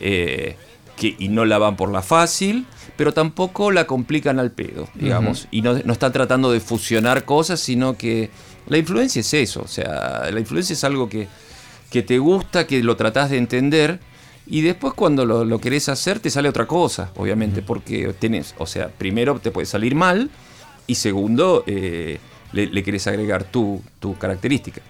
[0.00, 0.56] Eh,
[0.96, 2.66] que, y no la van por la fácil,
[2.96, 5.48] pero tampoco la complican al pedo, digamos.
[5.50, 8.30] Y no, no están tratando de fusionar cosas, sino que
[8.66, 9.62] la influencia es eso.
[9.62, 11.28] O sea, la influencia es algo que,
[11.90, 14.00] que te gusta, que lo tratás de entender.
[14.46, 18.66] Y después cuando lo, lo querés hacer te sale otra cosa, obviamente, porque tenés, o
[18.66, 20.30] sea, primero te puede salir mal
[20.86, 22.18] y segundo eh,
[22.52, 24.82] le, le querés agregar tu, tu característica.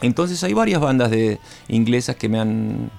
[0.00, 1.38] Entonces hay varias bandas de
[1.68, 2.90] inglesas que me han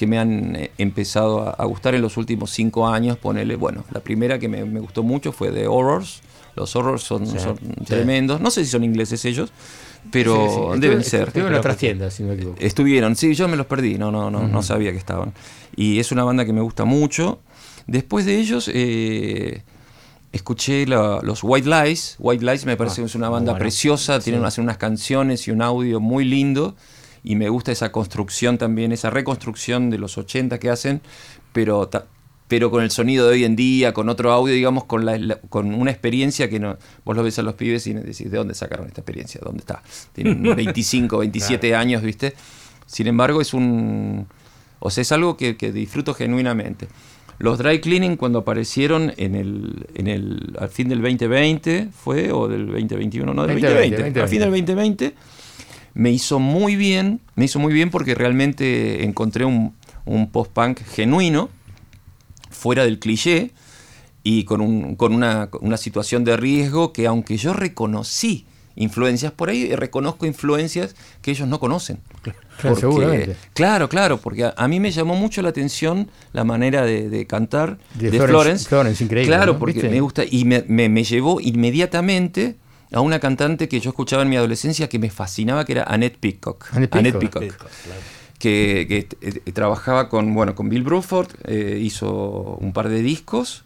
[0.00, 3.18] que me han eh, empezado a, a gustar en los últimos cinco años.
[3.18, 6.22] Ponele, bueno, la primera que me, me gustó mucho fue The Horrors.
[6.56, 7.84] Los Horrors son, Sí, son sí.
[7.84, 8.40] tremendos.
[8.40, 9.52] No sé si son ingleses ellos,
[10.10, 11.28] pero Sí, deben estuve- ser.
[11.28, 12.56] Estuvieron en otras tiendas, si no me equivoco.
[12.60, 15.34] Estuvieron, sí, yo me los perdí, no, no, no, no sabía que estaban.
[15.76, 17.40] Y es una banda que me gusta mucho.
[17.86, 19.62] Después de ellos, eh,
[20.32, 22.16] escuché la- los White Lies.
[22.18, 23.62] White Lies me parece Ah, que es una banda bueno.
[23.62, 26.74] preciosa, tienen hacen unas canciones y un audio muy lindo.
[27.22, 31.00] Y me gusta esa construcción también, esa reconstrucción de los 80 que hacen,
[31.52, 31.88] pero,
[32.48, 35.36] pero con el sonido de hoy en día, con otro audio, digamos, con, la, la-
[35.50, 38.54] con una experiencia que no, vos lo ves a los pibes y decís, ¿de dónde
[38.54, 39.40] sacaron esta experiencia?
[39.44, 39.82] ¿Dónde está?
[40.14, 42.34] Tienen 25, 27 años, ¿viste?
[42.86, 44.26] Sin embargo, es un.
[44.80, 46.88] O sea, es algo que, que disfruto genuinamente.
[47.38, 52.32] Los dry cleaning, cuando aparecieron en el, en el, al fin del 2020, ¿fue?
[52.32, 53.32] ¿O del 2021?
[53.32, 54.20] No, del 2020, 2020.
[54.20, 55.14] Al fin del 2020,
[55.94, 57.20] me hizo muy bien.
[57.34, 61.48] Me hizo muy bien porque realmente encontré un, un post-punk genuino,
[62.50, 63.50] fuera del cliché
[64.22, 68.46] y con, un- con una, una situación de riesgo que aunque yo reconocí
[68.76, 71.98] influencias por ahí, reconozco influencias que ellos no conocen.
[72.60, 73.36] Claro, seguramente.
[73.54, 77.26] Claro, claro, porque a, a mí me llamó mucho la atención la manera de, de
[77.26, 78.68] cantar De de, Florence- Florence.
[78.68, 79.58] Florence, increíble, Claro, ¿no?
[79.58, 79.88] porque ¿Viste?
[79.90, 82.56] me gusta y me, me- me llevó inmediatamente
[82.92, 86.18] a una cantante que yo escuchaba en mi adolescencia que me fascinaba, que era Annette
[86.18, 86.66] Peacock.
[86.74, 87.44] Annette Peacock.
[88.38, 93.02] Que, que, eh, eh, trabajaba con, bueno, con Bill Bruford, eh, hizo un par de
[93.02, 93.64] discos,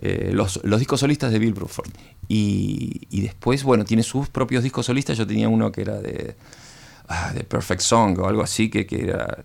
[0.00, 1.90] eh, los, los discos solistas de Bill Bruford.
[2.26, 5.16] Y, y después, bueno, tiene sus propios discos solistas.
[5.16, 6.34] Yo tenía uno que era de,
[7.08, 9.44] ah, de Perfect Song o algo así, que, que era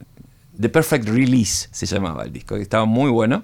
[0.60, 3.44] The Perfect Release, se llamaba el disco, que estaba muy bueno.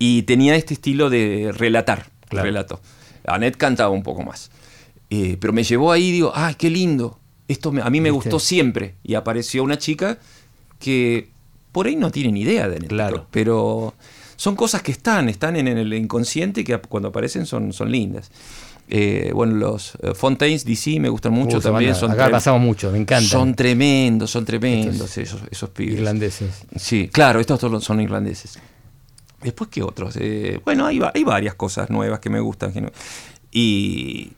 [0.00, 2.44] Y tenía este estilo de relatar, Claro.
[2.46, 2.80] relato.
[3.26, 4.50] Annette cantaba un poco más.
[5.16, 7.18] Eh, pero me llevó ahí y digo, ¡ay, qué lindo!
[7.46, 8.30] Esto me- a mí me ¿Viste?
[8.30, 8.94] gustó siempre.
[9.04, 10.18] Y apareció una chica
[10.78, 11.28] que
[11.72, 13.14] por ahí no tiene ni idea de Claro.
[13.16, 13.94] Peacock, pero
[14.36, 18.30] son cosas que están, están en el inconsciente y que cuando aparecen son, son lindas.
[18.88, 21.94] Eh, bueno, los eh, Fontaines DC me gustan mucho Uh, esa también.
[21.94, 23.28] Son acá pasamos mucho, me encantan.
[23.28, 25.94] Son tremendos, son tremendos esos, esos pibes.
[25.94, 26.64] Irlandeses.
[26.76, 28.58] Sí, claro, estos todos son irlandeses.
[29.42, 30.16] Después, ¿qué otros?
[30.20, 32.72] Eh, bueno, hay, hay varias cosas nuevas que me gustan.
[32.72, 32.90] que no-
[33.52, 34.32] Y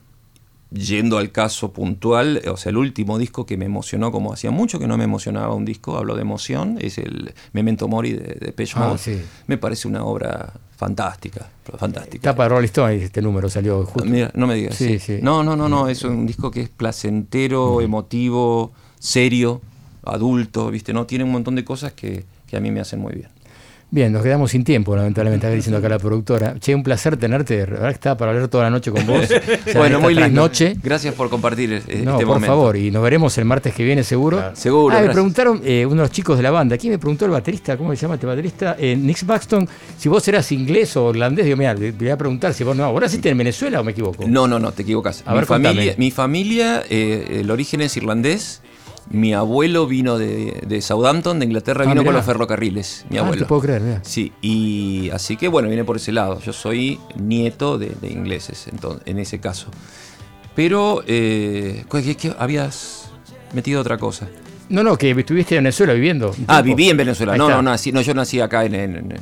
[0.79, 4.79] yendo al caso puntual, o sea, el último disco que me emocionó, como hacía mucho
[4.79, 8.47] que no me emocionaba un disco, hablo de emoción, es el Memento Mori de, de
[8.47, 8.99] Depeche Ah, Mode.
[8.99, 9.23] sí.
[9.47, 11.49] Me parece una obra fantástica,
[11.79, 12.23] fantástica.
[12.31, 14.05] Tapa de Rolling Stone, este número salió justo.
[14.09, 14.75] Mira, no me digas.
[14.77, 15.17] Sí, sí.
[15.17, 15.19] sí.
[15.23, 19.63] No, no, no, no, es un disco que es placentero, emotivo, serio,
[20.05, 20.93] adulto, ¿viste?
[20.93, 23.29] No, tiene un montón de cosas que, que a mí me hacen muy bien.
[23.97, 26.57] Bien, nos quedamos sin tiempo, lamentablemente, está diciendo acá la productora.
[26.61, 29.27] Che, un placer tenerte, la verdad que estaba para hablar toda la noche con vos.
[29.75, 30.39] bueno, muy lindo.
[30.39, 30.77] noche.
[30.83, 34.51] Gracias por compartir este no, por favor, y nos veremos el martes que viene seguro.
[34.53, 34.95] Seguro.
[34.95, 37.31] Ah, me preguntaron eh, uno de los chicos de la banda, aquí me preguntó el
[37.31, 38.77] baterista, ¿cómo se llama este baterista?
[38.79, 39.67] Eh, Nick Baxton,
[39.97, 42.93] si vos eras inglés o holandés, digo, mira, le voy a preguntar si vos no,
[42.93, 44.29] ¿vos naciste en Venezuela o me equivoco?
[44.29, 45.23] No, no, no, te equivocas.
[45.25, 48.61] A mi, ver, familia, mi familia, eh, el origen es irlandés.
[49.11, 52.07] Mi abuelo vino de, de Southampton, de Inglaterra, Ah, vino mirá.
[52.07, 53.07] con los ferrocarriles.
[53.09, 53.43] Mi Ah, abuelo.
[53.43, 54.01] te puedo creer, mira.
[54.03, 56.41] Sí, y así que bueno, viene por ese lado.
[56.41, 59.69] Yo soy nieto de, de ingleses entonces, en ese caso.
[60.55, 63.11] Pero, eh, ¿qué, qué- habías
[63.53, 64.27] metido otra cosa?
[64.69, 66.35] No, no, que estuviste en Venezuela viviendo.
[66.49, 67.37] Ah, viví en Venezuela.
[67.37, 69.15] No, no, nací- no, yo nací acá en, en-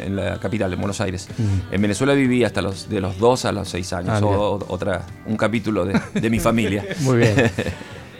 [0.00, 1.28] en- la capital, en Buenos Aires.
[1.70, 4.10] En Venezuela viví hasta los de los dos a los seis años.
[4.20, 6.84] Ah, o- otra, un capítulo de, de mi familia.
[7.00, 7.34] Muy bien.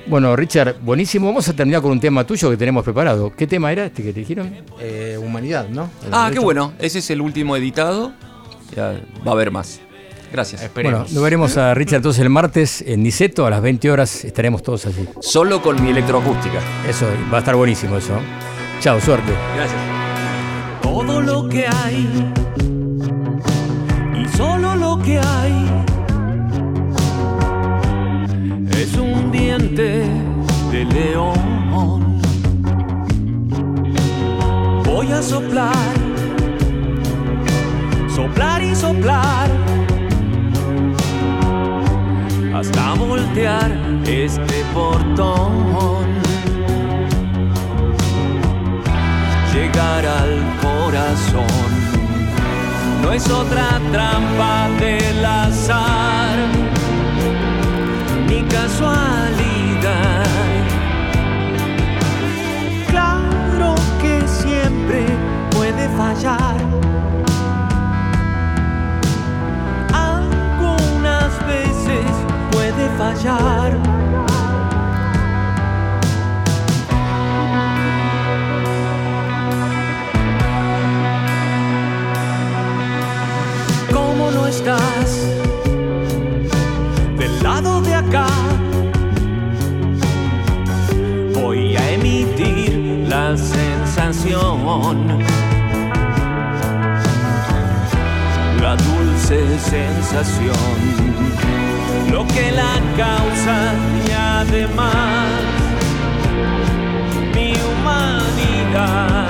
[0.07, 1.27] Bueno, Richard, buenísimo.
[1.27, 3.33] Vamos a terminar con un tema tuyo que tenemos preparado.
[3.35, 4.53] ¿Qué tema era este que te dijeron?
[4.81, 5.91] Eh, humanidad, ¿no?
[6.05, 6.73] El ah, qué bueno.
[6.79, 8.13] Ese es el último editado.
[8.75, 9.81] Ya va a haber más.
[10.33, 10.63] Gracias.
[10.63, 11.01] Esperemos.
[11.01, 14.25] Bueno, nos veremos a Richard entonces el martes en Niceto a las 20 horas.
[14.25, 15.07] Estaremos todos allí.
[15.21, 16.59] Solo con mi electroacústica.
[16.89, 18.19] Eso, va a estar buenísimo eso.
[18.81, 19.33] Chao, suerte.
[19.55, 19.81] Gracias.
[20.83, 22.33] todo lo que hay
[24.17, 25.72] y solo lo que hay
[28.83, 30.05] es un diente
[30.73, 32.21] de león.
[34.85, 35.95] Voy a soplar,
[38.09, 39.51] soplar y soplar
[42.55, 43.71] hasta voltear
[44.07, 45.73] este portón.
[49.53, 51.71] llegar al corazón.
[53.03, 56.39] No es otra trampa del azar,
[58.33, 60.25] ni casualidad.
[62.89, 65.05] Claro que siempre
[65.51, 66.57] puede fallar.
[69.93, 72.07] Algunas veces
[72.53, 73.71] puede fallar.
[83.93, 85.42] ¿Cómo no estás
[98.61, 100.55] la dulce sensación,
[102.11, 103.75] lo que la causa
[104.07, 105.27] y además
[107.35, 109.29] mi humanidad.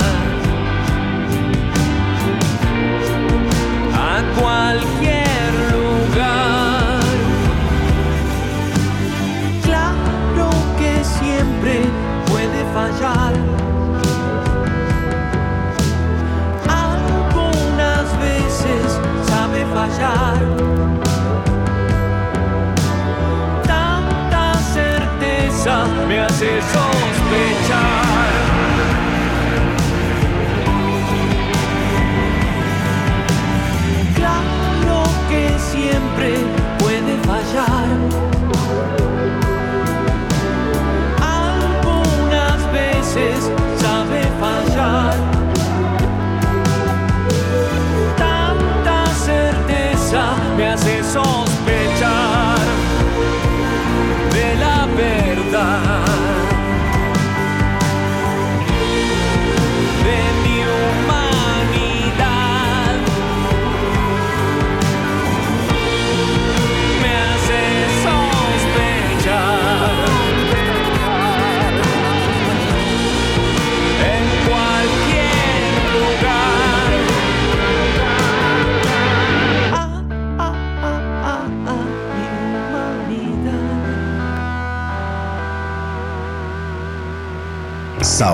[3.94, 5.01] a cualquier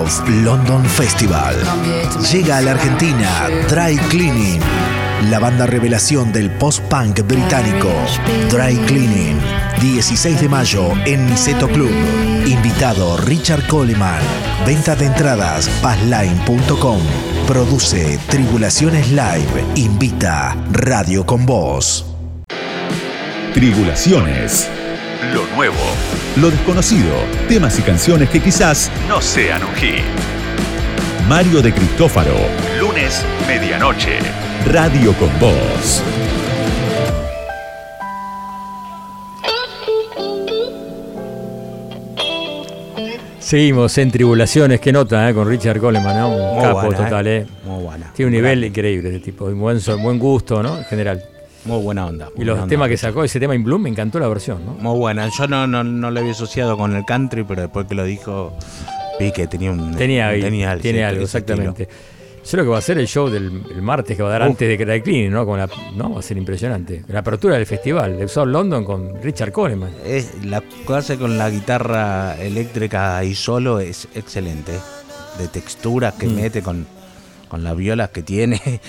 [0.09, 1.55] South London Festival.
[2.33, 4.61] Llega a la Argentina Dry Cleaning,
[5.29, 7.91] la banda revelación del post-punk británico.
[8.51, 9.39] Dry Cleaning,
[9.81, 11.93] 16 de mayo en Niceto Club.
[12.47, 14.21] Invitado Richard Coleman.
[14.65, 17.01] Venta de entradas passline.com.
[17.47, 19.65] Produce Tribulaciones Live.
[19.75, 22.07] Invita Radio con Voz.
[23.53, 24.71] Tribulaciones.
[25.35, 25.77] Lo nuevo.
[26.37, 27.15] Lo desconocido.
[27.49, 30.03] Temas y canciones que quizás no sean un hit.
[31.29, 32.35] Mario de Cristófaro.
[32.79, 34.19] Lunes, medianoche.
[34.67, 36.03] Radio con Voz.
[43.39, 46.29] Seguimos en Tribulaciones, qué nota, eh, con Richard Coleman, ¿no?
[46.29, 47.37] Un Muy capo buena, total, eh.
[47.39, 47.47] ¿eh?
[47.65, 48.13] Muy buena.
[48.15, 50.77] Tiene un nivel increíble este tipo, un buen, son- buen gusto, ¿no?
[50.79, 51.23] En general.
[51.69, 52.27] Muy buena onda.
[52.35, 52.67] Y los buena onda.
[52.69, 54.73] temas que sacó, ese tema In Bloom, me encantó la versión, ¿no?
[54.73, 55.29] Muy buena.
[55.29, 58.53] Yo no, no, no lo había asociado con el country, pero después que lo dijo,
[59.21, 59.95] vi que tenía un.
[59.95, 61.83] Tenía, tenía tiene algo, exactamente.
[62.43, 64.33] Eso es lo que va a ser el show del el martes que va a
[64.33, 65.45] dar antes de Cry Clean, ¿no?
[65.45, 66.15] Con la, ¿no?
[66.15, 67.05] Va a ser impresionante.
[67.09, 69.91] La apertura del festival, de South London con Richard Coleman.
[70.07, 70.63] Es, la
[70.95, 74.73] hace con la guitarra eléctrica y solo es excelente.
[75.39, 76.35] De texturas que Mm.
[76.37, 76.87] mete con,
[77.49, 78.61] con las violas que tiene.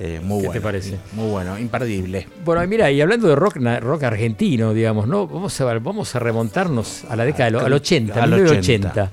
[0.00, 0.52] Eh, muy ¿Qué bueno.
[0.52, 0.98] te parece?
[1.12, 2.26] Muy bueno, imperdible.
[2.44, 5.26] Bueno, mira, y hablando de rock, rock argentino, digamos, ¿no?
[5.26, 9.10] Vamos a, vamos a remontarnos a la década de lo- al 80, Al 1980.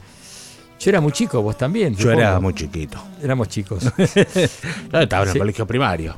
[0.79, 1.95] Yo era muy chico, vos también.
[1.95, 2.97] Yo era muy chiquito.
[3.23, 3.83] Éramos chicos.
[3.97, 5.39] Yo estaba en el Sí.
[5.39, 6.15] colegio primario.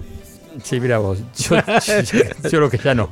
[0.63, 1.19] Sí, mira vos.
[1.37, 1.55] Yo,
[2.51, 3.09] yo- lo que ya no.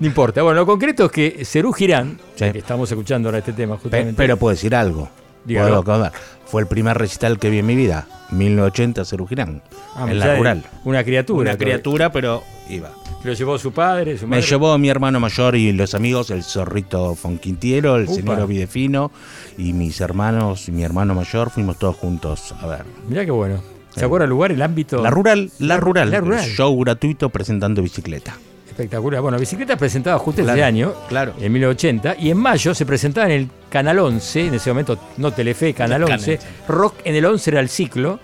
[0.00, 0.42] No importa.
[0.42, 2.50] Bueno, lo concreto es que Cerú Girán, Sí.
[2.52, 4.14] que estamos escuchando ahora este tema Pe- justamente.
[4.16, 5.08] pero puedo decir algo.
[5.48, 5.68] Dígalo.
[5.68, 6.12] Puedo acordar.
[6.46, 8.06] Fue el primer recital que vi en mi vida.
[8.30, 9.62] 1980, Cerú Girán.
[9.96, 10.64] Ah, en la de- rural.
[10.84, 11.50] Una criatura.
[11.50, 12.90] Una criatura, pero iba.
[13.24, 14.46] Lo llevó su padre, su Me madre.
[14.48, 18.14] llevó mi hermano mayor y los amigos, el zorrito Fonquintiero, el Upa.
[18.14, 19.10] señor Ovidefino
[19.56, 22.84] y mis hermanos y mi hermano mayor, fuimos todos juntos a ver.
[23.08, 23.60] Mirá qué bueno.
[23.90, 24.06] ¿Se Sí.
[24.06, 25.02] acuerda el lugar, el ámbito?
[25.02, 26.44] La rural, la rural, La rural.
[26.44, 28.36] show gratuito presentando bicicleta.
[28.82, 29.20] Espectacular.
[29.20, 31.32] Bueno, Bicicleta presentaba justo ese Claro, año, claro.
[31.40, 35.32] en 1980, y en mayo se presentaba en el Canal 11, en ese momento no
[35.32, 36.38] Telefe, Canal Canal 11.
[36.68, 38.20] Rock en el 11 era el ciclo,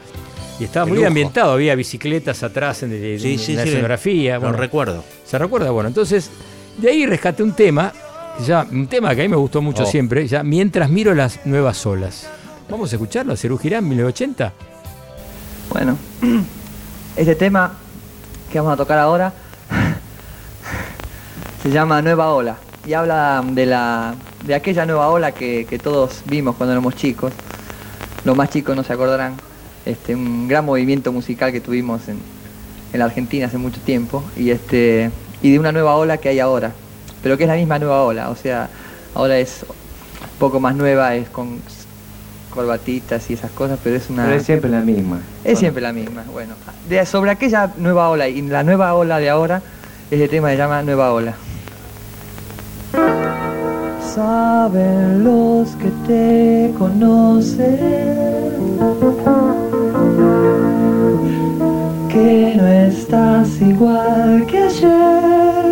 [0.60, 1.08] y estaba muy lujo.
[1.08, 3.68] ambientado, había bicicletas atrás en, en- Sí, en sí, la sí.
[3.70, 4.34] escenografía.
[4.34, 4.56] Lo bueno.
[4.56, 5.02] recuerdo.
[5.26, 5.72] ¿Se recuerda?
[5.72, 6.30] Bueno, entonces,
[6.78, 7.92] de ahí rescaté un tema,
[8.46, 9.86] ya, un tema que a mí me gustó mucho Oh.
[9.86, 12.28] siempre, ya Mientras miro las nuevas olas.
[12.70, 14.52] Vamos a escucharlo, a Cerú Girán, 1980.
[15.70, 15.98] Bueno,
[17.16, 17.72] este tema
[18.52, 19.32] que vamos a tocar ahora
[21.64, 24.14] se llama Nueva Ola y habla de la
[24.44, 27.32] de aquella nueva ola que, que todos vimos cuando éramos chicos.
[28.26, 29.32] Los más chicos no se acordarán.
[29.86, 32.18] Este, un gran movimiento musical que tuvimos en,
[32.92, 35.10] en la Argentina hace mucho tiempo y este
[35.40, 36.72] y de una nueva ola que hay ahora,
[37.22, 38.68] pero que es la misma nueva ola, o sea,
[39.14, 41.60] ahora es un poco más nueva, es con
[42.50, 45.20] corbatitas y esas cosas, pero es una Pero es siempre la misma.
[45.44, 46.54] es siempre la misma, bueno.
[46.90, 49.62] De, sobre aquella nueva ola y la nueva ola de ahora,
[50.10, 51.34] ese tema se llama Nueva Ola.
[54.14, 57.76] Saben los que te conocen
[62.08, 65.64] que no estás igual que ayer.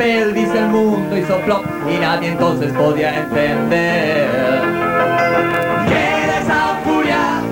[0.00, 4.28] La pelvis el mundo hizo flop y nadie entonces podía entender?
[5.88, 7.42] ¿Qué esa furia?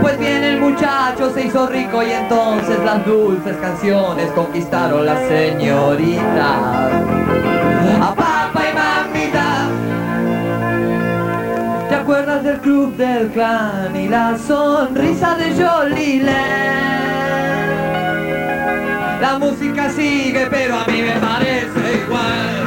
[0.00, 6.58] Pues bien el muchacho se hizo rico y entonces las dulces canciones conquistaron las señoritas.
[8.00, 9.68] A papá y mamita.
[11.88, 16.22] ¿Te acuerdas del club del clan y la sonrisa de Jolie
[19.30, 22.64] La música sigue, pero a mí me parece igual.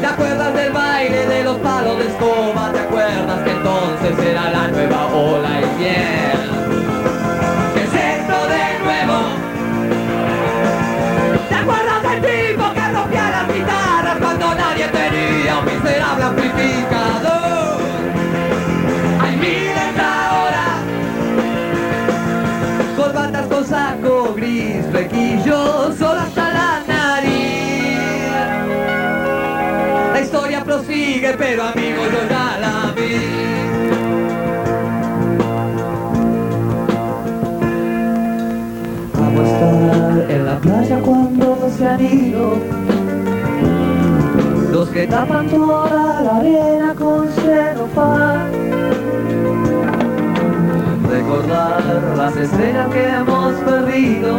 [0.00, 2.72] ¿Te acuerdas del baile de los palos de escoba?
[2.72, 6.48] ¿Te acuerdas que entonces era la nueva ola y bien?
[7.74, 9.18] ¿Qué es esto de nuevo?
[11.50, 17.82] ¿Te acuerdas del tipo que rompía las guitarras cuando nadie tenía un miserable amplificador?
[19.20, 20.31] Hay miles ahora
[23.64, 28.32] Saco gris, flequillo solo hasta la nariz.
[30.12, 33.52] La historia prosigue, pero amigo yo ya la vi.
[40.28, 42.58] En la playa cuando se han ido.
[44.72, 48.71] Los que tapan toda la arena con celofán
[51.12, 54.38] recordar las estrellas que hemos perdido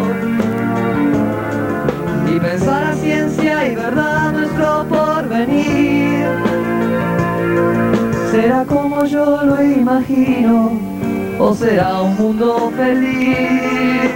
[2.28, 6.26] y pensar a ciencia y verdad nuestro porvenir.
[8.32, 10.72] Será como yo lo imagino
[11.40, 14.10] o será un mundo feliz.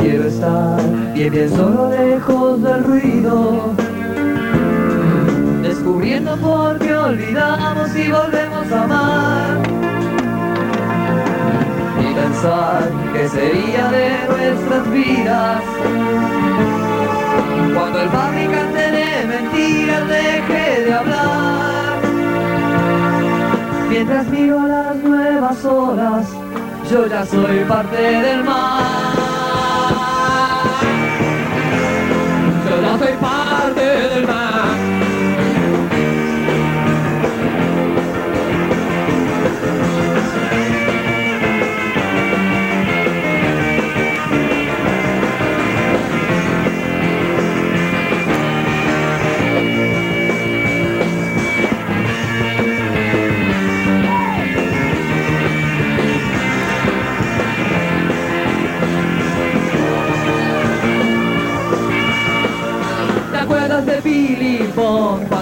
[0.00, 0.80] Quiero estar
[1.14, 3.85] bien bien solo lejos del ruido
[6.06, 9.58] descubriendo por qué olvidamos y volvemos a amar.
[12.00, 15.62] Y pensar qué sería de nuestras vidas
[17.74, 21.98] cuando el fabricante de mentiras deje de hablar.
[23.88, 26.26] Mientras miro las nuevas olas,
[26.90, 28.82] yo ya soy parte del mar.
[32.68, 33.35] Yo ya soy parte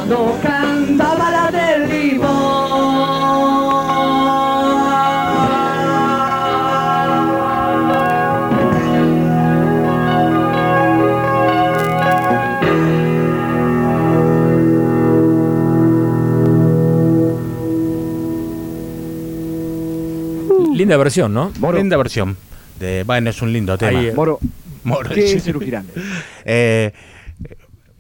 [0.07, 3.15] cuando cantaba la del limón?
[20.77, 21.51] Linda versión, ¿no?
[21.73, 22.37] Linda versión.
[22.79, 23.99] De, bueno, es un lindo tema.
[23.99, 24.39] Ahí, eh, Moro,
[24.83, 25.49] Moro, ¿qué es?
[26.45, 26.93] Eh,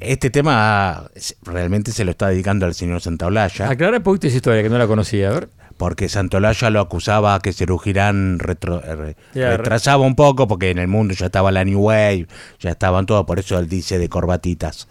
[0.00, 1.08] este tema
[1.44, 4.78] realmente se lo está dedicando al señor Santaolalla, Aclara un poquito esa historia que no
[4.78, 5.28] la conocía.
[5.30, 5.48] A ver.
[5.76, 9.16] porque Santaolalla lo acusaba que Cerú Girán retro- eh, re-
[9.56, 12.26] retrasaba un poco, porque en el mundo ya estaba la New Wave,
[12.60, 14.86] ya estaban todos, por eso él dice de corbatitas.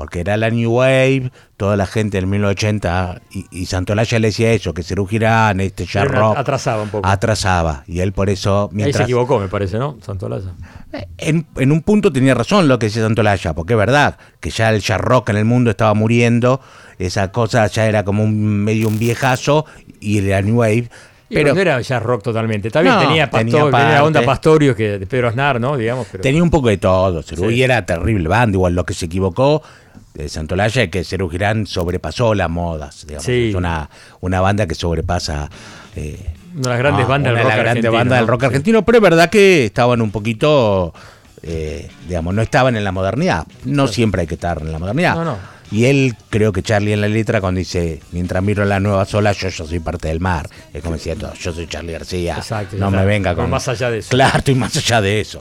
[0.00, 4.50] Porque era la New Wave, toda la gente del 1980, y, y Santolaya le decía
[4.50, 7.06] eso, que Cerú Girán, este una- rock, atrasaba un poco.
[7.06, 7.84] atrasaba.
[7.86, 9.98] Y él por eso, Ahí se mientras equivocó, me parece, ¿no?
[10.00, 10.52] Santolaya.
[11.18, 14.70] en, en un punto tenía razón lo que decía Santolaya, porque es verdad que ya
[14.70, 16.62] el jazz rock en el mundo estaba muriendo,
[16.98, 19.66] esa cosa ya era como un medio un viejazo
[20.00, 20.88] y la New Wave.
[21.28, 22.70] Pero Pero no era jazz rock totalmente.
[22.72, 24.26] También No, tenía, tenía Pastor, tenía la onda parte.
[24.26, 25.76] Pastorio que de Pedro Aznar, ¿no?
[25.76, 27.36] Digamos, pero tenía un poco de todo, Sí.
[27.52, 29.62] y era terrible banda, igual lo que se equivocó
[30.14, 33.50] de Santolaya que Cerú Girán sobrepasó las modas, digamos, Sí.
[33.50, 33.88] es una,
[34.20, 35.48] una banda que sobrepasa...
[35.96, 37.92] eh, una de las grandes Ah, bandas del de rock las argentino.
[37.92, 40.92] bandas del rock argentino, pero es verdad que estaban un poquito,
[41.42, 43.46] eh, digamos, no estaban en la modernidad.
[43.64, 45.14] No siempre hay que estar en la modernidad.
[45.14, 45.38] No, no.
[45.70, 49.30] Y él, creo que Charlie en la letra, cuando dice, mientras miro la nueva sola,
[49.30, 50.50] yo, yo soy parte del mar.
[50.74, 52.34] Es como diciendo, yo soy Charlie García.
[52.38, 53.50] Exacto, no me venga Pero con...
[53.50, 54.08] más allá de eso.
[54.10, 55.40] Claro, estoy más allá de eso.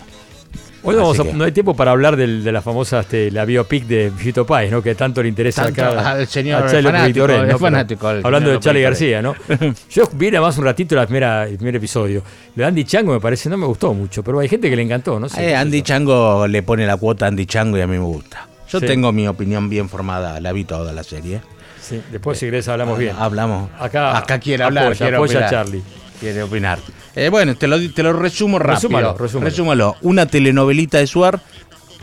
[0.84, 3.32] Hoy no, vamos a- que- no hay tiempo para hablar del- de la famosa este,
[3.32, 4.82] la biopic de Fito Páez, ¿no?
[4.82, 7.34] Que tanto le interesa Tanto acá al señor a fanático, ¿no?
[7.46, 8.82] Pero fanático al Hablando de Charlie.
[8.82, 9.36] García, ¿no?
[9.92, 12.24] Yo vi nada más un ratito la primera, el primer episodio.
[12.56, 14.84] Lo de Andy Chango me parece, no me gustó mucho, pero hay gente que le
[14.84, 15.50] encantó, no sé.
[15.50, 15.82] Eh, Andy.
[15.82, 18.48] Chango le pone la cuota a Andy Chango y a mí me gusta.
[18.70, 18.86] Yo Sí.
[18.86, 21.42] tengo mi opinión bien formada, la vi toda la serie.
[21.82, 23.16] Sí, después si querés hablamos bien.
[23.18, 23.70] Hablamos.
[23.80, 25.50] Acá, Acá quiere hablar, apoya, quiere apoya a.
[25.50, 25.82] Charlie.
[26.20, 26.80] Quiere opinar.
[27.16, 28.76] Eh, bueno, te lo, te lo resumo rápido.
[28.90, 29.50] Resúmalo, resúmalo.
[29.50, 29.96] Resúmalo.
[30.02, 31.40] Una telenovelita de Suar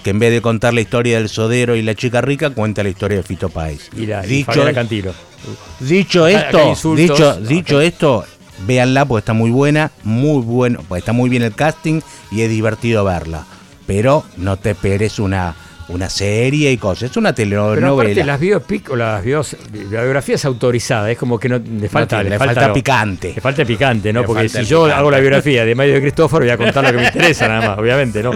[0.03, 2.89] que en vez de contar la historia del sodero y la chica rica, cuenta la
[2.91, 3.91] historia de Fito Páez.
[3.97, 5.13] Y la dicho, Cantilo.
[5.81, 8.25] dicho Acá- acá esto, dicho, dicho esto,
[8.67, 12.51] véanla porque está muy buena, muy bueno, pues está muy bien el casting y es
[12.51, 13.47] divertido verla.
[13.87, 15.57] Pero no te esperes una,
[15.89, 17.11] una serie y cosas.
[17.11, 18.25] Es una Pero aparte telenovela.
[18.25, 22.39] las biopic o las bios- biografías autorizadas, es como que no, le falta, le le
[22.39, 23.33] falta picante.
[23.35, 24.21] Le falta picante, ¿no?
[24.23, 24.99] Le Porque si yo picante.
[24.99, 27.69] hago la biografía de Mario de Cristóforo voy a contar lo que me interesa nada
[27.69, 28.33] más, obviamente, ¿no?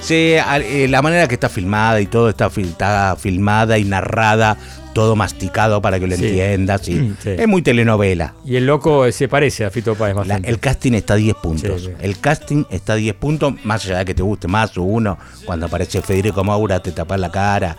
[0.00, 4.56] Sí, eh, la manera que está filmada y todo está filmada y narrada,
[4.94, 6.24] todo masticado para que lo Sí.
[6.26, 6.88] entiendas.
[6.88, 7.30] y Sí.
[7.36, 8.34] Es muy telenovela.
[8.44, 11.34] Y el loco eh, se parece a Fito Páez más el casting está a 10
[11.36, 11.82] puntos.
[11.82, 11.90] Sí.
[12.00, 15.18] El casting está a 10 puntos, más allá de que te guste más o uno.
[15.44, 17.76] Cuando aparece Federico Maura te tapas la cara.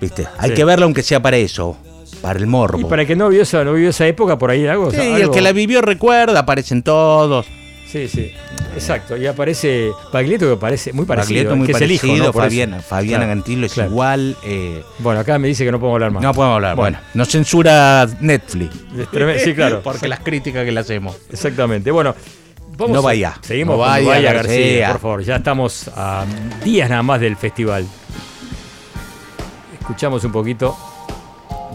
[0.00, 0.26] ¿Viste?
[0.38, 1.76] Hay que verlo aunque sea para eso,
[2.20, 2.80] para el morbo.
[2.80, 4.90] Y para el que no vio esa, no vivió esa época, por ahí algo.
[4.90, 7.46] Sí, y el algo- que la vivió recuerda, aparecen todos.
[7.86, 8.32] Sí, sí,
[8.74, 9.16] exacto.
[9.16, 12.32] Y aparece Baglietto que parece muy parecido, Baglietto muy que es el hijo, parecido, ¿no?
[12.32, 13.90] Fabiana, Fabiana Claro, Cantilo es claro.
[13.90, 14.36] igual.
[14.44, 16.22] eh, Bueno, acá me dice que no podemos hablar más.
[16.22, 16.76] no podemos hablar.
[16.76, 16.98] Bueno.
[16.98, 18.74] Bueno, nos censura Netflix.
[19.44, 19.80] Sí, claro.
[19.84, 21.16] Porque las críticas que le hacemos.
[21.30, 21.90] Exactamente.
[21.92, 22.14] Bueno,
[22.76, 23.38] vamos No a- vaya.
[23.40, 24.92] Seguimos No con vaya, García, García.
[24.92, 25.22] por favor.
[25.22, 26.24] Ya estamos a
[26.64, 27.86] días nada más del festival.
[29.80, 30.76] Escuchamos un poquito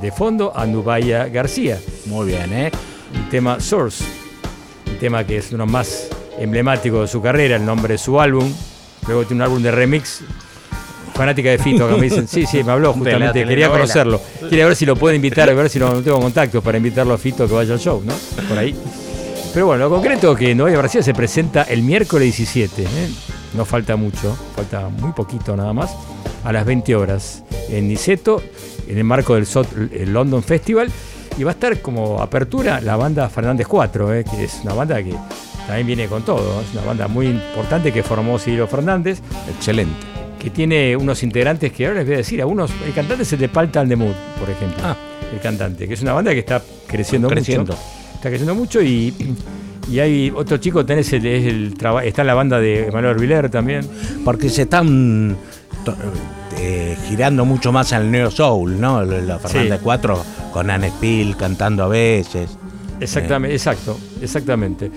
[0.01, 2.71] de fondo a Nubaya García, Muy bien, ¿eh?
[3.15, 4.03] un tema Source,
[5.01, 8.53] tema que es uno más emblemático de su carrera, el nombre de su álbum.
[9.07, 10.21] Luego tiene un álbum de remix.
[11.15, 14.21] Fanática de Fito, acá me dicen, sí, sí, me habló justamente, quería conocerlo.
[14.47, 17.15] Quiere ver si lo puede invitar, a ver si no, no tengo contactos para invitarlo
[17.15, 18.13] a Fito a que vaya al show, ¿no?
[18.47, 18.75] Por ahí.
[19.51, 22.87] Pero bueno, lo concreto es que Novia García se presenta el miércoles 17, ¿eh?
[23.55, 25.91] no falta mucho, falta muy poquito nada más,
[26.43, 28.41] a las 20 horas en Niceto,
[28.87, 30.91] en el marco del SOT el London Festival.
[31.37, 35.01] Y va a estar como apertura la banda Fernández 4, eh, que es una banda
[35.01, 35.13] que
[35.65, 36.61] también viene con todo.
[36.61, 39.21] Es una banda muy importante que formó Ciro Fernández,
[39.55, 39.95] Excelente.
[40.39, 43.33] que tiene unos integrantes que ahora les voy a decir, a unos, el cantante es
[43.33, 44.83] el de Palta de Mood, por ejemplo.
[44.83, 44.95] Ah.
[45.33, 47.71] El cantante, que es una banda que está creciendo, Creciendo.
[47.73, 47.83] mucho.
[48.15, 49.13] Está creciendo mucho y,
[49.89, 53.87] y hay otro chico, tenés el, el está en la banda de Manuel Orbiler también.
[54.25, 55.37] Porque se están
[56.63, 59.01] eh, girando mucho más al Neo Soul, ¿no?
[59.03, 59.83] La Fernández Sí.
[59.83, 60.23] 4
[60.53, 62.57] con Anne Spill cantando a veces.
[62.99, 64.91] Exactamente, exacto, exactamente.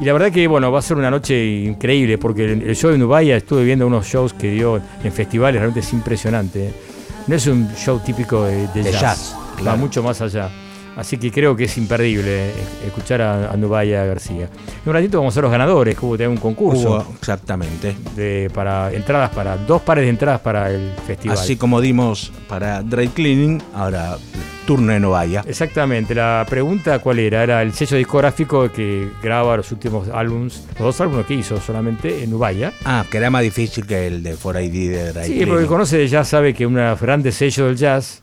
[0.00, 2.98] Y la verdad que bueno, va a ser una noche increíble porque el show de
[2.98, 6.66] Nubaya estuve viendo unos shows que dio en festivales, realmente es impresionante.
[6.68, 6.74] ¿eh?
[7.28, 9.36] No es un show típico de, de De jazz, jazz,
[9.66, 10.50] va mucho más allá.
[10.96, 12.50] Así que creo que es imperdible
[12.86, 14.44] escuchar a, a Nubaya García.
[14.84, 17.96] En un ratito vamos a ser los ganadores, hubo un concurso Hubo- exactamente.
[18.14, 21.36] de, para entradas para dos pares de entradas para el festival.
[21.36, 24.16] Así como dimos para Dry Cleaning, ahora
[24.66, 25.44] turno de Novaya.
[25.46, 30.78] Exactamente, la pregunta cuál era, era el sello discográfico que graba los últimos álbums, los
[30.78, 32.72] dos álbumes que hizo solamente en Ubaya.
[32.84, 35.48] Ah, que era más difícil que el de 4ID de Dry Sí, Cleaning.
[35.48, 38.22] porque conoce de jazz sabe que los grandes sellos del jazz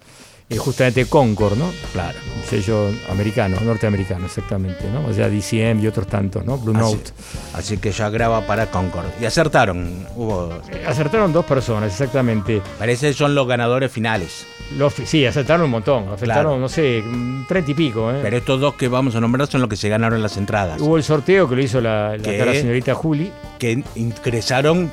[0.56, 1.72] es justamente Concord, ¿no?
[1.94, 2.18] Claro.
[2.38, 5.06] Un sello americano, norteamericano, exactamente, ¿no?
[5.08, 6.58] O sea, DCM y otros tantos, ¿no?
[6.58, 7.12] Blue Así, Note.
[7.54, 9.06] así que ya graba para Concord.
[9.22, 10.06] Y acertaron.
[10.16, 10.50] Hubo.
[10.72, 12.62] Eh, Acertaron dos personas, exactamente.
[12.80, 14.46] Parece que son los ganadores finales.
[14.78, 16.58] Los, sí, acertaron un montón, acertaron, Claro.
[16.58, 17.04] no sé,
[17.48, 18.20] treinta y pico, ¿eh?
[18.22, 20.80] Pero estos dos que vamos a nombrar son los que se ganaron las entradas.
[20.80, 23.32] Hubo el sorteo que lo hizo la, señorita Juli.
[23.60, 24.90] Que ingresaron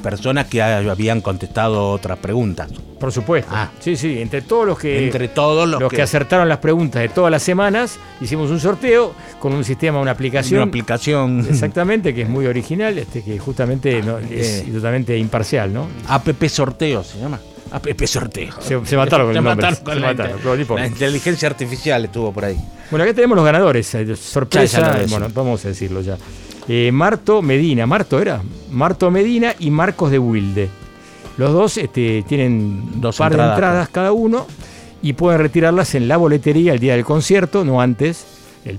[0.00, 2.70] personas que habían contestado otras preguntas.
[2.98, 3.50] Por supuesto.
[3.54, 3.70] Ah.
[3.80, 7.08] Sí, sí, entre todos los que Entre todos los, los que, acertaron las preguntas de
[7.08, 10.60] todas las semanas, hicimos un sorteo con un sistema, una aplicación.
[10.60, 11.46] Una aplicación.
[11.48, 14.68] Exactamente, que es muy original, este, que justamente no- es Eh.
[14.72, 15.86] totalmente imparcial, ¿no?
[16.08, 17.40] APP Sorteo se llama.
[17.72, 18.52] APP Sorteo.
[18.60, 19.54] Se, se mataron con Se el nombre.
[19.66, 22.58] mataron con se la, mataron, la inteligencia artificial estuvo por ahí.
[22.90, 23.94] Bueno, acá tenemos los ganadores.
[23.94, 24.80] eh, Sorpresa.
[24.80, 26.16] Ya, ya bueno, vamos a decirlo ya.
[26.72, 28.40] Eh, Marto Medina, Marto era.
[28.70, 30.68] Marto Medina y Marcos de Wilde.
[31.36, 34.46] Los dos este, tienen Dos par entradas, de entradas cada uno
[35.02, 38.24] y pueden retirarlas en la boletería el día del concierto, no antes.
[38.64, 38.78] El,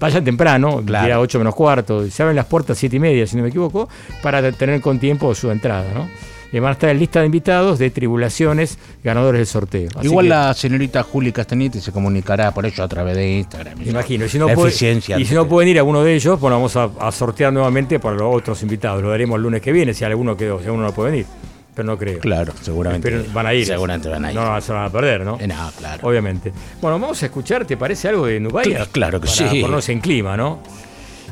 [0.00, 1.06] vayan temprano, Claro.
[1.06, 2.04] día 8 menos cuarto.
[2.10, 3.88] Se abren las puertas 7 y media, si no me equivoco,
[4.24, 5.86] para tener con tiempo su entrada.
[5.94, 6.08] ¿no?
[6.52, 9.88] Y van a estar en lista de invitados de tribulaciones ganadores del sorteo.
[9.96, 13.80] Así Igual que- la señorita Juli Castañete se comunicará por ello a través de Instagram.
[13.86, 14.24] Imagino.
[14.24, 15.18] Y si no, La puede- eficiencia.
[15.18, 18.00] y si no pueden ir a uno de ellos, bueno, vamos a, a sortear nuevamente
[18.00, 19.02] para los otros invitados.
[19.02, 21.26] Lo daremos el lunes que viene, si alguno quedó, si alguno no puede venir.
[21.72, 22.18] Pero no creo.
[22.18, 23.08] Claro, seguramente.
[23.08, 23.64] Pero van a ir.
[23.64, 24.36] Seguramente van a ir.
[24.36, 25.38] No se van a perder, ¿no?
[25.40, 26.08] Eh, no, claro.
[26.08, 26.52] Obviamente.
[26.82, 28.84] Bueno, vamos a escuchar, ¿te parece algo de Nubaya?
[28.86, 29.60] Cl- claro que Para sí.
[29.60, 30.58] ponernos en clima, ¿no?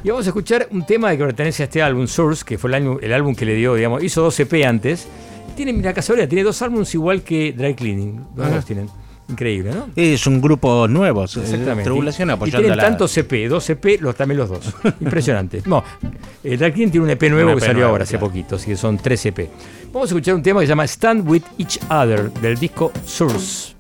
[0.05, 2.75] Y vamos a escuchar un tema que pertenece a este álbum, Source, que fue el,
[2.75, 5.07] año- el álbum que le dio, digamos, hizo dos EP antes.
[5.57, 8.25] Tiene, mira, casualidad, tiene dos álbumes igual que Dry Cleaning.
[8.37, 8.89] Los dos tienen.
[9.29, 9.89] Increíble, ¿no?
[9.95, 11.23] Es un grupo nuevo.
[11.23, 11.83] eh, Exactamente.
[11.83, 14.75] Tribulación y, y apoyando tienen la- tantos EP, dos EP, los, también los dos.
[15.01, 15.61] Impresionante.
[15.67, 15.85] No,
[16.45, 18.67] el Dark King tiene un EP nuevo Un que salió nuevo, ahora hace poquito, así
[18.71, 19.51] que son tres EP.
[19.93, 23.75] Vamos a escuchar un tema que se llama Stand With Each Other del disco Source.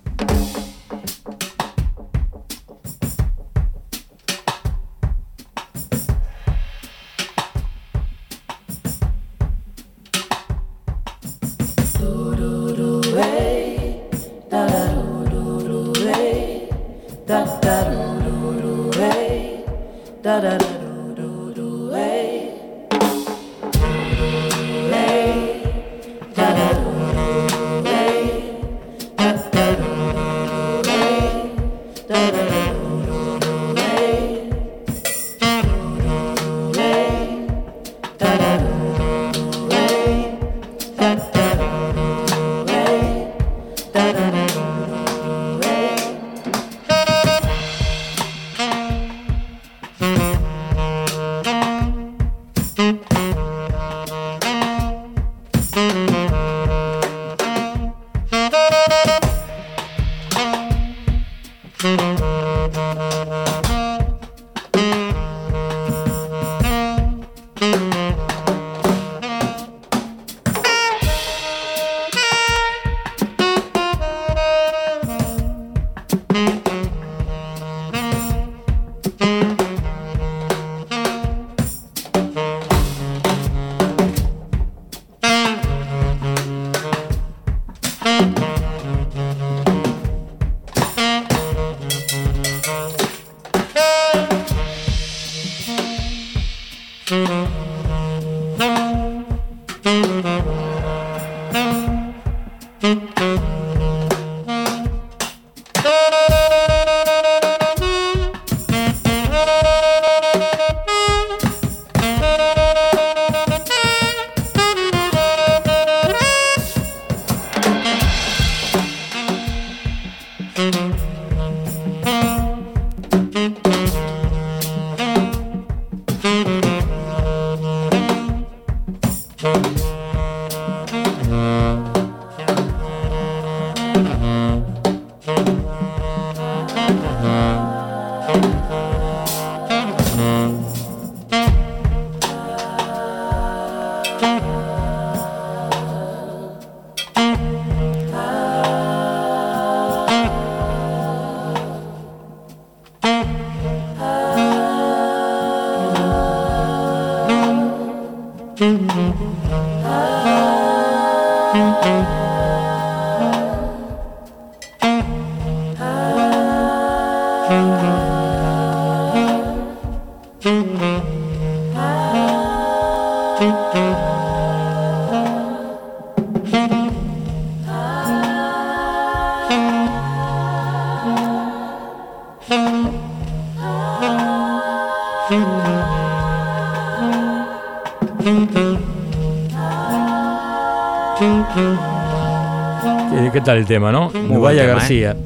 [193.48, 194.10] Tal el tema, no?
[194.10, 195.16] Nubaya tema, García.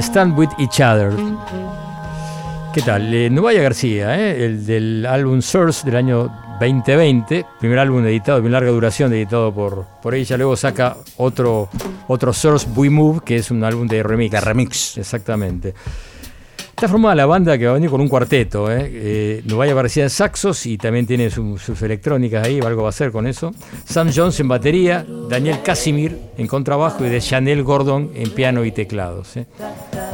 [0.00, 1.12] Stand with each other.
[2.74, 3.14] ¿Qué tal?
[3.14, 6.28] Eh, Nubaya García, eh, el del álbum Source del año
[6.60, 10.36] 2020, primer álbum editado de larga duración, editado por, por ella.
[10.36, 11.68] Luego saca otro,
[12.08, 14.32] otro Source We Move, que es un álbum de remix.
[14.32, 14.98] De remix.
[14.98, 15.74] Exactamente.
[16.70, 18.68] Está formada la banda que va a venir con un cuarteto.
[18.68, 18.90] ¿eh?
[18.92, 22.90] Eh, Nubaya García en saxos y también tiene su- sus electrónicas ahí, algo va a
[22.90, 23.52] hacer con eso.
[23.84, 28.72] Sam Jones en batería, Daniel Casimir en contrabajo y de Chanel Gordon en piano y
[28.72, 29.36] teclados.
[29.36, 29.46] ¿eh?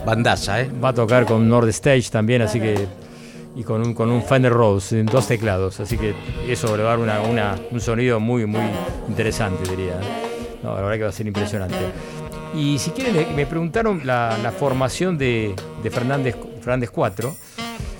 [0.06, 0.70] Bandaza, ¿eh?
[0.82, 2.86] Va a tocar con Nord Stage también, así que.
[3.56, 5.80] Y con un, con un Fender Rose, en dos teclados.
[5.80, 6.14] Así que
[6.48, 8.62] eso le va a dar una- una- un sonido muy, muy
[9.08, 9.94] interesante, diría.
[9.94, 10.58] ¿eh?
[10.62, 11.74] No, la verdad que va a ser impresionante.
[12.54, 17.34] Y si quieren, eh, me preguntaron la, la formación de, de Fernández, Fernández 4,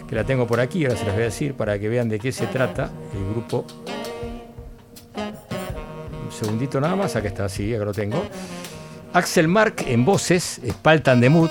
[0.09, 2.19] que la tengo por aquí, ahora se las voy a decir para que vean de
[2.21, 3.65] qué se trata el grupo.
[6.41, 8.25] Un segundito nada más, acá está, sí, acá lo tengo.
[9.13, 11.51] Axel Mark en voces, Spaltan de Mood.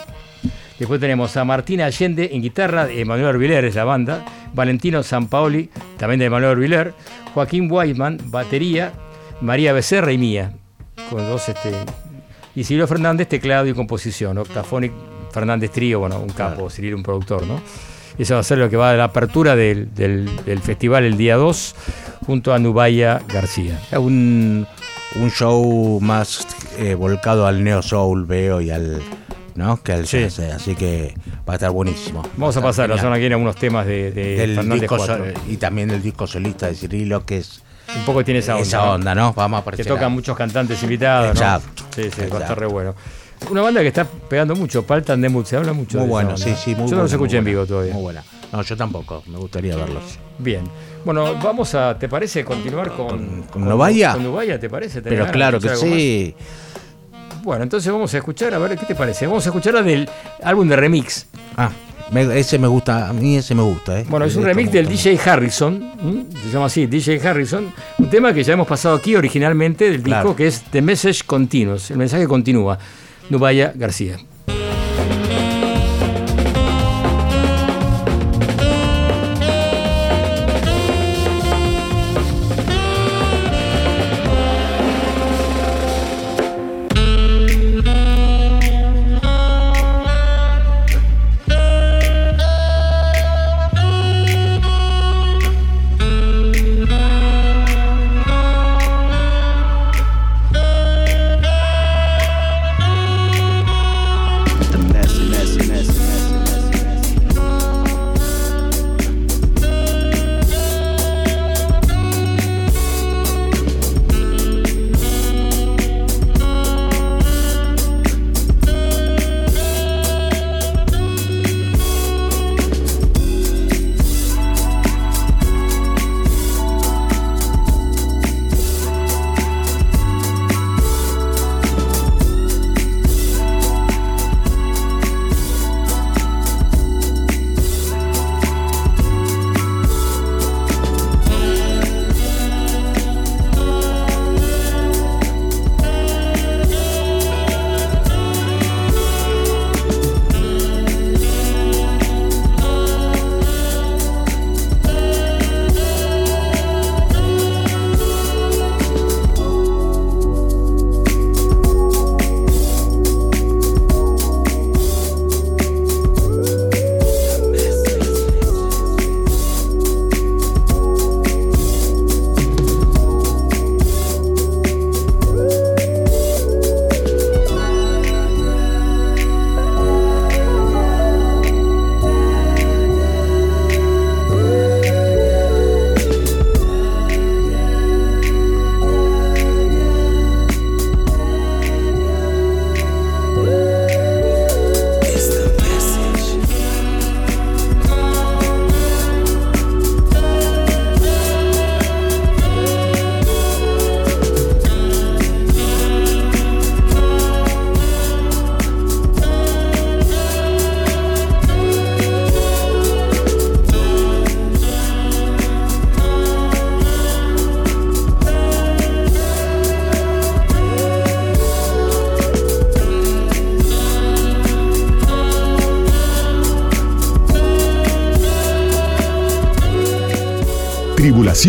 [0.80, 6.20] Después tenemos a Martina Allende en guitarra, Emanuel Orbiler es la banda, Valentino Sampaoli, también
[6.20, 6.94] de Emanuel Orbiler,
[7.34, 8.94] Joaquín Weisman, batería,
[9.41, 10.53] María Becerra y mía,
[11.10, 11.72] con dos este,
[12.56, 14.94] y Silvio Fernández, teclado y composición, Octafonic
[15.34, 17.61] Fernández Trío, bueno, un capo, Cirilo un productor, ¿no?
[18.18, 21.16] Eso va a ser lo que va a la apertura del, del- del festival el
[21.18, 21.76] día 2,
[22.26, 23.80] junto a Nubaya García.
[23.98, 24.66] Un,
[25.15, 29.02] un show más eh, volcado al neo soul, veo, y al.
[29.56, 29.81] ¿No?
[29.84, 30.22] Que al Sí.
[30.22, 31.14] jazz, eh, Así que
[31.48, 32.23] va a estar buenísimo.
[32.38, 33.03] Vamos a Va pasar, genial.
[33.03, 35.18] zona aquí en algunos temas de, de Del Fernández disco 4.
[35.18, 37.61] so- y también el disco solista de Cirilo, que es
[37.98, 38.64] Un poco tiene esa onda.
[38.68, 38.91] esa ¿no?
[38.94, 39.34] onda, ¿no?
[39.34, 39.88] Vamos a que aparecer.
[39.88, 41.26] tocan muchos cantantes invitados.
[41.26, 41.31] ¿no?
[41.31, 42.95] Exacto, Sí, sí, va a estar re bueno.
[43.49, 46.38] Una banda que está pegando mucho, Paltan de Mood, se habla mucho Muy de bueno,
[46.38, 46.98] sí, sí, muy Yo bueno.
[46.98, 47.94] no los escuché en vivo todavía.
[47.94, 48.23] Muy buena.
[48.53, 50.03] No, yo tampoco, me gustaría verlos.
[50.38, 50.64] Bien.
[51.06, 53.44] Bueno, vamos a, ¿te parece continuar con.
[53.44, 53.66] ¿Con-
[54.16, 55.02] con Nubaya, ¿te parece?
[55.02, 56.36] ¿Tenés Pero claro que sí.
[56.38, 57.44] más?
[57.44, 59.26] Bueno, entonces vamos a escuchar, a ver, ¿qué te parece?
[59.26, 60.10] Vamos a escuchar la del
[60.44, 61.26] álbum de remix.
[61.56, 61.72] Ah,
[62.12, 64.06] me- ese me gusta, a mí ese me gusta, ¿eh?
[64.10, 66.26] Bueno, es un remix del DJ Harrison, ¿m?
[66.44, 70.10] se llama así, DJ Harrison, un tema que ya hemos pasado aquí originalmente del disco,
[70.10, 70.36] Claro.
[70.36, 72.78] que es The Message Continues, el mensaje continúa,
[73.30, 74.18] Nubaya García.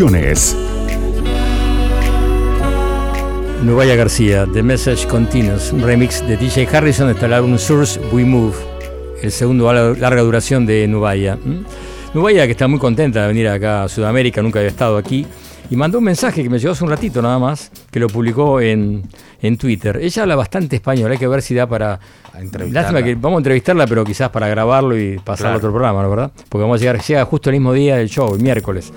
[0.01, 0.57] Tribulaciones.
[3.63, 8.25] Nubaya García, The Message Continues, un remix de DJ Harrison hasta el álbum Source We
[8.25, 8.55] Move,
[9.23, 11.37] el segundo a la- larga duración de Nubaya.
[11.45, 11.65] ¿m?
[12.15, 15.27] Nubaya que está muy contenta de venir acá a Sudamérica, nunca había estado aquí,
[15.71, 18.59] y mandó un mensaje que me llegó hace un ratito nada más, que lo publicó
[18.59, 19.03] en,
[19.43, 19.99] en Twitter.
[20.01, 22.01] Ella habla bastante español, hay que ver si da para...
[22.39, 22.81] entrevistarla.
[22.81, 25.49] Lástima que vamos a entrevistarla, pero quizás para grabarlo y Claro.
[25.49, 26.31] a otro programa, ¿no verdad?
[26.49, 28.91] Porque vamos a llegar, llega justo el mismo día del show, el miércoles.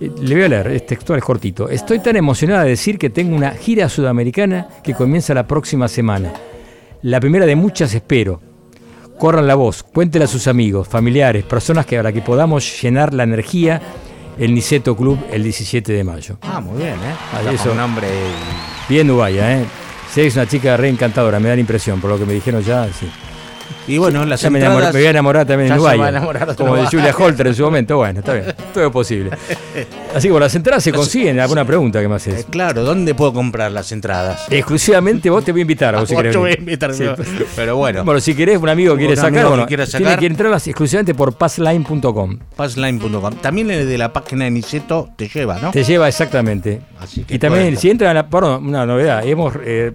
[0.00, 1.68] Eh, Le voy a leer, es textual, es cortito.
[1.68, 6.32] Estoy tan emocionada de decir que tengo una gira sudamericana que comienza la próxima semana.
[7.02, 8.40] La primera de muchas espero.
[9.18, 13.22] Corran la voz, cuéntela a sus amigos, familiares, personas que, para que podamos llenar la
[13.22, 13.80] energía
[14.38, 16.38] el Niceto Club el 17 de mayo.
[16.42, 17.14] Ah, muy bien, ¿eh?
[17.32, 17.70] Ah, eso.
[17.70, 18.06] un nombre.
[18.88, 19.64] Bien Ubaya, ¿eh?
[20.10, 22.62] Sí, es una chica re encantadora, me da la impresión, por lo que me dijeron
[22.62, 23.08] ya, sí.
[23.88, 24.78] Y bueno, las Ya me, entradas.
[24.80, 26.86] enamoré- me voy a enamorar también enamorar de Como de.
[26.86, 27.96] Julia Holter en su momento.
[27.98, 29.30] Bueno, está bien, todo es posible.
[30.16, 31.38] Así que bueno, las entradas se consiguen.
[31.40, 32.40] ¿Alguna pregunta que me haces?
[32.40, 34.46] Eh, claro, ¿dónde puedo comprar las entradas?
[34.50, 35.94] Exclusivamente vos te voy a invitar.
[35.96, 37.04] vos, si Vos querés te voy a invitar, Sí.
[37.54, 38.04] pero- bueno.
[38.04, 40.18] Bueno, si querés, un amigo quiere Un sacar, amigo que bueno, quiera tiene sacar.
[40.18, 42.38] que entrarlas exclusivamente por passline.com.
[42.56, 43.34] Passline.com.
[43.42, 45.70] También de la página de Niceto te lleva, ¿no?
[45.70, 46.80] Te lleva exactamente.
[47.00, 48.28] Así que Y también, si entran a la.
[48.30, 49.24] Perdón, una novedad.
[49.26, 49.92] Hemos eh,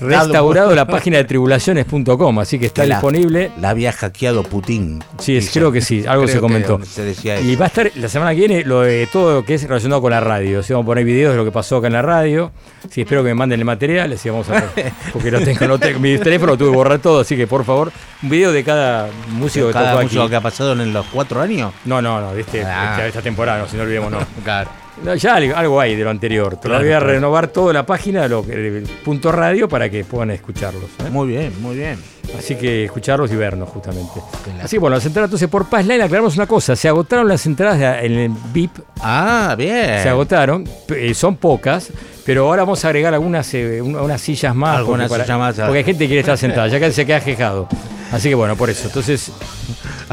[0.00, 3.50] restaurado la página de tribulaciones.com, así que está la- disponible.
[3.60, 5.02] La había hackeado Putin.
[5.18, 6.80] Sí, es- creo que sí, algo Creo se comentó.
[6.84, 7.44] Se decía eso.
[7.44, 10.00] Y va a estar la semana que viene lo de todo lo que es relacionado
[10.02, 10.62] con la radio.
[10.62, 12.52] Si vamos a poner videos de lo que pasó acá en la radio.
[12.90, 14.12] Sí, espero que me manden el material.
[14.12, 14.64] Así vamos a
[15.12, 17.20] porque lo tengo, lo tengo- mi teléfono lo tuve que borrar todo.
[17.20, 17.90] Así que por favor,
[18.22, 20.30] un video de cada músico que Cada tocó músico aquí.
[20.30, 21.72] que ha pasado en los cuatro años.
[21.84, 22.92] No, no, no, de este- Ah.
[22.92, 24.18] esta, esta temporada, no, si no olvidemos, no.
[24.44, 24.70] Claro.
[25.02, 26.56] No, ya algo, hay de lo anterior.
[26.56, 30.30] Te lo voy a renovar toda la página, lo, el punto radio, para que puedan
[30.30, 30.84] escucharlos.
[31.04, 31.10] ¿eh?
[31.10, 31.98] Muy bien, muy bien.
[32.38, 34.20] Así que escucharlos y vernos, justamente.
[34.62, 38.02] Así que bueno, las entradas entonces por Passline, aclaramos una cosa, se agotaron las entradas
[38.04, 40.02] en el VIP, Ah, bien.
[40.02, 41.90] se agotaron, eh, son pocas,
[42.24, 44.78] pero ahora vamos a agregar algunas, eh, un- unas sillas más.
[44.78, 47.20] Algunas porque sillas más, Porque hay gente que quiere estar sentada, ya que se queda
[47.20, 47.68] quejado.
[48.12, 48.86] Así que bueno, por eso.
[48.86, 49.32] Entonces,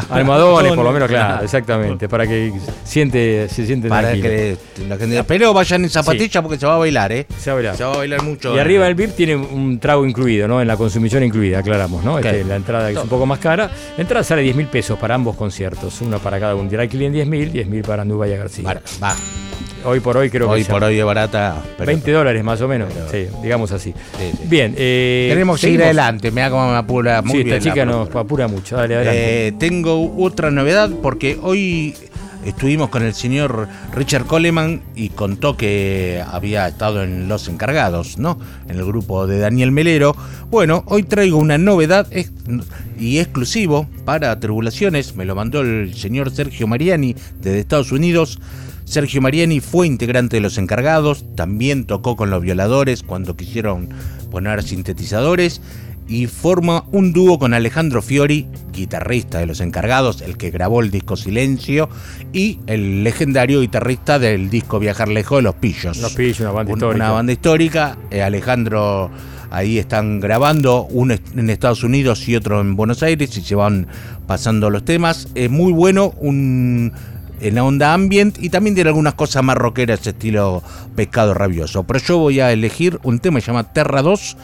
[0.09, 2.51] almohadones, por lo menos, claro, exactamente, para que
[2.83, 4.27] siente, se siente Para tranquilo.
[4.29, 4.57] que
[4.87, 5.23] la gente.
[5.25, 7.27] Pero vayan en zapatillas porque se va a bailar, ¿eh?
[7.37, 7.77] Se va a bailar.
[7.77, 8.55] Se va a bailar mucho.
[8.55, 10.61] Y arriba del VIP tiene un trago incluido, ¿no?
[10.61, 12.17] En la consumición incluida, aclaramos, ¿no?
[12.17, 12.47] Este, Claro.
[12.47, 13.69] la entrada que es un poco más cara.
[13.97, 16.69] La entrada sale 10 mil pesos para ambos conciertos, una para cada uno.
[16.69, 18.63] Dry Clean 10 mil, 10 mil para Nubaya García.
[18.67, 19.15] Va, va.
[19.83, 21.55] Hoy por hoy creo Hoy que por ya- hoy es barata.
[21.77, 23.93] pero- 20 dólares más o menos, sí, digamos así.
[24.19, 24.43] Sí, sí.
[24.47, 25.85] Bien, eh, Tenemos que ir seguimos.
[25.85, 26.31] adelante.
[26.31, 27.57] Me da como me apura muy sí, bien.
[27.57, 28.75] esta chica nos apura mucho.
[28.77, 29.47] Dale, adelante.
[29.47, 31.95] Eh, tengo otra novedad porque hoy
[32.45, 38.39] estuvimos con el señor Richard Coleman y contó que había estado en Los Encargados, ¿no?
[38.69, 40.15] En el grupo de Daniel Melero.
[40.51, 42.31] Bueno, hoy traigo una novedad ex-
[42.99, 45.15] y exclusivo para Tribulaciones.
[45.15, 48.39] Me lo mandó el señor Sergio Mariani desde Estados Unidos.
[48.91, 53.87] Sergio Mariani fue integrante de Los Encargados, también tocó con los violadores cuando quisieron
[54.29, 55.61] poner sintetizadores
[56.09, 60.91] y forma un dúo con Alejandro Fiori, guitarrista de Los Encargados, el que grabó el
[60.91, 61.87] disco Silencio,
[62.33, 65.97] y el legendario guitarrista del disco Viajar Lejos de Los Pillos.
[65.99, 66.95] Los Pillos, una banda histórica.
[67.05, 67.97] Una banda histórica.
[68.09, 69.09] Eh, Alejandro
[69.51, 73.87] ahí están grabando, uno en Estados Unidos y otro en Buenos Aires, y se van
[74.27, 75.29] pasando los temas.
[75.33, 76.91] Es muy bueno, un
[77.41, 80.63] en la onda ambient y también tiene algunas cosas más rockeras estilo
[80.95, 81.83] pescado rabioso.
[81.83, 84.37] Pero yo voy a elegir un tema que se llama Terra 2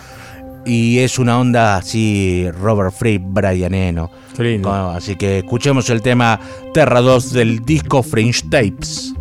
[0.65, 4.11] y es una onda así Robert Fripp, Brian Eno.
[4.37, 4.71] Lindo.
[4.71, 6.39] Así que escuchemos el tema
[6.73, 9.13] Terra 2 del disco Fringe Tapes.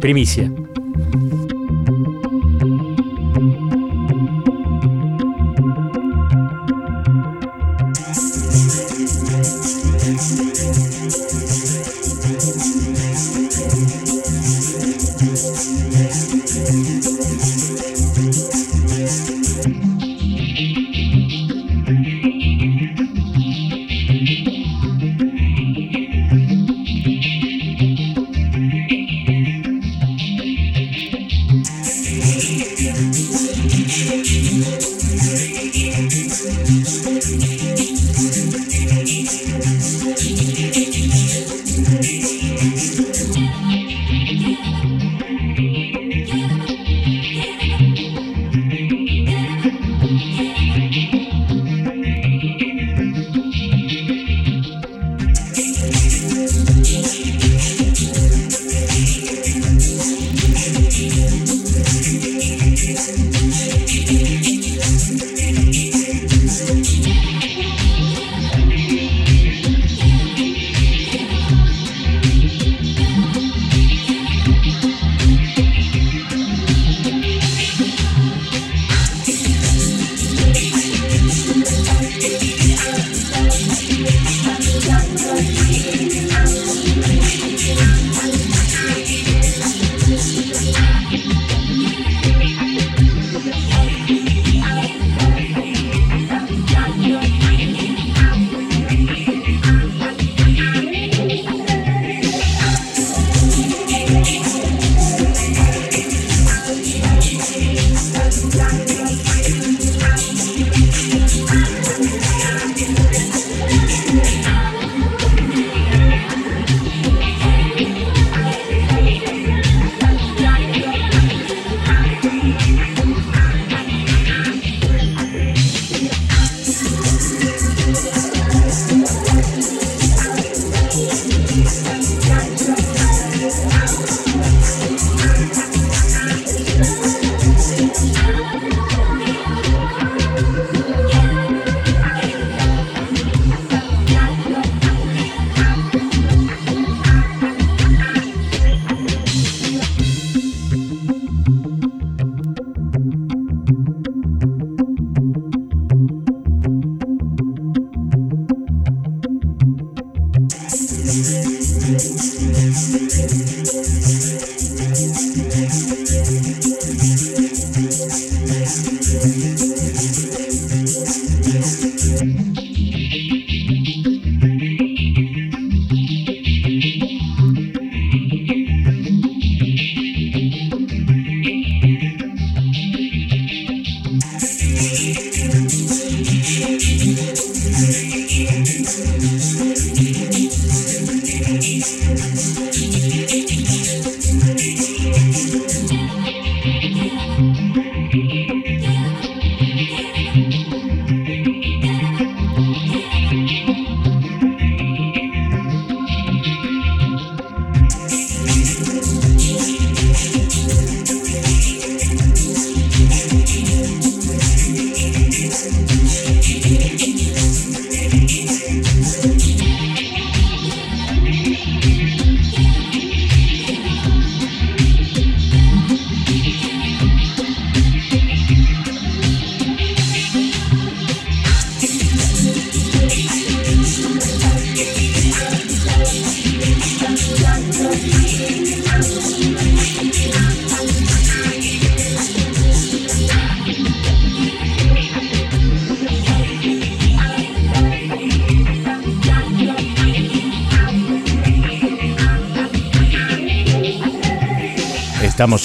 [0.00, 0.50] Primicia.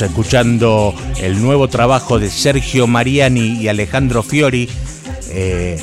[0.05, 4.69] Escuchando el nuevo trabajo de Sergio Mariani y Alejandro Fiori,
[5.29, 5.81] eh,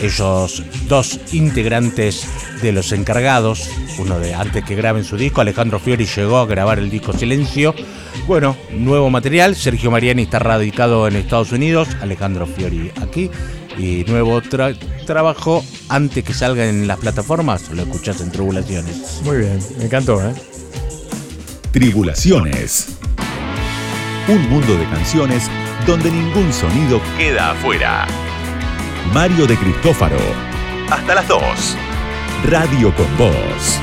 [0.00, 2.26] ellos dos integrantes
[2.60, 3.68] de los encargados,
[3.98, 7.74] uno de antes que graben su disco, Alejandro Fiori llegó a grabar el disco Silencio.
[8.26, 13.30] Bueno, nuevo material, Sergio Mariani está radicado en Estados Unidos, Alejandro Fiori aquí,
[13.78, 14.76] y nuevo tra-
[15.06, 19.20] trabajo antes que salga en las plataformas, lo escuchás en Tribulaciones.
[19.24, 20.34] Muy bien, me encantó, ¿eh?
[21.72, 22.88] Tribulaciones.
[24.28, 25.50] Un mundo de canciones
[25.84, 28.06] donde ningún sonido queda afuera.
[29.12, 30.16] Mario de Cristófaro.
[30.90, 31.76] Hasta las 2.
[32.44, 33.80] Radio con Voz.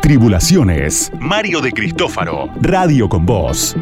[0.00, 1.10] Tribulaciones.
[1.18, 2.50] Mario de Cristófaro.
[2.62, 3.76] Radio con Voz.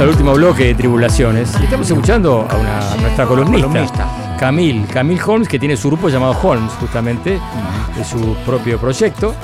[0.00, 4.36] Al último bloque de Tribulaciones y estamos escuchando a, una, a nuestra columnista, Columnista.
[4.38, 7.40] Camille, Camille Holmes, que tiene su grupo llamado Holmes, justamente,
[7.96, 9.34] de su propio proyecto.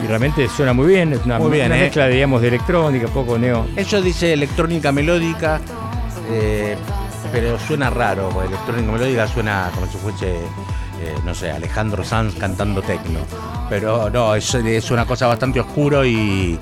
[0.00, 1.80] Y realmente suena muy bien, es una, Muy bien, una ¿eh?
[1.82, 3.66] mezcla, digamos, de electrónica, poco neo.
[3.74, 5.60] Eso dice electrónica melódica,
[6.30, 6.76] eh,
[7.32, 12.36] pero suena raro, porque electrónica melódica suena como si fuese, eh, no sé, Alejandro Sanz
[12.36, 13.18] cantando tecno.
[13.68, 16.56] Pero no, es, es una cosa bastante oscuro y,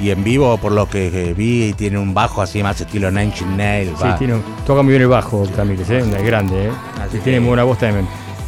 [0.00, 3.42] Y en vivo, por lo que vi, tiene un bajo así más estilo Nine Inch
[3.42, 3.98] Nails.
[4.00, 5.98] Sí, tiene un- toca muy bien el bajo, Camilo, ¿eh?
[5.98, 6.70] es grande, ¿eh?
[7.06, 8.06] Así Y tiene muy buena voz también.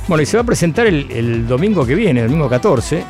[0.08, 3.04] Bueno, y se va a presentar el, el domingo que viene, el domingo 14,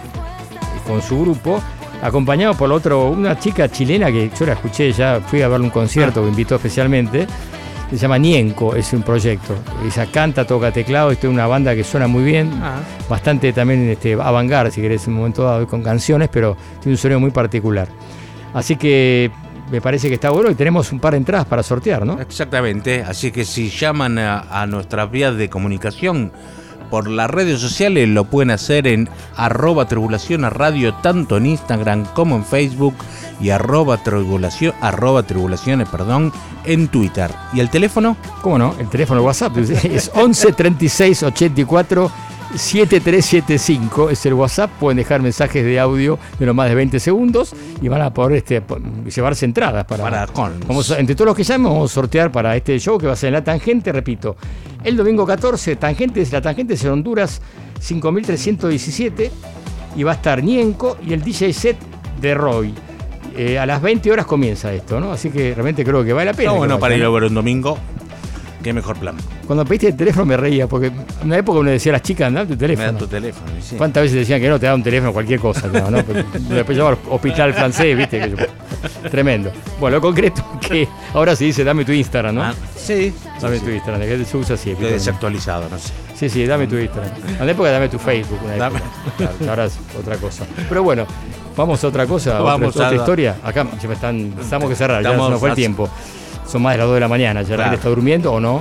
[0.87, 1.61] con su grupo,
[2.03, 5.71] acompañado por otro, una chica chilena que yo la escuché, ya fui a verle un
[5.71, 6.23] concierto Ah.
[6.25, 7.27] que invitó especialmente.
[7.91, 9.55] Se llama Nienco, es un proyecto.
[9.85, 12.81] Ella canta, toca teclado, esto es una banda que suena muy bien, Ah.
[13.09, 16.99] bastante también este, avant si querés, en un momento dado con canciones, pero tiene un
[16.99, 17.87] sonido muy particular.
[18.55, 19.31] Así que
[19.71, 22.21] me parece que está bueno y tenemos un par de entradas para sortear, ¿no?
[22.21, 26.33] Exactamente, así que si llaman a, a nuestras vías de comunicación
[26.93, 32.05] por las redes sociales lo pueden hacer en arroba tribulación a radio tanto en Instagram
[32.13, 32.95] como en Facebook
[33.41, 36.35] y arroba tribulación, arroba tribulaciones, perdón,
[36.67, 37.31] en Twitter.
[37.55, 38.15] ¿Y el teléfono?
[38.43, 38.75] ¿Cómo no?
[38.79, 42.13] El teléfono WhatsApp es 11 36 84
[42.55, 44.11] 7375.
[44.11, 44.71] Es el WhatsApp.
[44.79, 48.39] Pueden dejar mensajes de audio de no más de 20 segundos y van a poder
[48.39, 48.63] este,
[49.15, 50.03] llevarse entradas para.
[50.05, 50.27] Para
[50.67, 53.13] Vamos a- entre todos los que llamen, vamos a sortear para este show que va
[53.15, 53.93] a ser en la tangente.
[53.93, 54.37] Repito,
[54.85, 57.41] el domingo 14, tangente, la tangente es en Honduras
[57.81, 59.31] 5317
[59.97, 61.77] y va a estar Nienco y el DJ set
[62.21, 62.75] de Roy.
[63.35, 65.11] Eh, a las 20 horas comienza esto, ¿no?
[65.13, 66.51] Así que realmente creo que vale la pena.
[66.53, 67.79] No, bueno, para ir a ver un domingo,
[68.63, 69.17] qué mejor plan.
[69.47, 70.95] Cuando pediste el teléfono me reía, porque en
[71.25, 72.93] una época uno decía a las chicas, dame tu Me teléfono.
[72.93, 73.47] da tu teléfono.
[73.61, 73.77] sí.
[73.77, 75.67] ¿Cuántas veces decían que no te da un teléfono, cualquier cosa?
[75.69, 76.03] No, ¿no?
[76.05, 78.35] Pero Después llamaba al hospital francés, ¿viste?
[79.11, 79.51] Tremendo.
[79.81, 82.43] Bueno, lo concreto que ahora se dice dame tu Instagram, ¿no?
[82.43, 83.75] Ah, sí, dame sí, tu sí.
[83.77, 84.75] Instagram, que se usa así.
[84.75, 85.93] Desactualizado, no sé.
[86.17, 87.11] Sí, sí, dame tu Instagram.
[87.41, 88.79] En la época dame tu Facebook, una Dame.
[88.79, 88.91] época.
[89.39, 90.45] Claro, ahora es otra cosa.
[90.69, 91.05] Pero bueno,
[91.57, 93.37] vamos a otra cosa, Vamos otra, a- otra historia.
[93.43, 95.89] Acá ya me están, estamos que cerrar, ya se nos fue el tiempo.
[96.53, 98.61] Son más de las 2 de la mañana, ya la gente está durmiendo o no.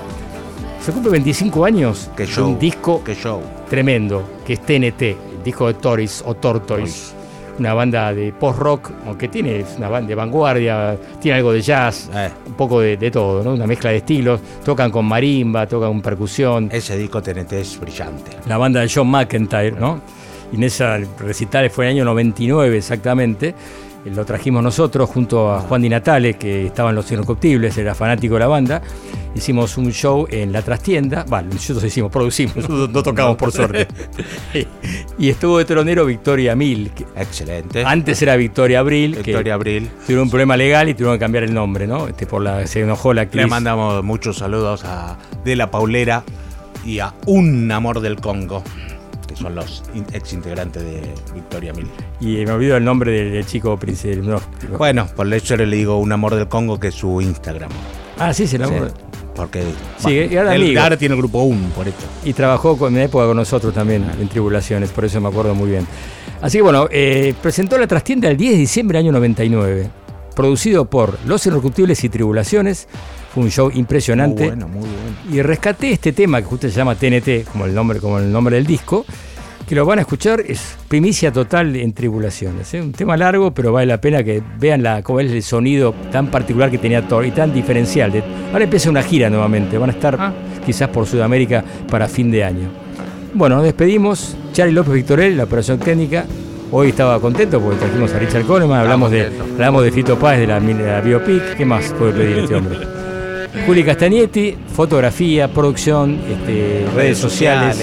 [0.80, 2.48] Se cumple 25 años Qué de show.
[2.48, 3.42] un disco Qué show.
[3.70, 7.14] tremendo, que es TNT, el disco de Toris o Tortoise.
[7.60, 12.30] Una banda de post-rock, aunque tiene una banda de vanguardia, tiene algo de jazz, Eh,
[12.48, 13.54] un poco de, de todo, ¿no?
[13.54, 14.40] Una mezcla de estilos.
[14.64, 16.70] Tocan con marimba, tocan con percusión.
[16.72, 18.32] ese disco TNT es brillante.
[18.48, 20.00] La banda de John McIntyre, ¿no?
[20.52, 23.54] Y en esa recital fue en el año 99 exactamente.
[24.06, 27.94] Eh, Lo trajimos nosotros junto a Juan Di Natale, que estaba en Los Inocuptibles, era
[27.96, 28.82] fanático de la banda.
[29.34, 31.24] Hicimos un show en la trastienda.
[31.28, 33.88] Vale, nosotros hicimos, producimos, nosotros no tocamos por suerte.
[35.18, 36.92] y estuvo de telonero Victoria Mil.
[36.92, 37.84] que Excelente.
[37.86, 39.90] antes era Victoria Abril, Victoria que Abril.
[40.06, 42.08] tuvieron un problema legal y tuvieron que cambiar el nombre, ¿no?
[42.10, 43.44] Este, por la, se enojó la actriz.
[43.44, 46.24] Le mandamos muchos saludos a De La Paulera
[46.86, 48.64] y a Un Amor del Congo,
[49.32, 49.84] que son los
[50.14, 51.02] ex integrantes de
[51.34, 51.88] Victoria Mil.
[52.20, 54.18] Y me olvido el nombre del, del chico príncipe.
[54.18, 54.40] no,
[54.78, 57.72] Bueno, por eso le digo Un Amor del Congo, que es su Instagram.
[58.20, 58.74] ah, sí, se la Sí,
[59.36, 59.64] porque
[59.98, 60.82] Sí, y ahora él amigo.
[60.82, 62.04] ahora tiene el grupo UN, por esto.
[62.26, 65.70] Y trabajó con, en época con nosotros también en Tribulaciones, por eso me acuerdo muy
[65.70, 65.88] bien.
[66.42, 69.90] Así que bueno, eh, presentó la trastienda el 10 de diciembre del año 99,
[70.36, 72.88] producido por Los Inocuptibles y Tribulaciones.
[73.34, 74.42] Fue un show impresionante.
[74.44, 75.18] Muy bueno, muy bueno.
[75.32, 78.58] Y rescaté este tema que justo se llama TNT, como el nombre, como el nombre
[78.58, 79.06] del disco,
[79.68, 82.74] que lo van a escuchar, es primicia total en Tribulaciones.
[82.74, 82.82] ¿eh?
[82.82, 86.28] Un tema largo, pero vale la pena que vean la, cómo es el sonido tan
[86.28, 88.12] particular que tenía Thor y tan diferencial.
[88.52, 90.34] Ahora empieza una gira nuevamente, van a estar Ah.
[90.66, 92.70] quizás por Sudamérica para fin de año.
[93.34, 94.36] Bueno, nos despedimos.
[94.52, 96.26] Charlie López Victorel, la operación técnica.
[96.70, 100.48] Hoy estaba contento porque trajimos a Richard Coleman, hablamos de, hablamos de Fito Páez, de
[100.48, 101.56] la, de la biopic.
[101.56, 102.78] ¿Qué más puede pedir este hombre?
[103.66, 107.78] Juli Castagnetti, fotografía, producción, este, redes, sociales.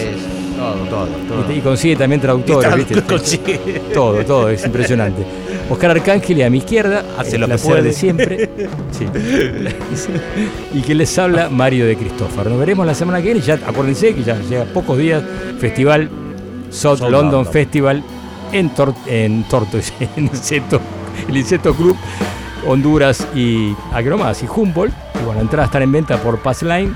[0.56, 1.52] Todo, todo, Y, todo.
[1.52, 3.02] y consigue también traductores, ¿viste?
[3.08, 3.58] consigue.
[3.94, 5.22] Todo, todo, es impresionante.
[5.70, 7.82] Oscar Arcángel y a mi izquierda, Hace el lo que puede.
[7.82, 8.50] de siempre.
[8.90, 9.06] Sí.
[10.74, 12.50] Y que les habla Mario de Cristófaro.
[12.50, 13.40] Nos veremos la semana que viene.
[13.40, 15.22] Ya acuérdense que ya llega pocos días.
[15.60, 16.08] Festival
[16.70, 17.46] South South London London.
[17.52, 18.02] Festival
[18.52, 20.80] en, Tor en Tortoise, en Inseto,
[21.28, 21.96] el Inseto Club,
[22.66, 24.92] Honduras y Agromas y Humboldt.
[25.20, 26.94] Y bueno, entradas están en venta por Passline.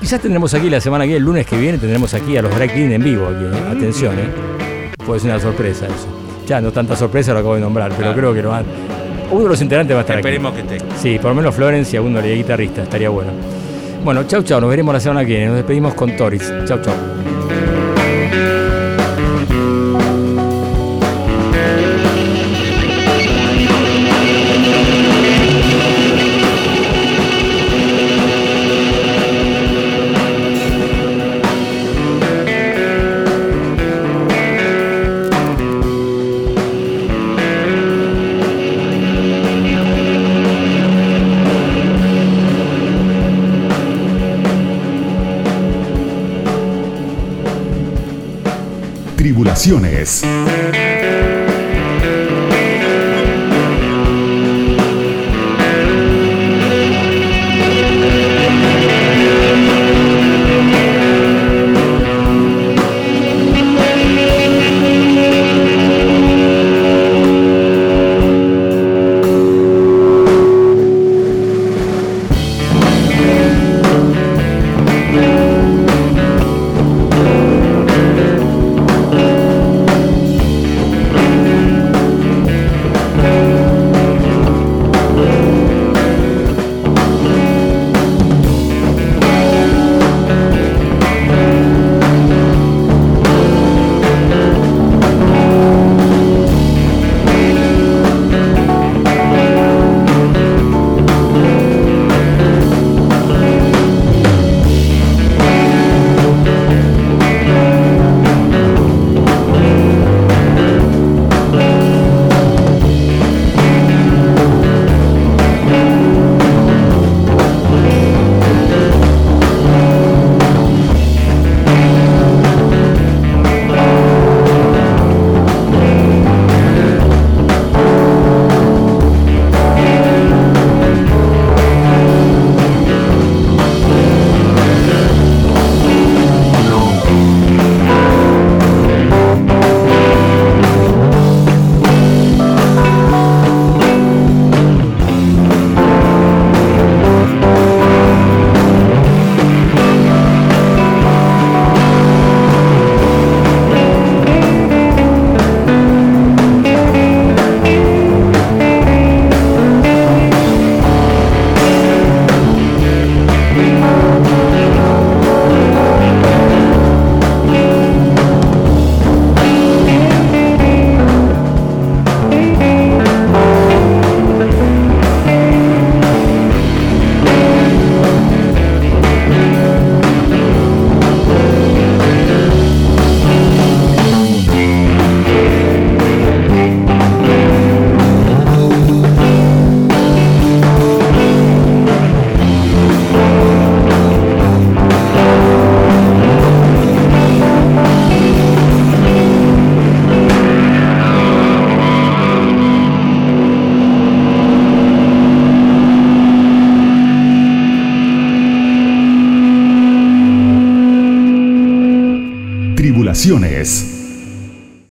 [0.00, 2.54] Quizás tendremos aquí la semana que viene, el lunes que viene, tendremos aquí a los
[2.54, 3.26] drag clean en vivo.
[3.26, 3.70] Aquí, ¿eh?
[3.70, 4.90] Atención, ¿eh?
[5.04, 6.08] puede ser una sorpresa eso.
[6.46, 8.16] Ya no tanta sorpresa lo acabo de nombrar, pero Claro.
[8.18, 8.64] creo que lo van.
[9.30, 10.26] Uno de los integrantes va a estar aquí.
[10.28, 10.78] Esperemos que esté.
[11.00, 13.30] Sí, por lo menos Florence y alguno de guitarrista, estaría bueno.
[14.04, 15.46] Bueno, chau chau, nos veremos la semana que viene.
[15.46, 16.52] Nos despedimos con Toris.
[16.66, 16.94] Chau chau.
[49.44, 50.24] Tribulaciones.